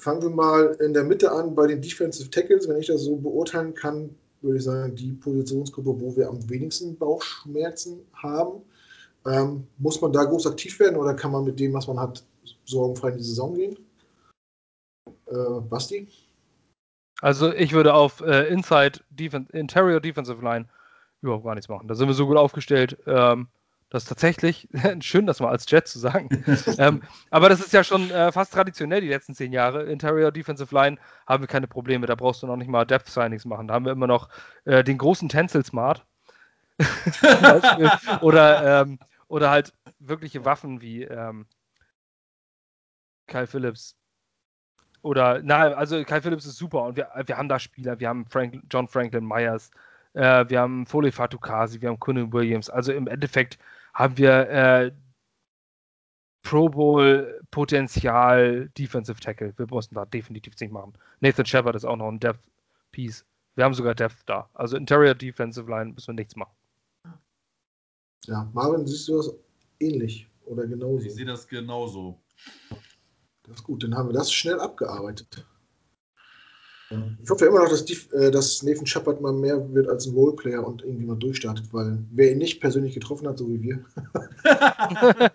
[0.00, 2.66] Fangen wir mal in der Mitte an bei den Defensive Tackles.
[2.66, 6.96] Wenn ich das so beurteilen kann, würde ich sagen, die Positionsgruppe, wo wir am wenigsten
[6.96, 8.62] Bauchschmerzen haben.
[9.26, 12.24] Ähm, muss man da groß aktiv werden oder kann man mit dem, was man hat,
[12.64, 13.76] sorgenfrei in die Saison gehen?
[15.26, 16.08] Äh, Basti?
[17.20, 20.66] Also ich würde auf äh, Inside Defense, Interior Defensive Line
[21.20, 21.88] überhaupt gar nichts machen.
[21.88, 22.96] Da sind wir so gut aufgestellt.
[23.06, 23.48] Ähm,
[23.90, 24.68] das ist tatsächlich
[25.00, 26.28] schön, das mal als Jet zu sagen.
[26.78, 29.82] ähm, aber das ist ja schon äh, fast traditionell die letzten zehn Jahre.
[29.82, 32.06] Interior Defensive Line haben wir keine Probleme.
[32.06, 33.66] Da brauchst du noch nicht mal Depth Signings machen.
[33.66, 34.28] Da haben wir immer noch
[34.64, 36.06] äh, den großen Tencel Smart.
[38.22, 41.46] oder, ähm, oder halt wirkliche Waffen wie ähm,
[43.26, 43.96] Kyle Phillips.
[45.02, 47.98] Oder, na, also Kyle Phillips ist super und wir, wir haben da Spieler.
[47.98, 49.70] Wir haben Frank, John Franklin Myers.
[50.14, 52.70] Äh, wir haben Foley Fatukasi, wir haben Conan Williams.
[52.70, 53.58] Also im Endeffekt
[53.94, 54.92] haben wir äh,
[56.42, 59.52] Pro Bowl Potenzial Defensive Tackle.
[59.56, 60.94] Wir mussten da definitiv nicht machen.
[61.20, 62.40] Nathan Shepard ist auch noch ein Depth
[62.92, 63.24] Piece.
[63.54, 64.48] Wir haben sogar Depth da.
[64.54, 66.54] Also Interior Defensive Line müssen wir nichts machen.
[68.26, 69.34] Ja, Marvin, siehst du das
[69.80, 71.04] ähnlich oder genauso?
[71.04, 72.20] Ich sehe das genauso.
[73.42, 75.46] Das ist gut, dann haben wir das schnell abgearbeitet.
[77.22, 80.14] Ich hoffe immer noch, dass, die, äh, dass Nathan Shepard mal mehr wird als ein
[80.14, 83.84] Roleplayer und irgendwie mal durchstartet, weil wer ihn nicht persönlich getroffen hat, so wie wir.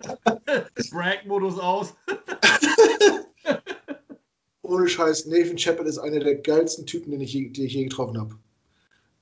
[0.90, 1.94] Brag-Modus aus.
[4.62, 7.84] Ohne Scheiß, Nathan Shepard ist einer der geilsten Typen, den ich je, die ich je
[7.84, 8.34] getroffen habe.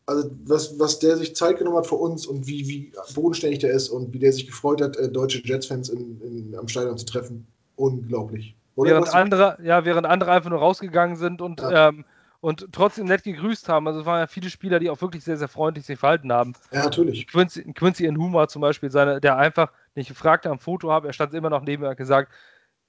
[0.07, 3.71] Also, was, was der sich Zeit genommen hat für uns und wie, wie bodenständig der
[3.71, 7.47] ist und wie der sich gefreut hat, äh, deutsche Jets-Fans am Stadion zu treffen.
[7.77, 8.57] Unglaublich.
[8.75, 11.89] Oder während andere, ja, während andere einfach nur rausgegangen sind und ja.
[11.89, 12.05] ähm,
[12.45, 13.89] und trotzdem nett gegrüßt haben.
[13.89, 16.53] Also es waren ja viele Spieler, die auch wirklich sehr, sehr freundlich sich verhalten haben.
[16.73, 17.27] Ja, natürlich.
[17.27, 21.33] Quincy, Quincy Nhuma zum Beispiel, seine, der einfach nicht gefragt am Foto habe, er stand
[21.33, 22.31] immer noch neben mir und gesagt,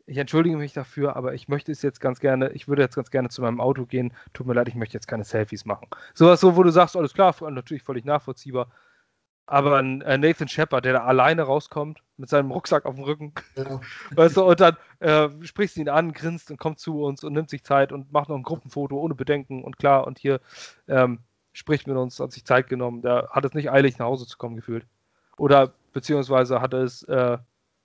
[0.08, 3.12] ich entschuldige mich dafür, aber ich möchte es jetzt ganz gerne, ich würde jetzt ganz
[3.12, 4.12] gerne zu meinem Auto gehen.
[4.34, 5.88] Tut mir leid, ich möchte jetzt keine Selfies machen.
[6.14, 8.68] Sowas so, wo du sagst, alles klar, natürlich völlig nachvollziehbar.
[9.48, 13.34] Aber ein äh, Nathan Shepard, der da alleine rauskommt, mit seinem Rucksack auf dem Rücken,
[13.56, 13.80] ja.
[14.16, 17.34] weißt du, und dann äh, sprichst du ihn an, grinst und kommt zu uns und
[17.34, 20.40] nimmt sich Zeit und macht noch ein Gruppenfoto ohne Bedenken und klar, und hier
[20.88, 21.20] ähm,
[21.54, 23.02] spricht mit uns, hat sich Zeit genommen.
[23.02, 24.86] Der hat es nicht eilig, nach Hause zu kommen, gefühlt.
[25.38, 27.38] Oder beziehungsweise hat es, äh,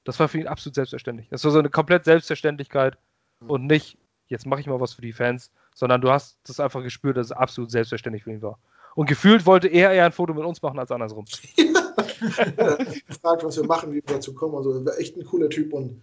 [0.05, 1.29] das war für ihn absolut selbstverständlich.
[1.29, 2.99] Das war so eine komplett Selbstverständlichkeit
[3.41, 3.51] mhm.
[3.51, 6.83] und nicht, jetzt mache ich mal was für die Fans, sondern du hast das einfach
[6.83, 8.59] gespürt, dass es absolut selbstverständlich für ihn war.
[8.95, 11.25] Und gefühlt wollte er eher ein Foto mit uns machen als andersrum.
[11.57, 12.79] ja,
[13.23, 14.55] fragt, was wir machen, wie wir dazu kommen.
[14.55, 15.73] Also echt ein cooler Typ.
[15.73, 16.01] Und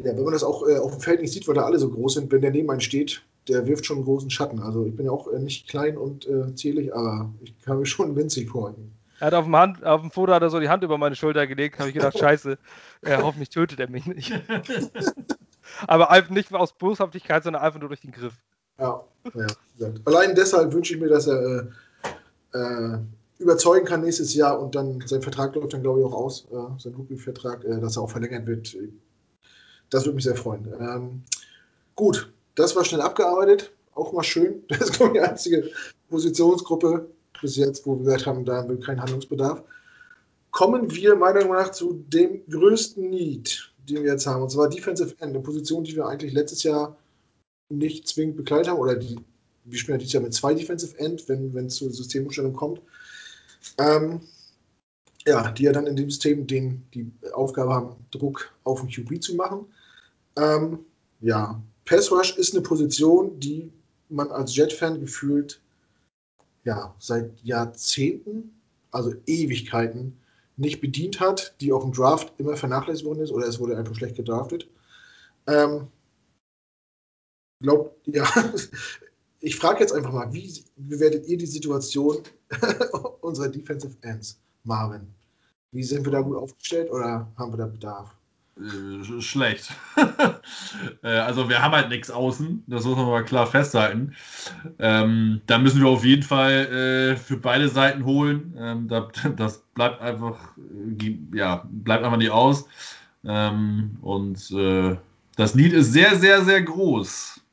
[0.00, 1.90] ja, wenn man das auch äh, auf dem Feld nicht sieht, weil da alle so
[1.90, 4.60] groß sind, wenn der neben einem steht, der wirft schon einen großen Schatten.
[4.60, 7.86] Also ich bin ja auch äh, nicht klein und äh, zierlich, aber ich kann mir
[7.86, 8.92] schon winzig vorhalten.
[9.20, 11.14] Er hat auf dem, Hand, auf dem Foto hat er so die Hand über meine
[11.14, 12.58] Schulter gelegt, habe ich gedacht, scheiße,
[13.02, 14.32] äh, hoffentlich tötet er mich nicht.
[15.86, 18.34] aber einfach nicht aus Boshaftigkeit, sondern einfach nur durch den Griff.
[18.78, 19.04] Ja,
[19.34, 19.46] ja.
[20.04, 21.68] Allein deshalb wünsche ich mir, dass er
[22.54, 22.98] äh,
[23.38, 26.80] überzeugen kann nächstes Jahr und dann sein Vertrag läuft dann, glaube ich, auch aus, äh,
[26.80, 28.76] sein Rookie-Vertrag, äh, dass er auch verlängert wird.
[29.90, 30.72] Das würde mich sehr freuen.
[30.80, 31.22] Ähm,
[31.94, 33.72] gut, das war schnell abgearbeitet.
[33.94, 34.62] Auch mal schön.
[34.68, 35.70] Das ist, glaube ich, die einzige
[36.08, 37.08] Positionsgruppe
[37.40, 39.62] bis jetzt, wo wir gesagt haben, da haben wir keinen Handlungsbedarf.
[40.50, 44.68] Kommen wir meiner Meinung nach zu dem größten Need, den wir jetzt haben, und zwar
[44.68, 46.96] Defensive End, eine Position, die wir eigentlich letztes Jahr
[47.68, 49.18] nicht zwingend begleitet haben, oder die
[49.64, 52.80] wir spielen ja dieses Jahr mit zwei Defensive End, wenn es zur Systemumstellung kommt.
[53.78, 54.20] Ähm,
[55.26, 59.22] ja, die ja dann in dem System den, die Aufgabe haben, Druck auf den QB
[59.22, 59.66] zu machen.
[60.36, 60.80] Ähm,
[61.20, 63.72] ja, Pass Rush ist eine Position, die
[64.10, 65.60] man als Jet-Fan gefühlt
[66.64, 68.60] ja, seit Jahrzehnten,
[68.90, 70.18] also Ewigkeiten,
[70.56, 73.94] nicht bedient hat, die auch im Draft immer vernachlässigt worden ist oder es wurde einfach
[73.94, 74.68] schlecht gedraftet.
[75.46, 75.88] Ähm,
[77.60, 78.26] glaubt, ja,
[79.44, 82.18] ich frage jetzt einfach mal, wie bewertet ihr die Situation
[83.20, 84.40] unserer Defensive Ends?
[84.64, 85.06] Marvin.
[85.72, 88.10] Wie sind wir da gut aufgestellt oder haben wir da Bedarf?
[88.58, 89.70] Äh, schlecht.
[91.02, 94.14] Äh, also wir haben halt nichts außen, das muss man mal klar festhalten.
[94.78, 98.54] Ähm, da müssen wir auf jeden Fall äh, für beide Seiten holen.
[98.58, 102.66] Ähm, da, das bleibt einfach, äh, ja, bleibt einfach nicht aus.
[103.24, 104.96] Ähm, und äh,
[105.36, 107.43] das Need ist sehr, sehr, sehr groß.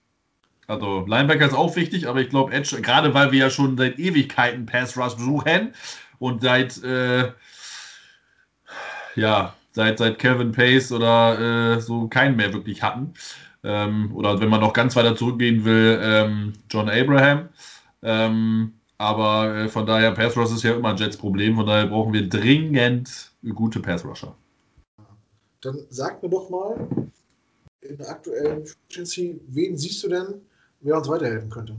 [0.72, 4.00] Also Linebacker ist auch wichtig, aber ich glaube Edge, gerade weil wir ja schon seit
[4.00, 5.74] Ewigkeiten Pass Rush suchen
[6.18, 7.34] und seit äh,
[9.18, 13.14] ja, seit, seit Calvin Pace oder äh, so keinen mehr wirklich hatten.
[13.66, 17.50] Ähm, oder wenn man noch ganz weiter zurückgehen will, ähm, John Abraham.
[18.02, 21.58] Ähm, aber äh, von daher, Pass Rush ist ja immer Jets Problem.
[21.58, 24.34] Von daher brauchen wir dringend gute Pass Rusher.
[25.60, 26.88] Dann sag mir doch mal
[27.82, 30.42] in der aktuellen Efficiency, wen siehst du denn,
[30.82, 31.76] wer uns weiterhelfen könnte?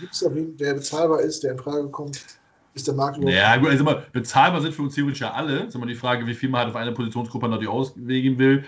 [0.00, 2.20] Gibt es da wen, der bezahlbar ist, der in Frage kommt?
[2.76, 3.18] ist der Markt.
[3.22, 5.60] Ja, gut, also mal, bezahlbar sind für uns theoretisch ja alle.
[5.60, 8.64] Das ist immer die Frage, wie viel man halt auf eine Positionsgruppe natürlich auslegen will.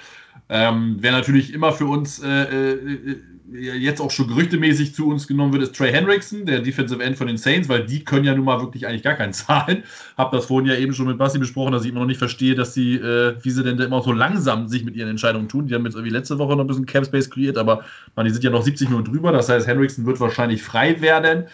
[0.48, 3.20] Ähm, wer natürlich immer für uns äh, äh,
[3.53, 7.27] jetzt auch schon gerüchtemäßig zu uns genommen wird, ist Trey Hendrickson, der Defensive End von
[7.27, 9.85] den Saints, weil die können ja nun mal wirklich eigentlich gar keinen zahlen.
[10.16, 12.55] Hab das vorhin ja eben schon mit Basti besprochen, dass ich immer noch nicht verstehe,
[12.55, 15.66] dass sie, äh, wie sie denn immer so langsam sich mit ihren Entscheidungen tun.
[15.66, 17.85] Die haben jetzt irgendwie letzte Woche noch ein bisschen Cap Space kreiert, aber
[18.16, 19.33] man, die sind ja noch 70 Minuten drüber.
[19.33, 21.47] Das heißt, Hendrickson wird wahrscheinlich frei werden.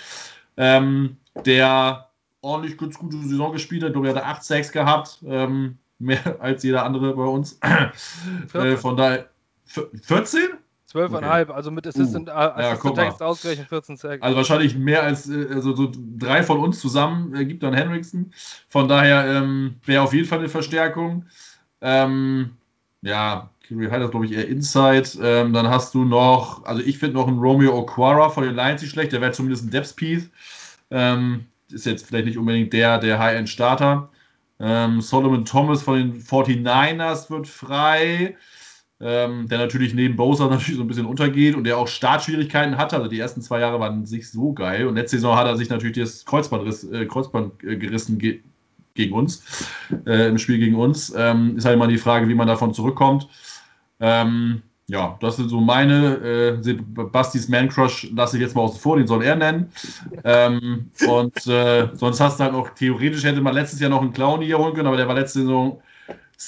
[0.57, 2.09] Ähm, der
[2.41, 3.89] ordentlich ganz gute Saison gespielt hat.
[3.89, 5.19] Ich glaube, er hat 8 Sacks gehabt.
[5.27, 7.59] Ähm, mehr als jeder andere bei uns.
[8.55, 9.29] äh, von daher
[9.67, 10.43] 14?
[10.95, 11.53] 12,5, okay.
[11.53, 14.23] also mit Assistant, uh, Assistant ja, Text ausgerechnet 14 Sacks.
[14.23, 18.33] Also wahrscheinlich mehr als äh, also so drei von uns zusammen äh, gibt dann Henriksen.
[18.69, 21.27] Von daher ähm, wäre auf jeden Fall eine Verstärkung.
[21.81, 22.51] Ähm,
[23.03, 25.09] ja, Kiri Hyde ist, glaube ich, eher Inside.
[25.21, 28.83] Ähm, dann hast du noch, also ich finde noch einen Romeo O'Quara von den Lions
[28.83, 30.31] nicht schlecht, der wäre zumindest ein Depth-Piece.
[30.91, 34.11] Ähm, ist jetzt vielleicht nicht unbedingt der, der High-End-Starter.
[34.61, 38.37] Ähm, Solomon Thomas von den 49ers wird frei.
[39.01, 42.97] Ähm, der natürlich neben Bowser natürlich so ein bisschen untergeht und der auch Startschwierigkeiten hatte.
[42.97, 44.87] Also die ersten zwei Jahre waren nicht so geil.
[44.87, 48.41] Und letzte Saison hat er sich natürlich das Kreuzband, äh, Kreuzband äh, gerissen ge
[48.95, 49.69] gegen uns,
[50.07, 51.13] äh, im Spiel gegen uns.
[51.17, 53.29] Ähm, ist halt immer die Frage, wie man davon zurückkommt.
[53.99, 56.61] Ähm, ja, das sind so meine.
[56.65, 56.75] Äh,
[57.11, 59.73] Bastis Man Crush lasse ich jetzt mal außen vor, den soll er nennen.
[60.25, 64.13] Ähm, und äh, sonst hast du halt noch, theoretisch hätte man letztes Jahr noch einen
[64.13, 65.81] Clown hier holen können, aber der war letzte Saison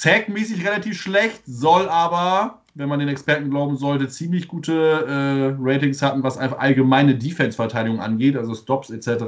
[0.01, 6.03] Sack-mäßig relativ schlecht, soll aber wenn man den Experten glauben sollte, ziemlich gute äh, Ratings
[6.03, 9.25] hatten, was einfach allgemeine Defense-Verteidigung angeht, also Stops etc.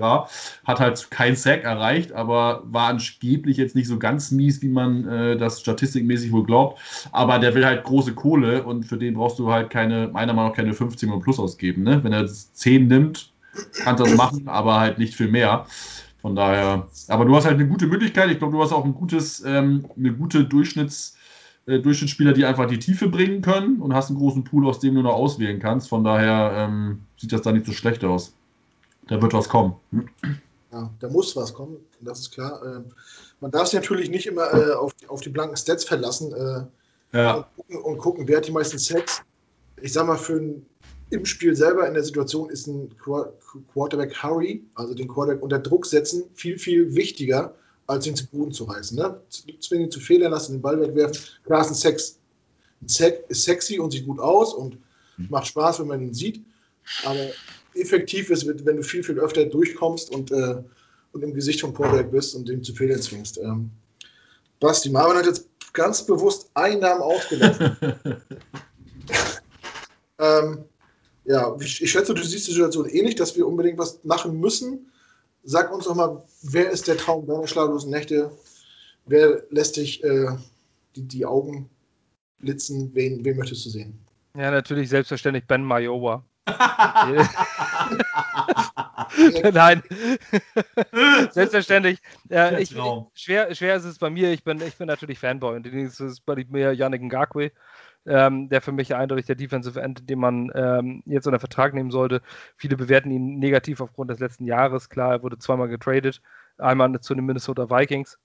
[0.64, 5.08] Hat halt kein Sack erreicht, aber war angeblich jetzt nicht so ganz mies, wie man
[5.08, 6.78] äh, das statistikmäßig wohl glaubt.
[7.10, 10.50] Aber der will halt große Kohle und für den brauchst du halt keine, meiner Meinung
[10.50, 11.84] nach, keine 15 Uhr plus ausgeben.
[11.84, 12.04] Ne?
[12.04, 13.32] Wenn er 10 nimmt,
[13.82, 15.66] kann das machen, aber halt nicht viel mehr.
[16.20, 18.30] Von daher, aber du hast halt eine gute Möglichkeit.
[18.30, 21.14] Ich glaube, du hast auch ein gutes, ähm, eine gute Durchschnitts-
[21.68, 24.94] äh, Durchschnittsspieler, die einfach die Tiefe bringen können und hast einen großen Pool, aus dem
[24.94, 25.88] du noch auswählen kannst.
[25.90, 28.32] Von daher ähm, sieht das da nicht so schlecht aus.
[29.06, 29.74] Da wird was kommen.
[30.72, 32.62] Ja, da muss was kommen, das ist klar.
[32.64, 32.86] Ähm,
[33.40, 37.16] man darf sich natürlich nicht immer äh, auf, die, auf, die blanken Stats verlassen äh,
[37.16, 37.34] ja.
[37.34, 39.22] und, gucken, und, gucken, wer hat die meisten Sets.
[39.80, 40.66] Ich sag mal, für ein,
[41.10, 42.94] im Spiel selber in der Situation ist ein
[43.72, 47.54] Quarterback Hurry, also den Quarterback unter Druck setzen, viel, viel wichtiger
[47.86, 48.98] als ihn zu Boden zu reißen.
[48.98, 49.20] Ne?
[49.60, 51.18] Zwingen ihn zu Fehlern lassen, den Ball wegwerfen.
[51.44, 52.18] Klar ist ein Sex.
[52.82, 54.78] Ein Sex ist sexy und sieht gut aus und
[55.16, 55.28] mhm.
[55.30, 56.44] macht Spaß, wenn man ihn sieht.
[57.04, 57.30] Aber
[57.74, 60.62] effektiv ist, wenn du viel, viel öfter durchkommst und, äh,
[61.12, 63.38] und im Gesicht vom Quarterback bist und den zu Fehlern zwingst.
[63.38, 63.70] Ähm,
[64.60, 67.76] Basti Marvin hat jetzt ganz bewusst einen Namen ausgelassen.
[70.18, 70.64] ähm,
[71.28, 74.90] ja, ich, ich, schätze, du siehst die Situation ähnlich, dass wir unbedingt was machen müssen.
[75.44, 78.30] Sag uns doch mal, wer ist der Traum deiner schlaflosen Nächte?
[79.04, 80.28] Wer lässt dich äh,
[80.96, 81.68] die, die, Augen
[82.38, 82.94] blitzen?
[82.94, 83.98] Wen, wen möchtest du sehen?
[84.36, 86.24] Ja, natürlich selbstverständlich Ben Mayowa.
[89.52, 89.82] Nein,
[91.30, 91.98] selbstverständlich.
[92.30, 92.74] Äh, ich,
[93.14, 94.32] schwer, schwer ist es bei mir.
[94.32, 97.52] Ich bin, ich bin natürlich Fanboy und ist es bei mir Yannick Ngakwe
[98.08, 101.90] ähm, der für mich eindeutig der Defensive End, den man ähm, jetzt unter Vertrag nehmen
[101.90, 102.22] sollte.
[102.56, 104.88] Viele bewerten ihn negativ aufgrund des letzten Jahres.
[104.88, 106.20] Klar, er wurde zweimal getradet,
[106.58, 108.18] einmal zu den Minnesota Vikings.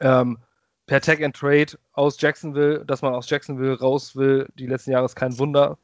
[0.00, 0.38] Ähm,
[0.86, 5.04] per Tag and Trade aus Jacksonville, dass man aus Jacksonville raus will, die letzten Jahre
[5.04, 5.78] ist kein Wunder,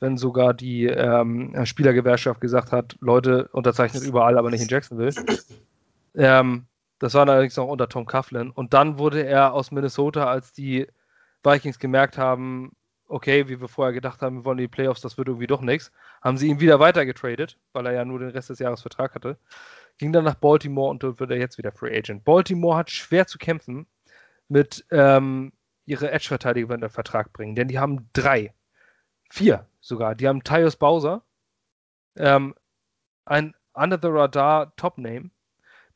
[0.00, 5.14] wenn sogar die ähm, Spielergewerkschaft gesagt hat, Leute unterzeichnet überall, aber nicht in Jacksonville.
[6.14, 6.66] Ähm,
[6.98, 8.50] das war allerdings noch unter Tom Coughlin.
[8.50, 10.86] Und dann wurde er aus Minnesota als die
[11.42, 12.76] Vikings gemerkt haben,
[13.06, 15.92] okay, wie wir vorher gedacht haben, wir wollen die Playoffs, das wird irgendwie doch nichts,
[16.22, 19.14] haben sie ihn wieder weiter getradet, weil er ja nur den Rest des Jahres Vertrag
[19.14, 19.36] hatte.
[19.98, 22.24] ging dann nach Baltimore und dort wird er jetzt wieder Free Agent.
[22.24, 23.86] Baltimore hat schwer zu kämpfen
[24.48, 25.52] mit ähm,
[25.86, 28.54] ihre Edge-Verteidiger, wenn der Vertrag bringen, denn die haben drei,
[29.30, 30.14] vier sogar.
[30.14, 31.22] Die haben Tyus Bowser,
[32.16, 32.54] ähm,
[33.24, 35.30] ein Under the Radar Top-Name.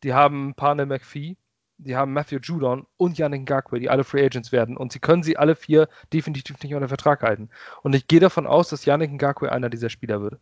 [0.03, 1.37] Die haben Parnell McPhee,
[1.79, 4.77] die haben Matthew Judon und Yannick Ngakwe, die alle Free Agents werden.
[4.77, 7.51] Und sie können sie alle vier definitiv nicht unter Vertrag halten.
[7.83, 10.39] Und ich gehe davon aus, dass Yannick Ngakwe einer dieser Spieler wird.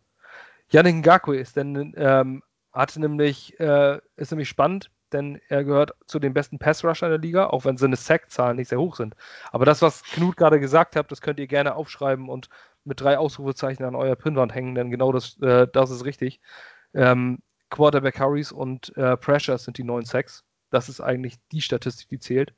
[0.69, 6.19] Yannick Ngakwe ist denn, ähm, hatte nämlich, äh, ist nämlich spannend, denn er gehört zu
[6.19, 9.15] den besten Pass-Rusher der Liga, auch wenn seine Sack-Zahlen nicht sehr hoch sind.
[9.51, 12.49] Aber das, was Knut gerade gesagt hat, das könnt ihr gerne aufschreiben und
[12.83, 16.41] mit drei Ausrufezeichen an euer Pinnwand hängen, denn genau das, äh, das ist richtig.
[16.93, 17.39] Ähm,
[17.69, 20.43] Quarterback Hurries und äh, Pressures sind die neuen Sacks.
[20.73, 22.53] Das ist eigentlich die Statistik, die zählt.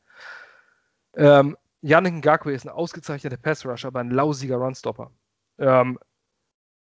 [1.15, 5.11] Ähm, Yannick Ngakwe ist ein ausgezeichneter Pass-Rusher, aber ein lausiger Runstopper.
[5.59, 5.99] Ähm,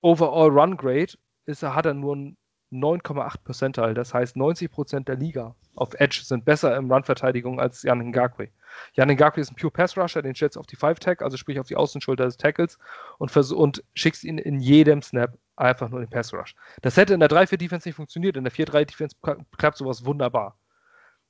[0.02, 1.14] Overall Run Grade
[1.46, 2.38] ist, hat er nur ein
[2.72, 3.94] 9,8 Percentile.
[3.94, 8.50] Das heißt, 90 Prozent der Liga auf Edge sind besser im Run-Verteidigung als Jan Ngakwe.
[8.94, 11.68] Jan Ngakwe ist ein Pure Pass Rusher, den du auf die 5-Tag, also sprich auf
[11.68, 12.78] die Außenschulter des Tackles
[13.18, 16.56] und, und schickst ihn in jedem Snap einfach nur den Pass Rush.
[16.82, 19.16] Das hätte in der 3-4-Defense nicht funktioniert, in der 4-3-Defense
[19.58, 20.58] klappt sowas wunderbar.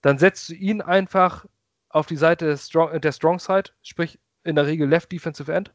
[0.02, 1.46] Dann setzt du ihn einfach
[1.90, 5.74] auf die Seite der Strong, der Strong Side, sprich in der Regel Left Defensive End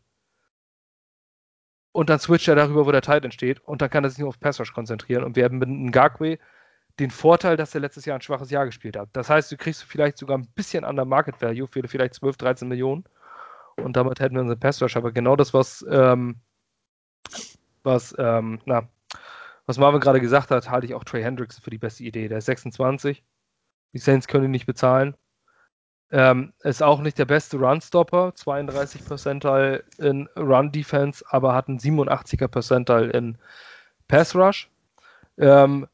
[1.93, 4.29] und dann switcht er darüber, wo der Tight entsteht und dann kann er sich nur
[4.29, 6.39] auf Pass Rush konzentrieren und wir haben mit Ngakwe
[6.99, 9.11] den Vorteil, dass er letztes Jahr ein schwaches Jahr gespielt hat.
[9.13, 12.37] Das heißt, du kriegst vielleicht sogar ein bisschen an der Market Value für vielleicht 12,
[12.37, 13.05] 13 Millionen
[13.77, 14.97] und damit hätten wir unseren Pass Rush.
[14.97, 16.41] Aber genau das, was, ähm,
[17.85, 18.89] was, ähm, na,
[19.67, 22.29] was Marvin gerade gesagt hat, halte ich auch Trey Hendricks für die beste Idee.
[22.29, 23.23] Der ist 26.
[23.95, 25.17] Die Saints können ihn nicht bezahlen.
[26.11, 32.49] Ähm, ist auch nicht der beste Run-Stopper, 32 Percentile in Run-Defense, aber hat einen 87er
[32.49, 33.39] Percentile in
[34.09, 34.69] Pass-Rush.
[35.39, 35.89] Ähm,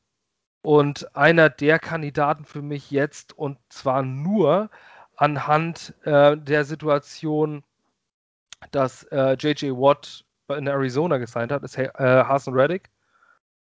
[0.62, 4.70] und einer der Kandidaten für mich jetzt, und zwar nur
[5.16, 7.62] anhand äh, der Situation,
[8.72, 9.76] dass äh, J.J.
[9.76, 12.90] Watt in Arizona gesigned hat, ist äh, Hassan Reddick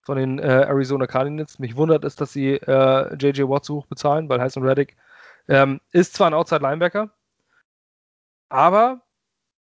[0.07, 1.59] von den äh, Arizona Cardinals.
[1.59, 3.47] Mich wundert es, dass sie J.J.
[3.47, 4.97] Watt so hoch bezahlen, weil Hassan Reddick
[5.47, 7.11] ähm, ist zwar ein Outside Linebacker,
[8.49, 9.01] aber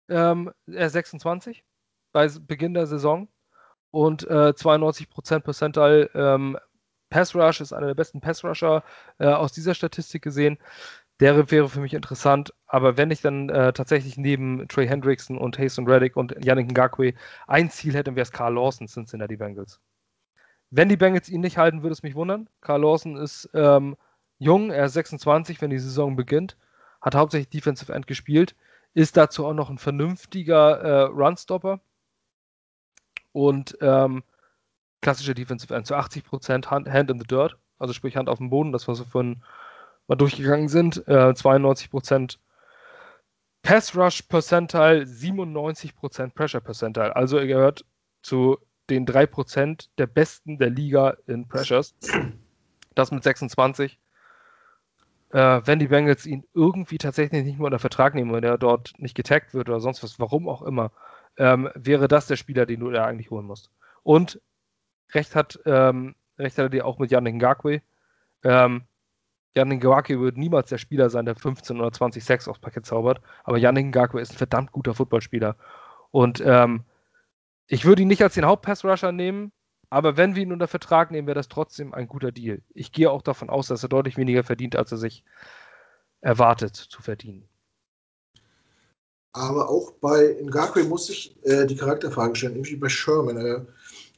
[0.08, 1.64] ähm, er ist 26
[2.12, 3.28] bei Beginn der Saison
[3.90, 6.58] und äh, 92% Percentile ähm,
[7.10, 8.82] Pass Rush ist einer der besten Pass Rusher
[9.18, 10.58] äh, aus dieser Statistik gesehen.
[11.20, 15.58] Der wäre für mich interessant, aber wenn ich dann äh, tatsächlich neben Trey Hendrickson und
[15.58, 17.14] Hasten Reddick und Yannick Ngakwe
[17.46, 19.80] ein Ziel hätte, wäre es Carl Lawson, Cincinnati Bengals.
[20.76, 22.48] Wenn die Bengals ihn nicht halten, würde es mich wundern.
[22.60, 23.96] Carl Lawson ist ähm,
[24.40, 26.56] jung, er ist 26, wenn die Saison beginnt,
[27.00, 28.56] hat hauptsächlich Defensive End gespielt,
[28.92, 31.78] ist dazu auch noch ein vernünftiger äh, Runstopper
[33.30, 34.24] und ähm,
[35.00, 38.50] klassischer Defensive End, zu 80% Hand, Hand in the Dirt, also sprich Hand auf dem
[38.50, 39.44] Boden, das was wir vorhin
[40.08, 42.38] mal durchgegangen sind, äh, 92%
[43.62, 47.84] Pass Rush Percentile, 97% Pressure Percentile, also er gehört
[48.22, 48.58] zu
[48.90, 51.94] den 3% der besten der Liga in Pressures.
[52.94, 53.98] Das mit 26
[55.34, 58.92] äh, wenn die Bengals ihn irgendwie tatsächlich nicht mehr unter Vertrag nehmen, wenn er dort
[58.98, 60.92] nicht getaggt wird oder sonst was, warum auch immer,
[61.36, 63.72] ähm, wäre das der Spieler, den du da eigentlich holen musst.
[64.04, 64.40] Und
[65.12, 67.82] recht hat, ähm, recht hat er dir auch mit Yannick Ngakwe.
[68.44, 68.84] Ähm,
[69.56, 73.20] Yannick Ngakwe wird niemals der Spieler sein, der 15 oder 20 Sex aufs Paket zaubert,
[73.42, 75.56] aber Yannick Ngakwe ist ein verdammt guter Footballspieler.
[76.12, 76.84] Und ähm,
[77.66, 79.52] ich würde ihn nicht als den Hauptpass-Rusher nehmen,
[79.90, 82.62] aber wenn wir ihn unter Vertrag nehmen, wäre das trotzdem ein guter Deal.
[82.74, 85.24] Ich gehe auch davon aus, dass er deutlich weniger verdient, als er sich
[86.20, 87.48] erwartet zu verdienen.
[89.32, 93.36] Aber auch bei Ngakwe muss ich äh, die Charakterfrage stellen, irgendwie bei Sherman.
[93.36, 93.60] Äh,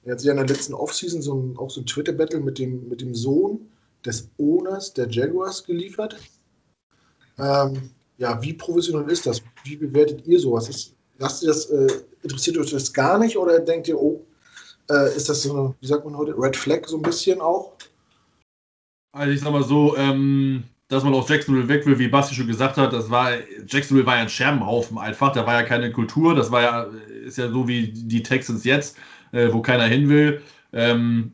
[0.05, 2.89] er hat sich in der letzten Offseason so ein, auch so ein Twitter-Battle mit dem,
[2.89, 3.71] mit dem Sohn
[4.05, 6.17] des Owners der Jaguars geliefert.
[7.39, 9.43] Ähm, ja, wie professionell ist das?
[9.65, 10.69] Wie bewertet ihr sowas?
[10.69, 11.89] Ist, lasst ihr das, äh,
[12.23, 14.25] interessiert euch das gar nicht oder denkt ihr, oh,
[14.91, 17.73] äh, ist das so eine, wie sagt man heute, Red Flag so ein bisschen auch?
[19.13, 22.47] Also ich sag mal so, ähm, dass man aus Jacksonville weg will, wie Basti schon
[22.47, 23.31] gesagt hat, das war,
[23.67, 26.87] Jacksonville war ja ein Scherbenhaufen einfach, da war ja keine Kultur, das war ja,
[27.25, 28.97] ist ja so wie die Texans jetzt,
[29.33, 30.43] äh, wo keiner hin will.
[30.73, 31.33] Ähm,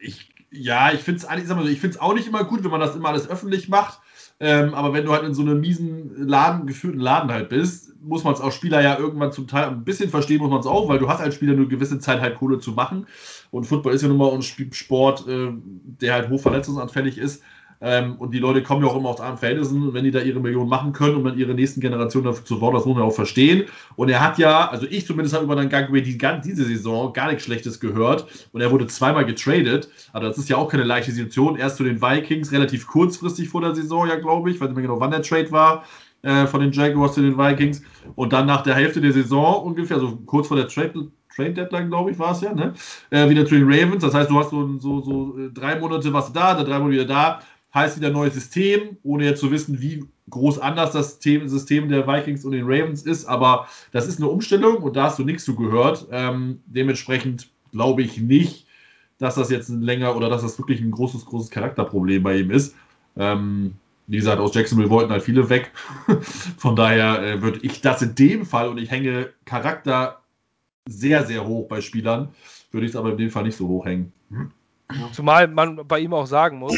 [0.00, 2.80] ich, ja, ich finde es eigentlich, ich finde es auch nicht immer gut, wenn man
[2.80, 4.00] das immer alles öffentlich macht.
[4.38, 8.24] Ähm, aber wenn du halt in so einem miesen Laden, geführten Laden halt bist, muss
[8.24, 10.88] man es als Spieler ja irgendwann zum Teil ein bisschen verstehen, muss man es auch,
[10.88, 13.06] weil du hast als Spieler nur eine gewisse Zeit halt Kohle zu machen.
[13.50, 15.52] Und Football ist ja nun mal ein Sport, äh,
[16.00, 17.42] der halt hochverletzungsanfällig ist.
[17.84, 20.38] Ähm, und die Leute kommen ja auch immer aus armen Verhältnissen, wenn die da ihre
[20.38, 23.12] Millionen machen können und dann ihre nächsten Generationen dafür zu bauen, das muss man auch
[23.12, 23.64] verstehen.
[23.96, 27.26] Und er hat ja, also ich zumindest habe über den Gangway die, diese Saison gar
[27.26, 28.48] nichts Schlechtes gehört.
[28.52, 29.88] Und er wurde zweimal getradet.
[30.12, 31.56] Also das ist ja auch keine leichte Situation.
[31.56, 34.52] Erst zu den Vikings, relativ kurzfristig vor der Saison, ja, glaube.
[34.52, 35.82] Ich weiß nicht mehr genau, wann der Trade war
[36.22, 37.82] äh, von den Jaguars zu den Vikings.
[38.14, 42.10] Und dann nach der Hälfte der Saison ungefähr, also kurz vor der Trade Deadline, glaube
[42.10, 42.74] ich, war es ja, ne?
[43.10, 44.02] Äh, wieder zu den Ravens.
[44.02, 46.92] Das heißt, du hast so, so, so äh, drei Monate was da, dann drei Monate
[46.92, 47.40] wieder da
[47.74, 52.44] heißt wieder neues System, ohne jetzt zu wissen, wie groß anders das System der Vikings
[52.44, 53.24] und den Ravens ist.
[53.26, 56.06] Aber das ist eine Umstellung und da hast du nichts zu gehört.
[56.10, 58.66] Ähm, dementsprechend glaube ich nicht,
[59.18, 62.50] dass das jetzt ein länger oder dass das wirklich ein großes, großes Charakterproblem bei ihm
[62.50, 62.74] ist.
[63.16, 63.74] Ähm,
[64.06, 65.70] wie gesagt, aus Jacksonville wollten halt viele weg.
[66.58, 70.20] Von daher äh, würde ich das in dem Fall, und ich hänge Charakter
[70.86, 72.34] sehr, sehr hoch bei Spielern,
[72.70, 74.12] würde ich es aber in dem Fall nicht so hoch hängen.
[75.12, 76.76] Zumal man bei ihm auch sagen muss,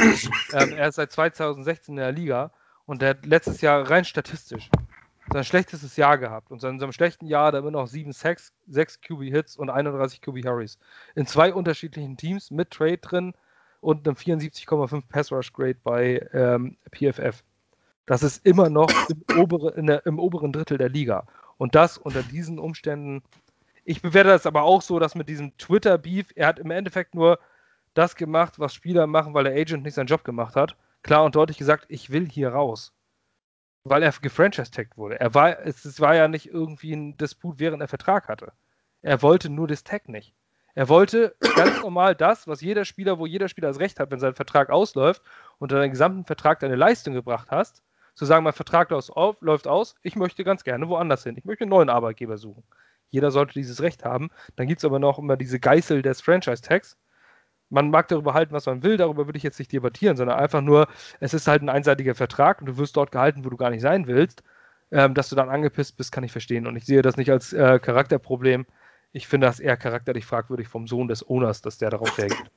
[0.52, 2.50] ähm, er ist seit 2016 in der Liga
[2.86, 4.68] und der hat letztes Jahr rein statistisch
[5.32, 6.50] sein schlechtestes Jahr gehabt.
[6.50, 10.20] Und in seinem schlechten Jahr hat er immer noch 7 Sacks, 6 QB-Hits und 31
[10.20, 10.78] QB-Hurries.
[11.14, 13.34] In zwei unterschiedlichen Teams mit Trade drin
[13.84, 17.44] und einem 74,5 Pass-Rush-Grade bei ähm, PFF.
[18.06, 21.26] Das ist immer noch im, obere, der, im oberen Drittel der Liga.
[21.58, 23.22] Und das unter diesen Umständen.
[23.84, 27.38] Ich bewerte das aber auch so, dass mit diesem Twitter-Beef, er hat im Endeffekt nur
[27.92, 30.76] das gemacht, was Spieler machen, weil der Agent nicht seinen Job gemacht hat.
[31.02, 32.92] Klar und deutlich gesagt, ich will hier raus.
[33.84, 35.20] Weil er gefranchise-tagged wurde.
[35.20, 38.52] Er war, es, es war ja nicht irgendwie ein Disput, während er Vertrag hatte.
[39.02, 40.34] Er wollte nur das Tag nicht.
[40.74, 44.18] Er wollte ganz normal das, was jeder Spieler, wo jeder Spieler das Recht hat, wenn
[44.18, 45.22] sein Vertrag ausläuft
[45.58, 47.82] und du deinen gesamten Vertrag deine Leistung gebracht hast,
[48.14, 51.36] zu sagen, mein Vertrag läuft aus, ich möchte ganz gerne woanders hin.
[51.36, 52.64] Ich möchte einen neuen Arbeitgeber suchen.
[53.10, 54.30] Jeder sollte dieses Recht haben.
[54.56, 56.96] Dann gibt es aber noch immer diese Geißel des Franchise-Tags,
[57.70, 60.60] man mag darüber halten, was man will, darüber würde ich jetzt nicht debattieren, sondern einfach
[60.60, 60.86] nur,
[61.20, 63.82] es ist halt ein einseitiger Vertrag und du wirst dort gehalten, wo du gar nicht
[63.82, 64.42] sein willst.
[64.92, 66.66] Ähm, dass du dann angepisst bist, kann ich verstehen.
[66.66, 68.66] Und ich sehe das nicht als äh, Charakterproblem.
[69.14, 72.50] Ich finde das eher charakterlich fragwürdig vom Sohn des Owners, dass der darauf reagiert.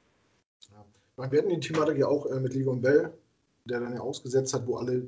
[1.17, 1.31] Ja.
[1.31, 3.13] Wir hatten die Thematik ja auch äh, mit Legon Bell,
[3.65, 5.07] der dann ja ausgesetzt hat, wo alle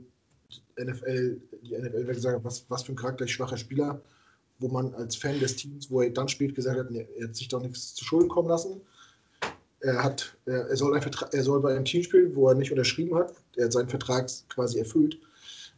[0.80, 4.02] NFL, die NFL gesagt hat, was, was für ein charakterlich schwacher Spieler,
[4.60, 7.36] wo man als Fan des Teams, wo er dann spät gesagt hat, nee, er hat
[7.36, 8.82] sich doch nichts zu Schulden kommen lassen
[9.82, 13.16] er, hat, er, soll ein er soll bei einem Team spielen, wo er nicht unterschrieben
[13.16, 13.34] hat.
[13.56, 15.18] Er hat seinen Vertrag quasi erfüllt,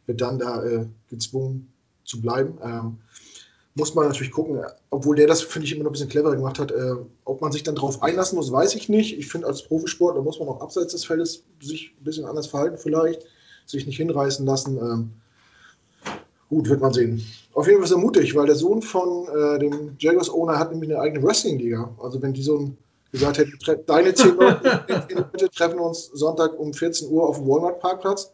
[0.05, 1.71] wird dann da äh, gezwungen
[2.03, 2.57] zu bleiben.
[2.63, 2.97] Ähm,
[3.75, 6.59] muss man natürlich gucken, obwohl der das, finde ich, immer noch ein bisschen cleverer gemacht
[6.59, 6.71] hat.
[6.71, 9.17] Äh, ob man sich dann darauf einlassen muss, weiß ich nicht.
[9.17, 12.47] Ich finde, als Profisport, da muss man auch abseits des Feldes sich ein bisschen anders
[12.47, 13.25] verhalten, vielleicht.
[13.65, 14.77] Sich nicht hinreißen lassen.
[14.77, 15.11] Ähm,
[16.49, 17.23] gut, wird man sehen.
[17.53, 20.89] Auf jeden Fall ist er mutig, weil der Sohn von äh, dem Jaguars-Owner hat nämlich
[20.89, 21.95] eine eigene Wrestling-Liga.
[22.01, 22.77] Also, wenn die so ein
[23.11, 23.57] gesagt hätten,
[23.87, 28.31] deine zehn Leute, treffen uns Sonntag um 14 Uhr auf dem Walmart-Parkplatz.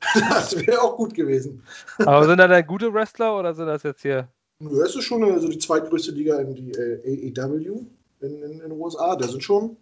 [0.30, 1.62] das wäre auch gut gewesen.
[1.98, 4.28] Aber sind da dann gute Wrestler oder sind das jetzt hier?
[4.60, 7.86] Ja, es ist schon also die zweitgrößte Liga in die äh, AEW
[8.20, 9.16] in, in, in, den USA.
[9.16, 9.76] Da sind schon.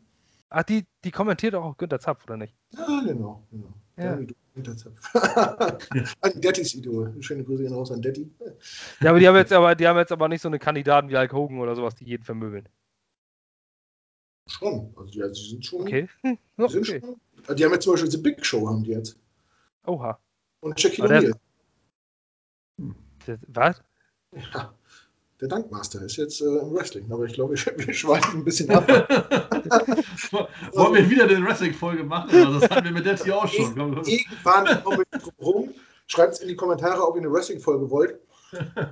[0.51, 2.55] Ach, die, die kommentiert auch Günter Zapf, oder nicht?
[2.71, 3.43] Ja, genau.
[3.51, 3.73] genau.
[3.97, 4.19] Ja.
[4.55, 4.95] Günter Zapf.
[6.21, 7.15] Ein Dettys Idol.
[7.21, 8.31] Schöne Grüße gehen raus an Detti.
[9.01, 11.17] Ja, aber die haben jetzt aber, die haben jetzt aber nicht so eine Kandidaten wie
[11.17, 12.69] Hulk Hogan oder sowas, die jeden vermöbeln.
[14.49, 14.95] Schon.
[14.97, 15.81] Also die, also die sind schon.
[15.81, 16.09] Okay.
[16.23, 17.01] Die, sind okay.
[17.01, 17.17] schon
[17.55, 19.17] die haben jetzt zum Beispiel The Big Show, haben die jetzt.
[19.87, 20.19] Oha.
[20.61, 21.35] Und Jackie O'Neill.
[23.49, 23.83] Was?
[24.53, 24.75] Ja.
[25.41, 28.89] Der Dankmaster ist jetzt äh, im Wrestling, aber ich glaube, wir schweifen ein bisschen ab.
[30.73, 32.31] Wollen wir wieder eine Wrestling-Folge machen?
[32.31, 33.77] Also das haben wir mit der hier auch schon.
[33.77, 35.75] Irgendwann kommen wir rum.
[36.07, 38.19] Schreibt es in die Kommentare, ob ihr eine Wrestling-Folge wollt.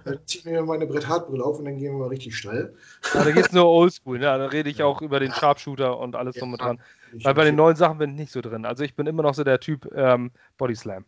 [0.05, 2.75] Dann ziehe ich mir meine Brett Hart-Brille auf und dann gehen wir mal richtig steil.
[3.15, 4.25] Ja, da geht es nur oldschool, ne?
[4.25, 6.81] Da rede ich auch über den Sharpshooter und alles ja, drum und dran.
[7.23, 8.65] Weil bei den neuen Sachen bin ich nicht so drin.
[8.65, 11.05] Also ich bin immer noch so der Typ ähm, Body Slam.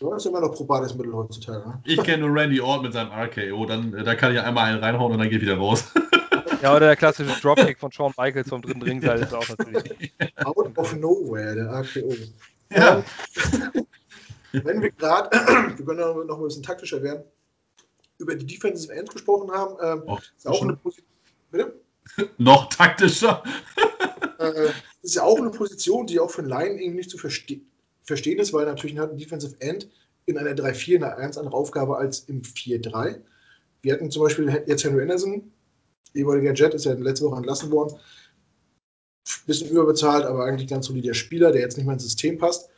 [0.00, 1.68] Du hast immer noch probates Mittel heutzutage.
[1.68, 1.82] Ne?
[1.84, 3.66] Ich kenne nur Randy Orton mit seinem RKO.
[3.66, 5.92] Dann, äh, da kann ich einmal einen reinhauen und dann geht wieder raus.
[6.62, 10.12] Ja, oder der klassische Dropkick von Shawn Michaels vom dritten Ringseil ist auch natürlich.
[10.44, 12.14] Out of nowhere, der RKO.
[12.70, 13.02] Ja.
[14.52, 15.30] Wenn wir gerade,
[15.76, 17.24] wir können noch ein bisschen taktischer werden,
[18.18, 21.06] über die Defensive Ends gesprochen haben, ähm, oh, ist auch eine Position.
[21.50, 21.80] Bitte?
[22.38, 23.42] noch taktischer.
[24.38, 24.70] äh,
[25.02, 27.60] ist ja auch eine Position, die auch für einen Laien irgendwie nicht zu verste
[28.02, 29.88] verstehen ist, weil natürlich hat ein Defensive End
[30.26, 33.20] in einer 3-4 eine ganz andere Aufgabe als im 4-3.
[33.82, 35.52] Wir hatten zum Beispiel jetzt Henry Anderson,
[36.14, 37.96] ehemaliger Jet, ist ja letzte Woche entlassen worden.
[39.46, 42.68] Bisschen überbezahlt, aber eigentlich ganz solider Spieler, der jetzt nicht mehr ins System passt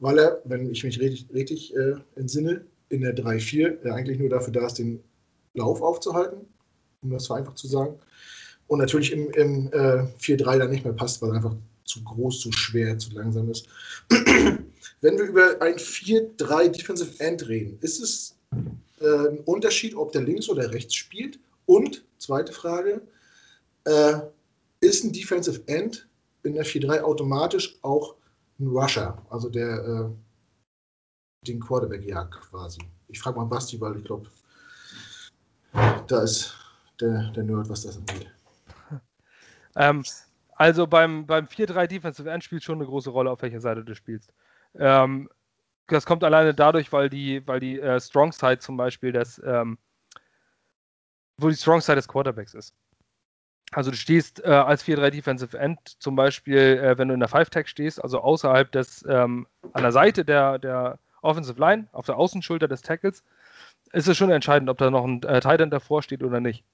[0.00, 4.52] weil er, wenn ich mich richtig, richtig äh, entsinne, in der 3-4 eigentlich nur dafür
[4.52, 5.02] da ist, den
[5.54, 6.46] Lauf aufzuhalten,
[7.02, 7.98] um das vereinfacht zu sagen.
[8.66, 11.54] Und natürlich im, im äh, 4-3 dann nicht mehr passt, weil einfach
[11.84, 13.68] zu groß, zu schwer, zu langsam ist.
[15.00, 18.36] Wenn wir über ein 4-3 Defensive End reden, ist es
[19.00, 21.38] äh, ein Unterschied, ob der links oder rechts spielt?
[21.66, 23.02] Und, zweite Frage,
[23.84, 24.14] äh,
[24.80, 26.08] ist ein Defensive End
[26.42, 28.14] in der 4-3 automatisch auch
[28.58, 30.10] ein Rusher, also der äh,
[31.46, 32.80] den Quarterback jagt quasi?
[33.08, 34.28] Ich frage mal Basti, weil ich glaube,
[36.06, 36.54] da ist
[37.00, 38.30] der, der Nerd, was das angeht.
[39.76, 40.04] Ähm,
[40.54, 43.92] also beim, beim 4-3 Defensive End spielt schon eine große Rolle, auf welcher Seite du
[43.96, 44.32] spielst.
[44.76, 45.28] Ähm,
[45.88, 49.78] das kommt alleine dadurch, weil die, weil die äh, Strong Side zum Beispiel des, ähm,
[51.38, 52.72] wo die Strong Side des Quarterbacks ist.
[53.72, 57.28] Also du stehst äh, als 4-3 Defensive End zum Beispiel, äh, wenn du in der
[57.28, 62.16] 5-Tag stehst, also außerhalb des, ähm, an der Seite der, der Offensive Line, auf der
[62.16, 63.24] Außenschulter des Tackles,
[63.92, 66.64] ist es schon entscheidend, ob da noch ein äh, Tight End davor steht oder nicht.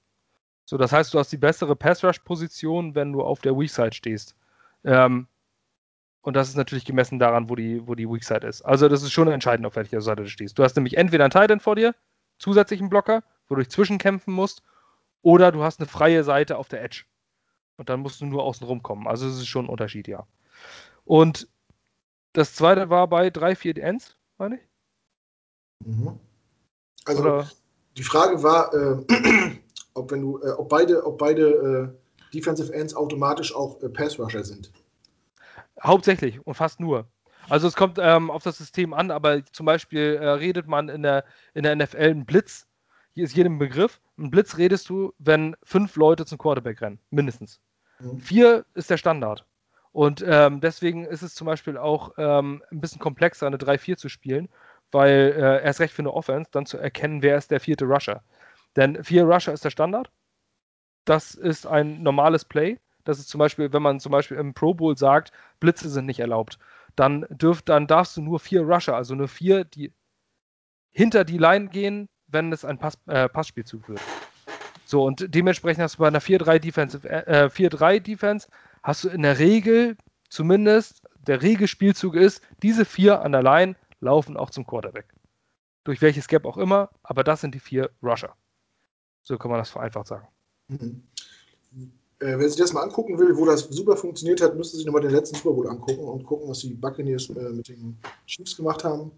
[0.64, 4.36] So, das heißt, du hast die bessere Pass-Rush-Position, wenn du auf der Weak-Side stehst.
[4.84, 5.26] Ähm,
[6.22, 8.62] und das ist natürlich gemessen daran, wo die, wo die Weak-Side ist.
[8.62, 10.58] Also das ist schon entscheidend, auf welcher Seite du stehst.
[10.58, 11.94] Du hast nämlich entweder einen Tight End vor dir,
[12.38, 14.62] zusätzlichen Blocker, wo du dich zwischenkämpfen musst,
[15.22, 17.04] oder du hast eine freie Seite auf der Edge.
[17.76, 19.06] Und dann musst du nur außen rumkommen.
[19.06, 20.26] Also es ist schon ein Unterschied, ja.
[21.04, 21.48] Und
[22.32, 24.62] das zweite war bei 3, 4 Ends, meine ich.
[25.86, 26.18] Mhm.
[27.06, 27.50] Also Oder?
[27.96, 29.04] die Frage war, äh,
[29.94, 31.48] ob wenn du, äh, ob beide, ob beide
[31.92, 34.70] äh, Defensive Ends automatisch auch äh, Pass Rusher sind.
[35.82, 37.08] Hauptsächlich und fast nur.
[37.48, 41.02] Also es kommt ähm, auf das System an, aber zum Beispiel äh, redet man in
[41.02, 41.24] der,
[41.54, 42.68] in der NFL einen Blitz,
[43.20, 47.60] hier ist jedem Begriff, ein Blitz redest du, wenn fünf Leute zum Quarterback rennen, mindestens.
[47.98, 48.18] Mhm.
[48.18, 49.44] Vier ist der Standard.
[49.92, 54.08] Und ähm, deswegen ist es zum Beispiel auch ähm, ein bisschen komplexer, eine 3-4 zu
[54.08, 54.48] spielen,
[54.90, 58.22] weil äh, erst recht für eine Offense dann zu erkennen, wer ist der vierte Rusher.
[58.76, 60.10] Denn vier Rusher ist der Standard.
[61.04, 62.78] Das ist ein normales Play.
[63.04, 66.20] Das ist zum Beispiel, wenn man zum Beispiel im Pro Bowl sagt, Blitze sind nicht
[66.20, 66.58] erlaubt,
[66.96, 69.92] dann, dürf, dann darfst du nur vier Rusher, also nur vier, die
[70.90, 74.00] hinter die Line gehen, wenn es ein Pass, äh, Passspielzug wird.
[74.84, 78.48] So, und dementsprechend hast du bei einer 4-3 Defense, äh, 4-3 Defense,
[78.82, 79.96] hast du in der Regel
[80.28, 85.06] zumindest, der Regelspielzug ist, diese vier an der Line laufen auch zum Quarterback.
[85.84, 88.34] Durch welches Gap auch immer, aber das sind die vier Rusher.
[89.22, 90.26] So kann man das vereinfacht sagen.
[90.68, 91.02] Mhm.
[92.20, 95.02] Äh, wer sich das mal angucken will, wo das super funktioniert hat, müsste sich nochmal
[95.02, 97.96] den letzten Super Bowl angucken und gucken, was die Buccaneers äh, mit den
[98.26, 99.10] Chiefs gemacht haben.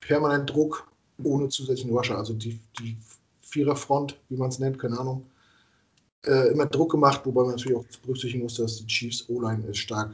[0.00, 0.88] Permanent Druck
[1.22, 2.16] ohne zusätzlichen Rusher.
[2.16, 2.96] Also die, die
[3.40, 5.26] Viererfront, wie man es nennt, keine Ahnung.
[6.24, 10.12] Äh, immer Druck gemacht, wobei man natürlich auch berücksichtigen muss, dass die Chiefs O-Line stark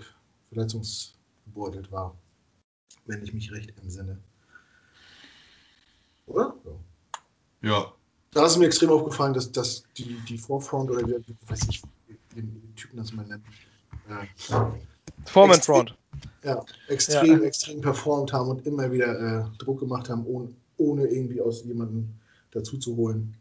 [0.50, 2.14] verletzungsgebeutelt war.
[3.06, 4.18] Wenn ich mich recht entsinne.
[6.26, 6.54] Oder?
[7.62, 7.70] Ja.
[7.70, 7.92] ja.
[8.32, 11.82] Da ist mir extrem aufgefallen, dass, dass die, die Vorfront oder wie, weiß ich,
[12.34, 13.44] den Typen das mal nennen.
[14.08, 14.26] Äh,
[15.26, 15.96] Foreman Front.
[16.42, 17.46] Ja, extrem, ja.
[17.46, 22.08] extrem performt haben und immer wieder äh, Druck gemacht haben, ohne, ohne irgendwie aus jemandem
[22.50, 23.34] dazu zu holen.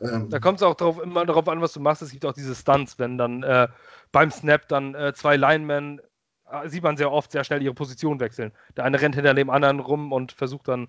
[0.00, 2.02] Ähm, da kommt es auch drauf, immer darauf an, was du machst.
[2.02, 3.68] Es gibt auch diese Stunts, wenn dann äh,
[4.10, 6.00] beim Snap dann äh, zwei Linemen,
[6.50, 8.52] äh, sieht man sehr oft, sehr schnell ihre Position wechseln.
[8.76, 10.88] Der eine rennt hinter dem anderen rum und versucht dann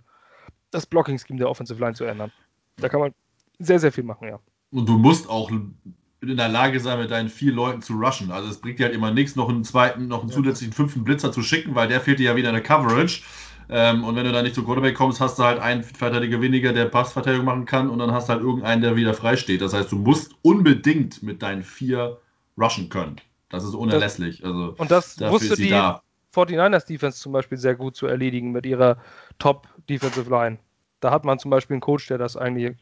[0.71, 2.31] das Blocking-Scheme der Offensive Line zu ändern.
[2.77, 3.13] Da kann man
[3.59, 4.39] sehr, sehr viel machen, ja.
[4.71, 8.31] Und du musst auch in der Lage sein, mit deinen vier Leuten zu rushen.
[8.31, 10.35] Also es bringt dir halt immer nichts, noch einen zweiten, noch einen ja.
[10.35, 13.21] zusätzlichen fünften Blitzer zu schicken, weil der fehlt dir ja wieder in der Coverage.
[13.69, 16.73] Ähm, und wenn du da nicht zu Quarterback kommst, hast du halt einen Verteidiger weniger,
[16.73, 19.61] der Passverteidigung machen kann und dann hast du halt irgendeinen, der wieder frei steht.
[19.61, 22.19] Das heißt, du musst unbedingt mit deinen vier
[22.57, 23.17] rushen können.
[23.49, 24.41] Das ist unerlässlich.
[24.41, 26.01] Das, also und das wusste die da.
[26.33, 28.97] 49ers Defense zum Beispiel sehr gut zu erledigen mit ihrer
[29.37, 30.57] Top Defensive Line.
[30.99, 32.75] Da hat man zum Beispiel einen Coach, der das eigentlich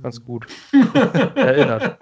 [0.00, 0.46] ganz gut
[1.34, 1.98] erinnert.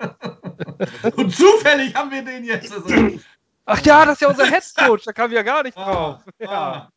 [1.17, 2.73] Und zufällig haben wir den jetzt.
[2.73, 3.19] Also.
[3.65, 6.25] Ach ja, das ist ja unser Head Coach, da kam ja gar nicht ah, drauf.
[6.27, 6.51] Ah, ja.
[6.51, 6.93] ah.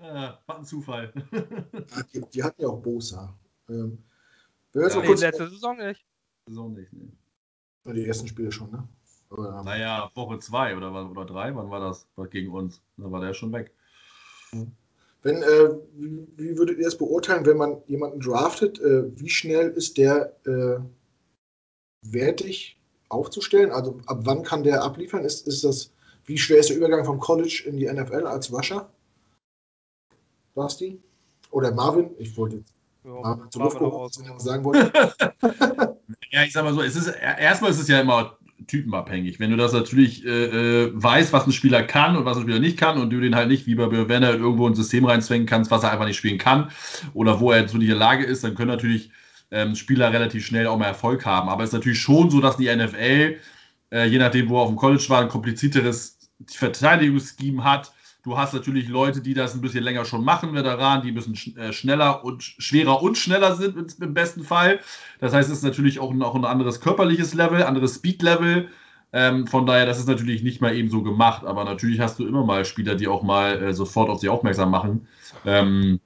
[0.00, 1.12] Ah, war ein Zufall.
[2.14, 3.36] die, die, hatten ja auch Bosa.
[3.68, 3.98] Ähm,
[4.74, 6.04] ja, nee, kurz letzte Saison nicht.
[6.46, 7.12] Saison nicht, ne.
[7.92, 8.86] Die ersten Spiele schon, ne?
[9.30, 12.80] Aber, ähm, naja, Woche 2 oder, oder 3, wann war das gegen uns?
[12.96, 13.72] Da war der schon weg.
[15.22, 18.80] Wenn, äh, wie, wie, würdet ihr es beurteilen, wenn man jemanden draftet?
[18.80, 20.80] Äh, wie schnell ist der äh,
[22.02, 23.70] wertig aufzustellen?
[23.72, 25.24] Also ab wann kann der abliefern?
[25.24, 25.92] Ist, ist das,
[26.24, 28.52] wie schwer ist der Übergang vom College in die NFL als
[30.58, 30.64] Rusher?
[30.64, 30.98] Basti?
[31.50, 32.10] Oder Marvin?
[32.18, 32.74] Ich wollte jetzt
[33.04, 34.92] ja, Marvin zur Luft sagen wollte.
[36.30, 39.40] ja, ich sag mal so, es ist erstmal ist es ja immer typenabhängig.
[39.40, 42.58] Wenn du das natürlich äh, äh, weißt, was ein Spieler kann und was ein Spieler
[42.58, 45.70] nicht kann und du den halt nicht wie bei Werner irgendwo ein System reinzwängen kannst,
[45.70, 46.70] was er einfach nicht spielen kann
[47.14, 49.10] oder wo er zu nicht in der Lage ist, dann können natürlich
[49.50, 51.48] ähm, Spieler relativ schnell auch mal Erfolg haben.
[51.48, 53.36] Aber es ist natürlich schon so, dass die NFL,
[53.92, 57.92] äh, je nachdem, wo er auf dem College war, ein komplizierteres Verteidigungsscheme hat.
[58.28, 61.56] Du hast natürlich Leute, die das ein bisschen länger schon machen, Veteranen, die ein sch
[61.56, 64.80] äh, schneller und schwerer und schneller sind im besten Fall.
[65.18, 68.68] Das heißt, es ist natürlich auch, auch ein anderes körperliches Level, anderes Speed-Level.
[69.14, 72.26] Ähm, von daher, das ist natürlich nicht mal eben so gemacht, aber natürlich hast du
[72.26, 75.08] immer mal Spieler, die auch mal äh, sofort auf sich aufmerksam machen.
[75.46, 75.98] Ähm,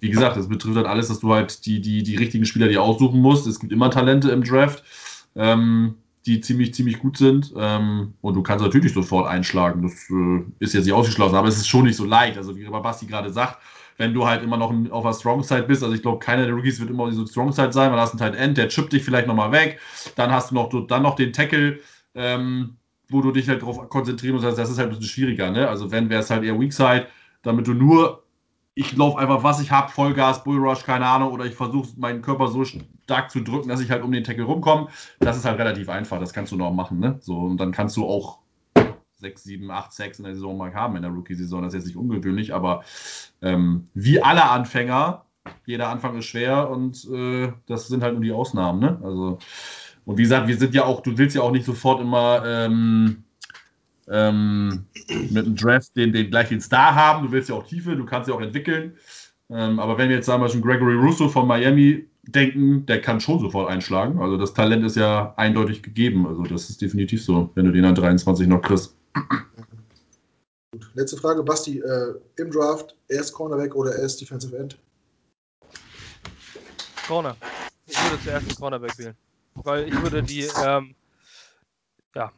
[0.00, 2.82] wie gesagt, das betrifft dann alles, dass du halt die, die, die richtigen Spieler dir
[2.82, 3.46] aussuchen musst.
[3.46, 4.84] Es gibt immer Talente im Draft.
[5.34, 5.94] Ähm,
[6.30, 7.52] die ziemlich, ziemlich gut sind.
[7.56, 9.82] Ähm, und du kannst natürlich sofort einschlagen.
[9.82, 12.36] Das äh, ist jetzt nicht ausgeschlossen, aber es ist schon nicht so leicht.
[12.36, 13.58] Also, wie Basti gerade sagt,
[13.98, 16.54] wenn du halt immer noch auf der Strong Side bist, also ich glaube, keiner der
[16.54, 18.68] Rookies wird immer auf dieser Strong Side sein, weil da hast einen Tight End, der
[18.68, 19.80] chippt dich vielleicht nochmal weg.
[20.16, 21.80] Dann hast du noch, dann noch den Tackle,
[22.14, 22.76] ähm,
[23.08, 24.46] wo du dich halt darauf konzentrieren musst.
[24.46, 25.50] Das ist halt ein bisschen schwieriger.
[25.50, 25.68] Ne?
[25.68, 27.08] Also, wenn wäre es halt eher Weak Side,
[27.42, 28.22] damit du nur
[28.74, 32.48] ich laufe einfach, was ich habe, Vollgas, Bullrush, keine Ahnung, oder ich versuche meinen Körper
[32.48, 34.88] so stark zu drücken, dass ich halt um den Tackle rumkomme.
[35.18, 37.00] Das ist halt relativ einfach, das kannst du noch machen.
[37.00, 37.18] Ne?
[37.20, 38.38] So, und dann kannst du auch
[39.16, 41.62] 6, 7, 8, 6 in der Saison mal haben, in der Rookie-Saison.
[41.62, 42.84] Das ist jetzt nicht ungewöhnlich, aber
[43.42, 45.24] ähm, wie alle Anfänger,
[45.66, 48.80] jeder Anfang ist schwer und äh, das sind halt nur die Ausnahmen.
[48.80, 49.00] Ne?
[49.02, 49.38] Also,
[50.04, 52.42] und wie gesagt, wir sind ja auch, du willst ja auch nicht sofort immer.
[52.46, 53.24] Ähm,
[54.10, 54.86] ähm,
[55.30, 57.26] mit einem Draft den, den gleich den Star haben.
[57.26, 58.96] Du willst ja auch Tiefe, du kannst ja auch entwickeln.
[59.48, 63.20] Ähm, aber wenn wir jetzt sagen wir schon Gregory Russo von Miami denken, der kann
[63.20, 64.20] schon sofort einschlagen.
[64.20, 66.26] Also das Talent ist ja eindeutig gegeben.
[66.26, 68.94] Also das ist definitiv so, wenn du den an 23 noch kriegst.
[70.72, 70.90] Gut.
[70.94, 71.80] Letzte Frage, Basti.
[71.80, 74.78] Äh, Im Draft erst Cornerback oder erst Defensive End?
[77.06, 77.36] Corner.
[77.86, 79.16] Ich würde zuerst den Cornerback wählen.
[79.54, 80.94] Weil ich würde die, ähm,
[82.14, 82.32] ja,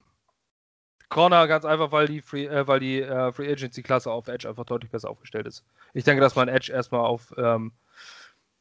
[1.13, 4.49] Corner ganz einfach, weil die Free, äh, weil die äh, Free Agency Klasse auf Edge
[4.49, 5.63] einfach deutlich besser aufgestellt ist.
[5.93, 7.73] Ich denke, dass man Edge erstmal auf, ähm,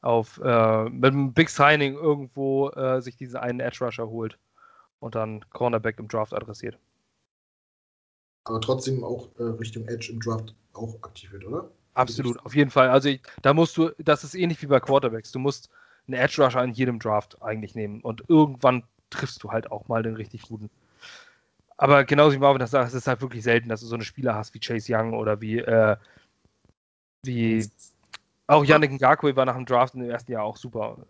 [0.02, 4.38] auf äh, mit einem Big Signing irgendwo äh, sich diesen einen Edge Rusher holt
[5.00, 6.78] und dann Cornerback im Draft adressiert.
[8.44, 11.72] Aber trotzdem auch äh, Richtung Edge im Draft auch aktiv wird, oder?
[11.94, 12.90] Absolut, auf jeden Fall.
[12.90, 15.32] Also ich, da musst du, das ist ähnlich wie bei Quarterbacks.
[15.32, 15.70] Du musst
[16.06, 20.04] einen Edge Rusher in jedem Draft eigentlich nehmen und irgendwann triffst du halt auch mal
[20.04, 20.70] den richtig guten.
[21.82, 24.04] Aber genauso wie Marvin das sagt, es ist halt wirklich selten, dass du so eine
[24.04, 25.98] Spieler hast wie Chase Young oder wie, äh,
[27.24, 27.68] wie
[28.46, 31.08] auch Yannick Ngakwe war nach dem Draft im ersten Jahr auch super.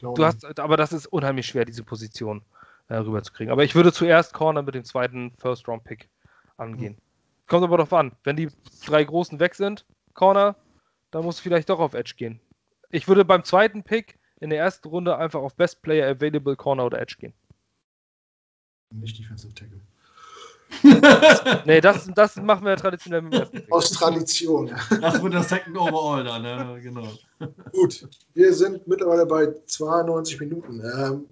[0.00, 2.42] Du hast, aber das ist unheimlich schwer, diese Position
[2.86, 3.50] äh, rüberzukriegen.
[3.50, 6.08] Aber ich würde zuerst Corner mit dem zweiten First-Round-Pick
[6.56, 6.92] angehen.
[6.92, 7.48] Mhm.
[7.48, 8.12] Kommt aber doch an.
[8.22, 8.50] Wenn die
[8.86, 10.54] drei Großen weg sind, Corner,
[11.10, 12.38] dann musst du vielleicht doch auf Edge gehen.
[12.90, 16.84] Ich würde beim zweiten Pick in der ersten Runde einfach auf Best Player Available Corner
[16.86, 17.34] oder Edge gehen.
[18.94, 19.80] Nicht Defensive Tackle.
[21.66, 23.72] nee, das, das machen wir traditionell mit dem ersten Pick.
[23.72, 24.70] Aus Tradition.
[25.00, 26.80] Das wird das Second Overall dann, ne?
[26.82, 27.08] genau.
[27.72, 30.80] Gut, wir sind mittlerweile bei 92 Minuten.
[30.80, 31.26] Ähm,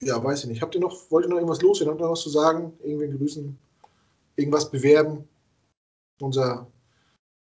[0.00, 0.62] ja, weiß ich nicht.
[0.62, 1.92] Habt ihr noch, wollt ihr noch irgendwas loswerden?
[1.92, 2.72] Habt ihr noch was zu sagen?
[2.82, 3.56] Irgendwie grüßen?
[4.36, 5.28] Irgendwas bewerben?
[6.20, 6.66] Unser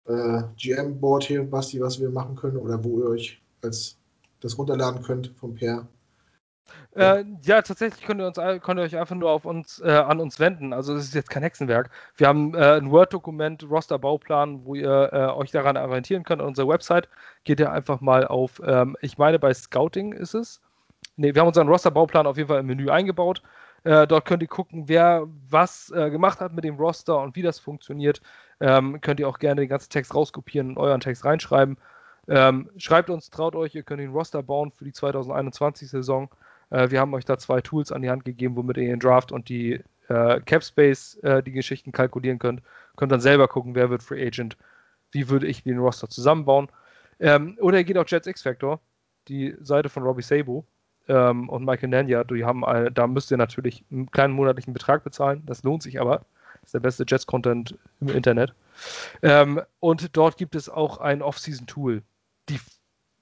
[0.05, 3.97] äh, GM-Board hier, Basti, was wir machen können oder wo ihr euch als
[4.39, 5.55] das runterladen könnt vom
[6.91, 7.19] Per.
[7.19, 10.19] Äh, ja, tatsächlich könnt ihr, uns, könnt ihr euch einfach nur auf uns, äh, an
[10.19, 10.73] uns wenden.
[10.73, 11.89] Also es ist jetzt kein Hexenwerk.
[12.17, 16.41] Wir haben äh, ein Word-Dokument, Roster-Bauplan, wo ihr äh, euch daran orientieren könnt.
[16.41, 17.07] An unserer Website
[17.43, 20.61] geht ihr einfach mal auf, ähm, ich meine bei Scouting ist es.
[21.15, 23.41] Ne, wir haben unseren Roster-Bauplan auf jeden Fall im Menü eingebaut.
[23.83, 27.41] Äh, dort könnt ihr gucken, wer was äh, gemacht hat mit dem Roster und wie
[27.41, 28.21] das funktioniert.
[28.59, 31.77] Ähm, könnt ihr auch gerne den ganzen Text rauskopieren und euren Text reinschreiben.
[32.27, 36.29] Ähm, schreibt uns, traut euch, ihr könnt den Roster bauen für die 2021-Saison.
[36.71, 39.31] Äh, wir haben euch da zwei Tools an die Hand gegeben, womit ihr den Draft
[39.31, 42.61] und die äh, Capspace, äh, die Geschichten kalkulieren könnt.
[42.97, 44.57] Könnt dann selber gucken, wer wird Free Agent,
[45.11, 46.69] wie würde ich den Roster zusammenbauen.
[47.19, 48.79] Ähm, oder ihr geht auf Jets X Factor,
[49.27, 50.65] die Seite von Robbie Sabo
[51.07, 52.23] ähm, und Michael Nanya.
[52.23, 55.43] Die haben, äh, da müsst ihr natürlich einen kleinen monatlichen Betrag bezahlen.
[55.45, 56.25] Das lohnt sich aber.
[56.61, 58.53] Das ist der beste Jets-Content im Internet.
[59.21, 62.03] Ähm, und dort gibt es auch ein Off-Season-Tool.
[62.49, 62.59] Die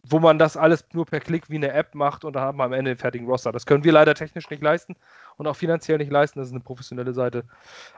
[0.10, 2.64] wo man das alles nur per Klick wie eine App macht und dann haben wir
[2.64, 3.52] am Ende den fertigen Roster.
[3.52, 4.96] Das können wir leider technisch nicht leisten
[5.38, 6.40] und auch finanziell nicht leisten.
[6.40, 7.44] Das ist eine professionelle Seite.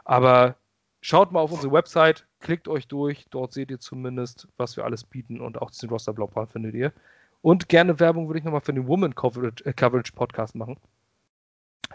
[0.05, 0.55] Aber
[1.01, 3.25] schaut mal auf unsere Website, klickt euch durch.
[3.29, 6.93] Dort seht ihr zumindest, was wir alles bieten und auch diesen Roster-Blauplan findet ihr.
[7.41, 10.77] Und gerne Werbung würde ich nochmal für den Woman Coverage, äh, Coverage Podcast machen.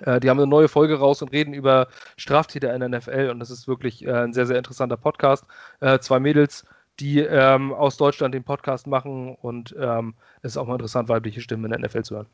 [0.00, 3.40] Äh, die haben eine neue Folge raus und reden über Straftäter in der NFL und
[3.40, 5.46] das ist wirklich äh, ein sehr, sehr interessanter Podcast.
[5.80, 6.64] Äh, zwei Mädels,
[7.00, 11.40] die ähm, aus Deutschland den Podcast machen und ähm, es ist auch mal interessant, weibliche
[11.40, 12.26] Stimmen in der NFL zu hören.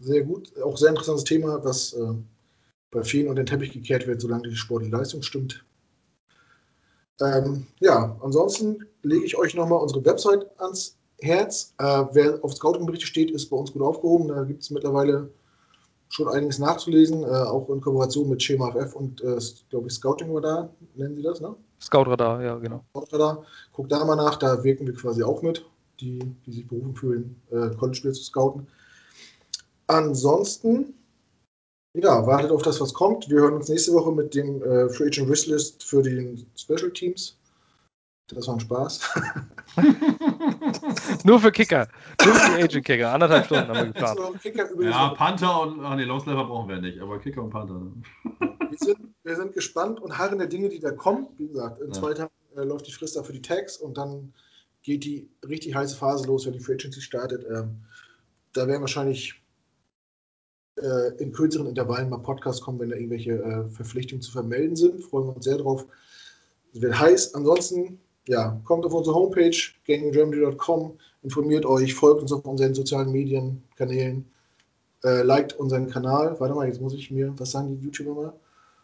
[0.00, 2.14] Sehr gut, auch sehr interessantes Thema, was äh,
[2.90, 5.64] bei vielen unter den Teppich gekehrt wird, solange die sportliche Leistung stimmt.
[7.20, 11.74] Ähm, ja, ansonsten lege ich euch nochmal unsere Website ans Herz.
[11.78, 14.28] Äh, wer auf Scouting-Berichte steht, ist bei uns gut aufgehoben.
[14.28, 15.30] Da gibt es mittlerweile
[16.12, 19.38] schon einiges nachzulesen, äh, auch in Kooperation mit Schema FF und, äh,
[19.70, 21.56] glaube ich, Scouting Radar, nennen sie das, ne?
[21.80, 22.84] Scout Radar, ja, genau.
[22.90, 23.44] Scout Radar.
[23.72, 25.64] Guckt da mal nach, da wirken wir quasi auch mit,
[26.00, 28.66] die, die sich berufen fühlen, äh, College-Spiele zu scouten.
[29.86, 30.94] Ansonsten,
[31.94, 33.30] ja, wartet auf das, was kommt.
[33.30, 37.38] Wir hören uns nächste Woche mit dem äh, Free Agent Wishlist für die Special Teams.
[38.34, 39.00] Das war ein Spaß.
[41.24, 41.88] Nur für Kicker.
[42.24, 43.12] Nur für die Agent Kicker.
[43.12, 44.08] Anderthalb Stunden haben wir.
[44.08, 44.34] Also,
[44.82, 47.74] ja, Panther und ach nee, Longslapper brauchen wir nicht, aber Kicker und Panther.
[47.74, 47.92] Ne?
[48.70, 51.28] Wir, sind, wir sind gespannt und harren der Dinge, die da kommen.
[51.38, 51.92] Wie gesagt, in ja.
[51.92, 54.32] zwei Tagen äh, läuft die Frist da für die Tags und dann
[54.82, 57.44] geht die richtig heiße Phase los, wenn die Free Agency startet.
[57.48, 57.82] Ähm,
[58.52, 59.42] da werden wahrscheinlich
[60.76, 65.02] äh, in kürzeren Intervallen mal Podcasts kommen, wenn da irgendwelche äh, Verpflichtungen zu vermelden sind.
[65.02, 65.86] Freuen wir uns sehr drauf.
[66.74, 67.34] Es wird heiß.
[67.34, 74.30] Ansonsten, ja, kommt auf unsere Homepage, gaminggermany.com, informiert euch, folgt uns auf unseren sozialen Medienkanälen,
[75.04, 76.38] äh, liked unseren Kanal.
[76.38, 78.32] Warte mal, jetzt muss ich mir, was sagen die YouTuber mal?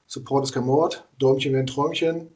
[0.07, 2.29] Support ist kein Mord, Däumchen wären Träumchen.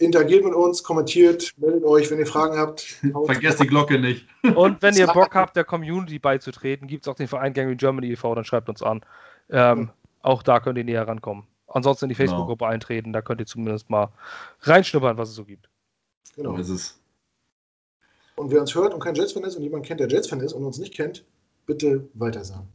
[0.00, 2.82] Interagiert mit uns, kommentiert, meldet euch, wenn ihr Fragen habt.
[3.24, 4.26] Vergesst die Glocke nicht.
[4.54, 8.12] Und wenn ihr Bock habt, der Community beizutreten, gibt es auch den Verein Gang Germany
[8.12, 9.00] e.V., dann schreibt uns an.
[9.50, 9.94] Ähm, ja.
[10.22, 11.44] Auch da könnt ihr näher rankommen.
[11.66, 12.30] Ansonsten in die genau.
[12.30, 12.72] Facebook-Gruppe genau.
[12.72, 14.10] eintreten, da könnt ihr zumindest mal
[14.60, 15.68] reinschnuppern, was es so gibt.
[16.38, 16.54] Genau.
[16.54, 16.94] So ist es.
[18.36, 20.64] Und wer uns hört und kein Jets-Fan ist und jemand kennt, der Jets-Fan ist und
[20.64, 21.24] uns nicht kennt,
[21.66, 22.68] bitte weiter sagen.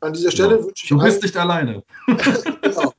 [0.00, 0.68] An dieser Stelle genau.
[0.68, 1.82] wünsche ich Du bist nicht alleine.
[2.62, 2.94] genau.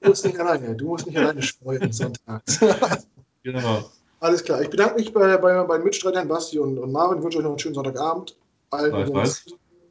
[0.00, 0.74] Du bist nicht alleine.
[0.74, 2.60] Du musst nicht alleine streuen sonntags.
[3.42, 3.90] genau.
[4.20, 4.62] Alles klar.
[4.62, 7.18] Ich bedanke mich bei, bei, bei den Mitstreitern Basti und, und Marvin.
[7.18, 8.38] Ich wünsche euch noch einen schönen Sonntagabend.
[8.70, 9.12] Allen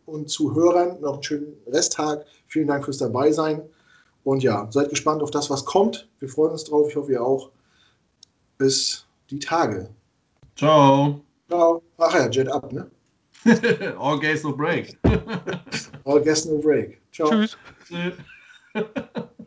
[0.07, 2.25] und Zuhörern noch einen schönen Resttag.
[2.47, 3.61] Vielen Dank fürs Dabeisein.
[4.23, 6.09] Und ja, seid gespannt auf das, was kommt.
[6.19, 6.89] Wir freuen uns drauf.
[6.89, 7.51] Ich hoffe, ihr auch.
[8.63, 9.89] Bis die Tage.
[10.55, 11.19] Ciao.
[11.49, 11.83] Ciao.
[11.97, 12.89] Ach ja, Jet up, ne?
[13.99, 14.97] All gas no break.
[16.05, 17.01] All gas no break.
[17.11, 17.27] Ciao.
[17.27, 17.57] Tschüss.